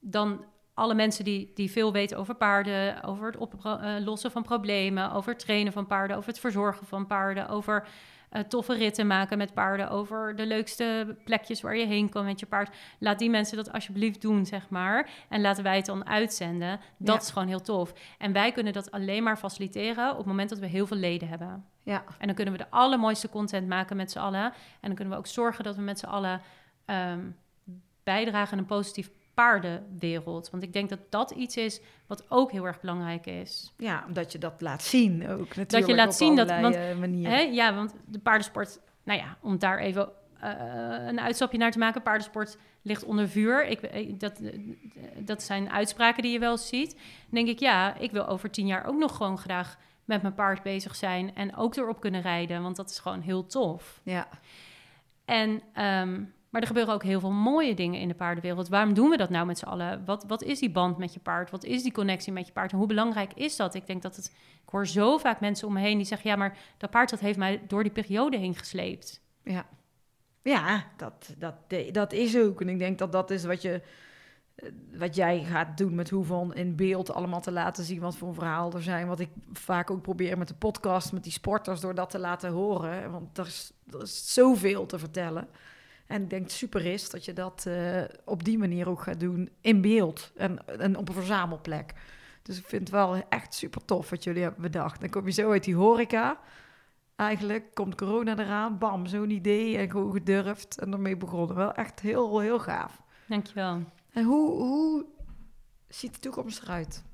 [0.00, 5.30] dan alle mensen die, die veel weten over paarden, over het oplossen van problemen, over
[5.32, 7.88] het trainen van paarden, over het verzorgen van paarden, over
[8.30, 12.40] eh, toffe ritten maken met paarden, over de leukste plekjes waar je heen kan met
[12.40, 12.76] je paard.
[12.98, 15.08] Laat die mensen dat alsjeblieft doen, zeg maar.
[15.28, 16.80] En laten wij het dan uitzenden.
[16.98, 17.20] Dat Ja.
[17.20, 17.92] is gewoon heel tof.
[18.18, 21.28] En wij kunnen dat alleen maar faciliteren op het moment dat we heel veel leden
[21.28, 21.64] hebben.
[21.82, 24.42] Ja, En dan kunnen we de allermooiste content maken met z'n allen.
[24.44, 26.40] En dan kunnen we ook zorgen dat we met z'n allen
[26.84, 27.20] ehm,
[28.02, 29.10] bijdragen aan een positief
[29.40, 30.50] paardenwereld.
[30.50, 33.72] Want ik denk dat dat iets is wat ook heel erg belangrijk is.
[33.76, 35.92] ja, omdat je dat laat zien ook natuurlijk.
[35.96, 36.74] laat op zien dat- allerlei,
[37.24, 37.30] eh.
[37.30, 37.40] Hè?
[37.40, 40.08] Ja, want de paardensport, nou ja, om daar even
[40.40, 42.02] eh, een uitstapje naar te maken.
[42.02, 43.66] Paardensport ligt onder vuur.
[43.66, 44.58] Ik, ik- dat, eh,
[45.18, 46.90] dat zijn uitspraken die je wel ziet.
[46.92, 50.34] Dan denk ik, ja, ik wil over tien jaar ook nog gewoon graag met mijn
[50.34, 54.00] paard bezig zijn en ook erop kunnen rijden, want dat is gewoon heel tof.
[54.02, 54.28] Ja,
[55.24, 58.68] En, ehm, maar er gebeuren ook heel veel mooie dingen in de paardenwereld.
[58.68, 60.04] Waarom doen we dat nou met z'n allen?
[60.04, 61.50] Wat, wat is die band met je paard?
[61.50, 62.72] Wat is die connectie met je paard?
[62.72, 63.74] En hoe belangrijk is dat?
[63.74, 64.26] Ik denk dat het...
[64.62, 66.30] Ik hoor zo vaak mensen om me heen die zeggen...
[66.30, 69.20] ja, maar dat paard dat heeft mij door die periode heen gesleept.
[69.44, 69.66] ja.
[70.42, 71.54] Ja, dat, dat,
[71.92, 72.60] dat is ook.
[72.60, 73.82] En ik denk dat dat is wat, je,
[74.92, 78.34] wat jij gaat doen met hoeveel in beeld allemaal te laten zien wat voor een
[78.34, 79.06] verhaal er zijn.
[79.06, 82.50] Wat ik vaak ook probeer met de podcast, met die sporters, door dat te laten
[82.50, 83.10] horen.
[83.10, 85.48] Want er is, er is zoveel te vertellen.
[86.10, 89.20] En ik denk het super is dat je dat eh, op die manier ook gaat
[89.20, 91.94] doen in beeld en, en op een verzamelplek.
[92.42, 95.00] Dus ik vind het wel echt super tof wat jullie hebben bedacht.
[95.00, 96.40] Dan kom je zo uit die horeca.
[97.16, 101.56] Eigenlijk komt corona eraan, bam, zo'n idee en gewoon gedurfd en ermee begonnen.
[101.56, 103.02] Wel echt heel, heel gaaf.
[103.26, 103.82] Dankjewel.
[104.12, 105.04] En hoe, hoe
[105.88, 107.04] ziet de toekomst eruit?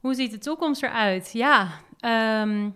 [0.00, 1.32] Hoe ziet de toekomst eruit?
[1.32, 1.68] Ja,
[1.98, 2.70] ehm,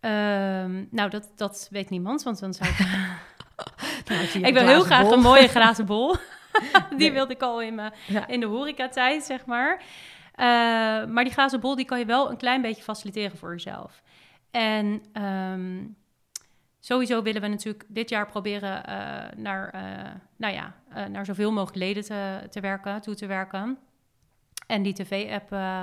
[0.00, 2.78] ehm, nou, dat, dat weet niemand, want dan zou ik...
[4.08, 5.12] Nou, ik wil heel graag bol.
[5.12, 6.14] een mooie glazen bol.
[6.90, 7.12] Die Nee.
[7.12, 8.26] wilde ik al in, mijn, Ja.
[8.26, 9.82] in de horecatijd, zeg maar.
[10.34, 10.46] Eh,
[11.06, 14.02] maar die glazen bol, die kan je wel een klein beetje faciliteren voor jezelf.
[14.50, 15.84] En ehm,
[16.80, 21.52] sowieso willen we natuurlijk dit jaar proberen eh, naar, eh, nou ja, eh, naar zoveel
[21.52, 23.78] mogelijk leden te, te werken, toe te werken.
[24.66, 25.82] En die tv-app eh,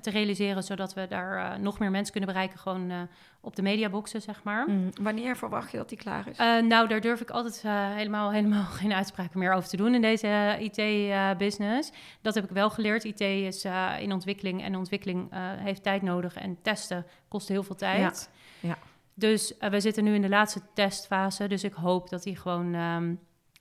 [0.00, 3.00] te realiseren, zodat we daar eh, nog meer mensen kunnen bereiken, gewoon eh,
[3.40, 4.68] op de mediaboxen, zeg maar.
[4.68, 6.36] Mm, Wanneer verwacht je dat die klaar is?
[6.36, 7.62] Eh, nou, daar durf ik altijd
[7.96, 11.92] helemaal, helemaal geen uitspraken meer over te doen in deze IT-business.
[12.20, 13.04] dat heb ik wel geleerd.
[13.04, 13.64] IT is
[14.00, 15.28] in ontwikkeling en ontwikkeling
[15.58, 18.30] heeft tijd nodig en testen kost heel veel tijd.
[18.60, 18.78] Ja, ja.
[19.14, 23.14] Dus we zitten nu in de laatste testfase, dus ik hoop dat die gewoon ehm,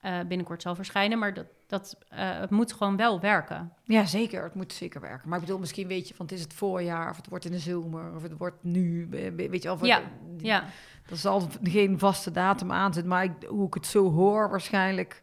[0.03, 1.19] eh, binnenkort zal verschijnen.
[1.19, 3.73] Maar dat, dat, eh, het moet gewoon wel werken.
[3.83, 4.43] Ja, zeker.
[4.43, 5.29] Het moet zeker werken.
[5.29, 7.51] Maar ik bedoel, misschien weet je van het is het voorjaar, of het wordt in
[7.51, 9.07] de zomer, of het wordt nu.
[9.35, 10.01] Weet je, of Ja,
[10.37, 10.63] Ja,
[11.09, 15.22] Er zal geen vaste datum aan zitten, maar ik, hoe ik het zo hoor, waarschijnlijk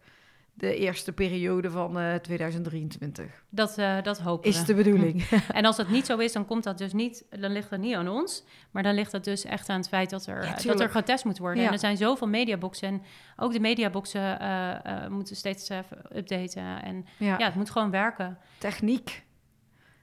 [0.61, 3.25] de eerste periode van eh 2023.
[3.49, 5.23] dat, eh, dat hopen Is de bedoeling.
[5.53, 7.95] En als dat niet zo is, dan komt dat dus niet, dan ligt dat niet
[7.95, 8.45] aan ons.
[8.71, 11.25] Maar dan ligt het dus echt aan het feit dat er, Ja, dat er getest
[11.25, 11.61] moet worden.
[11.61, 11.67] Ja.
[11.67, 12.89] En er zijn zoveel mediaboxen.
[12.89, 13.03] En
[13.37, 14.71] ook de mediaboxen eh,
[15.05, 16.83] eh, moeten steeds even updaten.
[16.83, 17.39] En ja.
[17.39, 18.39] ja, het moet gewoon werken.
[18.59, 19.25] techniek.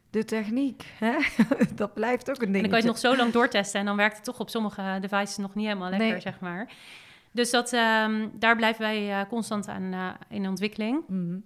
[0.09, 1.15] De techniek, hè?
[1.75, 2.61] dat blijft ook een En ding.
[2.63, 3.79] dan kan je het nog zo lang doortesten.
[3.79, 6.19] En dan werkt het toch op sommige devices nog niet helemaal lekker, Nee.
[6.21, 6.69] zeg maar.
[7.31, 11.03] Dus dat, ehm, daar blijven wij eh, constant aan eh, in ontwikkeling.
[11.07, 11.37] Mhm.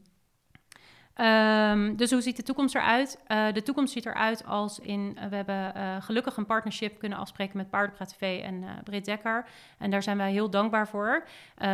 [1.14, 3.20] Ehm, dus hoe ziet de toekomst eruit?
[3.28, 5.18] Eh, de toekomst ziet eruit als in...
[5.30, 9.46] we hebben gelukkig een partnership kunnen afspreken met Paardenpraat TV en Britt Dekker.
[9.78, 11.24] En daar zijn wij heel dankbaar voor.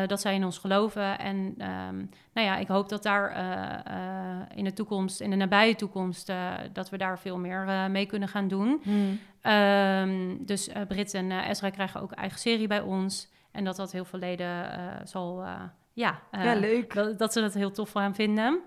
[0.07, 1.19] dat zij in ons geloven.
[1.19, 1.95] En ehm,
[2.33, 3.31] nou ja, ik hoop dat daar
[4.55, 6.31] in de toekomst, in de nabije toekomst...
[6.73, 8.81] dat we daar veel meer mee kunnen gaan doen.
[8.83, 10.45] Mhm.
[10.45, 13.29] Dus eh Brit en Ezra krijgen ook eigen serie bij ons.
[13.57, 15.43] En dat dat heel veel leden eh, zal...
[15.43, 15.61] eh,
[15.93, 16.93] ja, eh, ja, leuk.
[16.93, 18.61] dat, dat ze dat heel tof gaan vinden.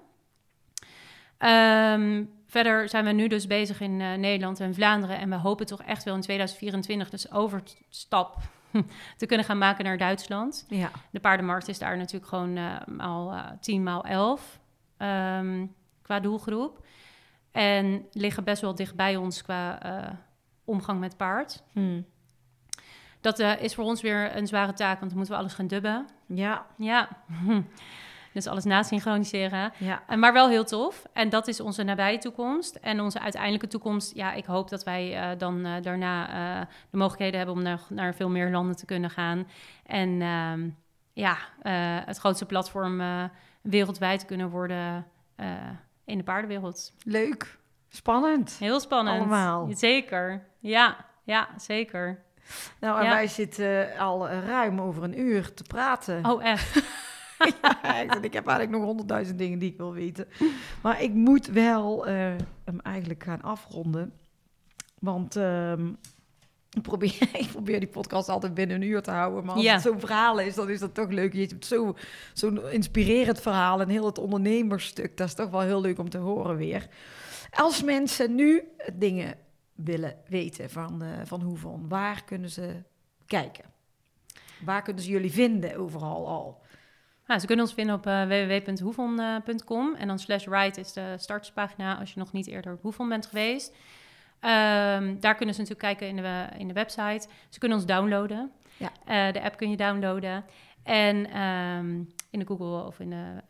[1.38, 5.18] Ehm, verder zijn we nu dus bezig in Nederland en Vlaanderen.
[5.18, 8.36] En we hopen toch echt wel in 2024 dus overstap
[9.16, 10.64] te kunnen gaan maken naar Duitsland.
[10.68, 10.90] Ja.
[11.10, 12.58] De paardenmarkt is daar natuurlijk gewoon
[12.98, 14.60] al eh 10 maal 11
[14.96, 15.66] ehm,
[16.02, 16.86] qua doelgroep.
[17.50, 19.78] En liggen best wel dicht bij ons qua
[20.64, 21.62] omgang met paard.
[21.72, 22.00] Mhm.
[23.20, 25.66] Dat eh, is voor ons weer een zware taak, want dan moeten we alles gaan
[25.66, 26.06] dubben.
[26.26, 27.08] ja, Ja,
[28.32, 29.72] dus alles nasynchroniseren.
[29.78, 30.02] ja.
[30.06, 31.04] En Maar wel heel tof.
[31.12, 32.74] En dat is onze nabije toekomst.
[32.74, 36.96] En onze uiteindelijke toekomst, ja, ik hoop dat wij eh, dan eh, daarna eh, de
[36.96, 39.46] mogelijkheden hebben om naar, naar veel meer landen te kunnen gaan.
[39.86, 40.68] En ehm,
[41.12, 43.24] ja, eh, het grootste platform eh,
[43.62, 45.06] wereldwijd te kunnen worden
[45.36, 45.46] eh,
[46.04, 46.92] in de paardenwereld.
[47.04, 47.58] Leuk.
[47.88, 48.56] Spannend.
[48.58, 49.18] Heel spannend.
[49.18, 49.68] Allemaal.
[49.72, 50.46] Zeker.
[50.58, 52.22] Ja, ja, zeker.
[52.80, 53.10] Nou, en Ja.
[53.10, 56.24] wij zitten al eh, ruim over een uur te praten.
[56.26, 56.74] Oh, echt?
[57.62, 60.28] Ja, ik heb eigenlijk nog honderdduizend dingen die ik wil weten.
[60.82, 62.14] Maar ik moet wel eh,
[62.64, 64.12] hem eigenlijk gaan afronden.
[64.98, 65.86] Want ehm,
[66.70, 69.44] ik, probeer, ik probeer die podcast altijd binnen een uur te houden.
[69.44, 69.72] Maar als Ja.
[69.72, 71.32] het zo'n verhaal is, dan is dat toch leuk.
[71.32, 71.96] Je hebt zo-
[72.32, 75.16] zo'n inspirerend verhaal en heel het ondernemersstuk.
[75.16, 76.86] Dat is toch wel heel leuk om te horen weer.
[77.50, 78.62] Als mensen nu
[78.94, 79.34] dingen
[79.84, 82.82] willen weten van, eh van Hoevon, waar kunnen ze
[83.26, 83.64] kijken?
[84.64, 86.62] Waar kunnen ze jullie vinden overal al?
[87.26, 92.12] Nou, ze kunnen ons vinden op www.hoevon.com en dan slash ride is de startspagina als
[92.12, 93.76] je nog niet eerder op Hoevon bent geweest.
[94.40, 97.28] Ehm, daar kunnen ze natuurlijk kijken in de, in de website.
[97.48, 98.52] Ze kunnen ons downloaden.
[98.76, 99.32] Ja.
[99.32, 100.44] De app kun je downloaden.
[100.82, 101.96] En ehm,
[102.30, 103.40] in de Google of in de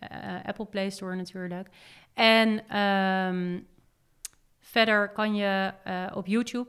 [0.44, 1.68] Apple Play Store natuurlijk.
[2.14, 3.58] En ehm,
[4.70, 6.68] verder kan je eh, op YouTube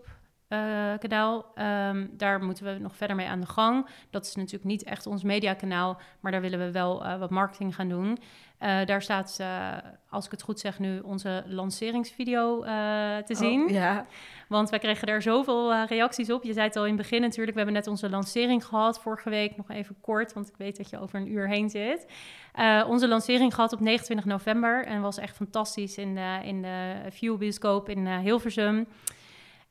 [0.51, 3.87] eh, kanaal, ehm, daar moeten we nog verder mee aan de gang.
[4.09, 7.75] Dat is natuurlijk niet echt ons mediakanaal, maar daar willen we wel eh, wat marketing
[7.75, 8.17] gaan doen.
[8.61, 9.77] Eh, daar staat, eh,
[10.09, 13.63] als ik het goed zeg, nu onze lanceringsvideo eh, te zien.
[13.63, 14.05] Oh, ja.
[14.47, 16.43] Want wij kregen daar zoveel reacties op.
[16.43, 17.51] Je zei het al in het begin natuurlijk.
[17.51, 19.57] We hebben net onze lancering gehad vorige week.
[19.57, 22.05] Nog even kort, want ik weet dat je over een uur heen zit.
[22.87, 24.85] Onze lancering gehad op 29 november.
[24.85, 28.87] En was echt fantastisch in de, in de View Bioscoop in Hilversum.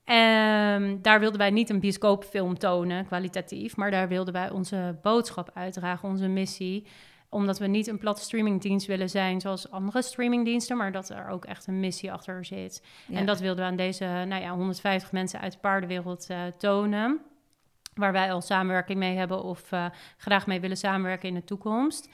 [0.05, 3.77] Ehm, daar wilden wij niet een bioscoopfilm tonen, kwalitatief.
[3.77, 6.87] Maar daar wilden wij onze boodschap uitdragen, onze missie
[7.31, 11.44] omdat we niet een platte streamingdienst willen zijn zoals andere streamingdiensten, maar dat er ook
[11.44, 12.82] echt een missie achter zit.
[13.07, 13.19] Ja.
[13.19, 17.20] En dat wilden we aan deze nou ja, 150 mensen uit de paardenwereld eh, tonen.
[17.94, 19.86] Waar wij al samenwerking mee hebben of eh,
[20.16, 22.09] graag mee willen samenwerken in de toekomst.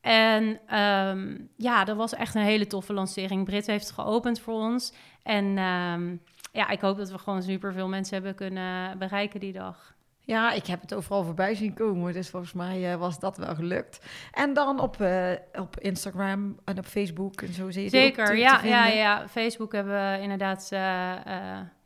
[0.00, 3.44] En ehm, ja, dat was echt een hele toffe lancering.
[3.44, 4.92] Brit heeft het geopend voor ons.
[5.22, 6.16] En ehm,
[6.52, 9.96] ja, ik hoop dat we gewoon superveel mensen hebben kunnen bereiken die dag.
[10.28, 12.12] Ja, ik heb het overal voorbij zien komen.
[12.12, 14.06] Dus volgens mij eh, was dat wel gelukt.
[14.32, 18.86] En dan op, eh, op Instagram en op Facebook en zo zie Zeker, ja, ja,
[18.86, 19.28] ja.
[19.28, 20.80] Facebook hebben we inderdaad eh,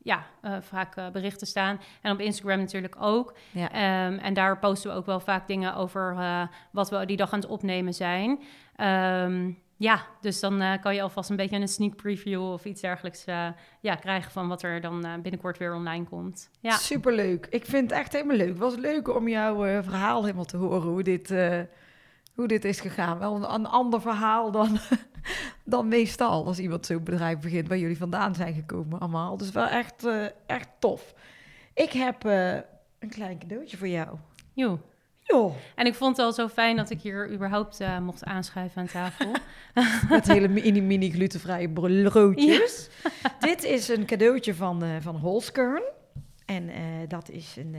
[0.02, 0.26] ja,
[0.60, 1.80] vaak berichten staan.
[2.00, 3.36] En op Instagram natuurlijk ook.
[3.50, 3.70] Ja.
[3.70, 6.16] Ehm, en daar posten we ook wel vaak dingen over
[6.70, 8.42] wat we die dag aan het opnemen zijn.
[8.76, 9.50] Ehm,
[9.82, 13.24] ja, dus dan eh, kan je alvast een beetje een sneak preview of iets dergelijks
[13.24, 13.48] eh,
[13.80, 16.50] ja, krijgen van wat er dan eh, binnenkort weer online komt.
[16.60, 17.46] Ja, Superleuk.
[17.50, 18.48] Ik vind het echt helemaal leuk.
[18.48, 21.28] Het was leuk om jouw verhaal helemaal te horen, hoe dit,
[22.34, 23.18] hoe dit is gegaan.
[23.18, 24.78] Wel een, een ander verhaal dan,
[25.64, 29.36] dan meestal als iemand zo'n bedrijf begint waar jullie vandaan zijn gekomen allemaal.
[29.36, 30.06] Dus wel echt,
[30.46, 31.14] echt tof.
[31.74, 32.24] Ik heb
[32.98, 34.18] een klein cadeautje voor jou.
[35.24, 38.80] Joh, En ik vond het al zo fijn dat ik hier überhaupt eh, mocht aanschuiven
[38.80, 39.32] aan tafel.
[40.10, 42.88] met hele mini, mini glutenvrije broodjes.
[43.40, 45.82] Dit is een cadeautje van, eh van Holskern.
[46.46, 46.74] En eh,
[47.08, 47.76] dat is een,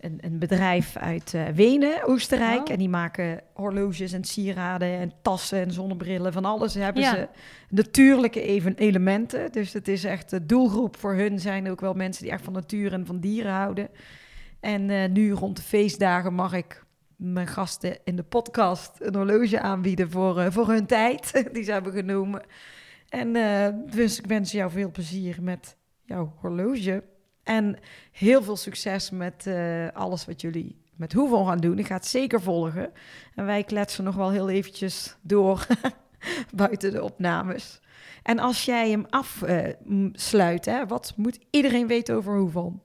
[0.00, 2.60] een, een bedrijf uit Wenen, Oostenrijk.
[2.66, 2.72] Oh.
[2.72, 6.32] En die maken horloges en sieraden en tassen en zonnebrillen.
[6.32, 7.14] Van alles hebben Ja.
[7.14, 7.28] ze
[7.68, 9.52] natuurlijke even elementen.
[9.52, 12.52] Dus het is echt de doelgroep voor hun zijn ook wel mensen die echt van
[12.52, 13.88] natuur en van dieren houden.
[14.60, 16.84] En eh, nu rond de feestdagen mag ik
[17.16, 21.72] mijn gasten in de podcast een horloge aanbieden voor, eh, voor hun tijd die ze
[21.72, 22.42] hebben genomen.
[23.08, 27.04] En eh, dus ik wens jou veel plezier met jouw horloge.
[27.42, 27.78] En
[28.12, 29.50] heel veel succes met
[29.92, 31.78] alles wat jullie met Hoeveel gaan doen.
[31.78, 32.92] Ik ga het zeker volgen.
[33.34, 35.66] En wij kletsen nog wel heel eventjes door
[36.54, 37.80] buiten de opnames.
[38.22, 42.82] En als jij hem afsluit, hè, wat moet iedereen weten over Hoeveel?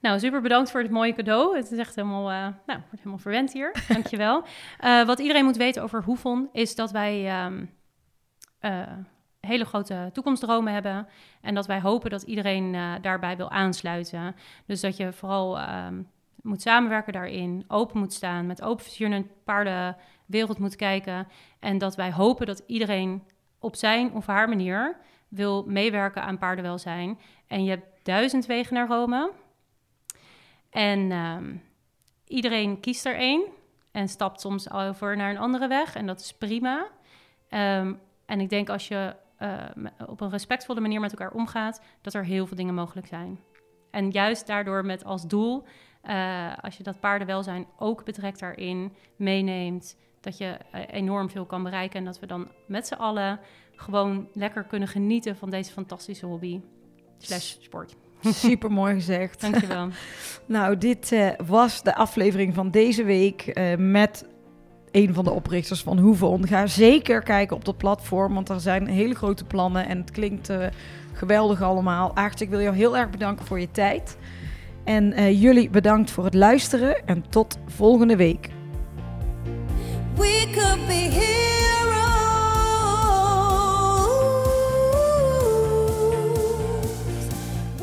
[0.00, 1.56] Nou, super bedankt voor het mooie cadeau.
[1.56, 3.84] Het is echt helemaal, eh, nou, wordt helemaal verwend hier.
[3.88, 4.44] Dankjewel.
[4.78, 7.64] Eh wat iedereen moet weten over Hoefon is dat wij ehm,
[8.58, 8.82] eh,
[9.40, 11.06] hele grote toekomstdromen hebben.
[11.40, 14.36] En dat wij hopen dat iedereen daarbij wil aansluiten.
[14.66, 16.02] Dus dat je vooral ehm,
[16.42, 21.26] moet samenwerken daarin, open moet staan, met open vizier naar de paardenwereld moet kijken.
[21.58, 23.22] En dat wij hopen dat iedereen
[23.58, 24.96] op zijn of haar manier
[25.28, 27.18] wil meewerken aan paardenwelzijn.
[27.46, 29.30] En je hebt duizend wegen naar Rome.
[30.70, 31.56] En ehm,
[32.26, 33.44] iedereen kiest er één
[33.92, 35.94] en stapt soms over naar een andere weg.
[35.94, 36.88] En dat is prima.
[37.48, 37.94] Ehm,
[38.26, 39.64] en ik denk als je eh,
[40.06, 43.40] op een respectvolle manier met elkaar omgaat, dat er heel veel dingen mogelijk zijn.
[43.90, 45.64] En juist daardoor met als doel,
[46.00, 51.62] eh, als je dat paardenwelzijn ook betrekt daarin, meeneemt, dat je eh, enorm veel kan
[51.62, 51.98] bereiken.
[51.98, 53.40] En dat we dan met z'n allen
[53.74, 56.60] gewoon lekker kunnen genieten van deze fantastische hobby.
[57.18, 57.96] Slash sport.
[58.44, 59.40] Super mooi gezegd.
[59.40, 59.88] Dankjewel.
[60.46, 64.24] Nou, dit eh, was de aflevering van deze week eh, met
[64.92, 66.46] een van de oprichters van Hoevon.
[66.46, 70.48] Ga zeker kijken op dat platform, want er zijn hele grote plannen en het klinkt
[70.48, 70.66] eh,
[71.12, 72.16] geweldig allemaal.
[72.16, 74.16] Aart, ik wil jou heel erg bedanken voor je tijd.
[74.84, 78.50] En eh, jullie bedankt voor het luisteren en tot volgende week.
[80.14, 81.57] We could be heroes.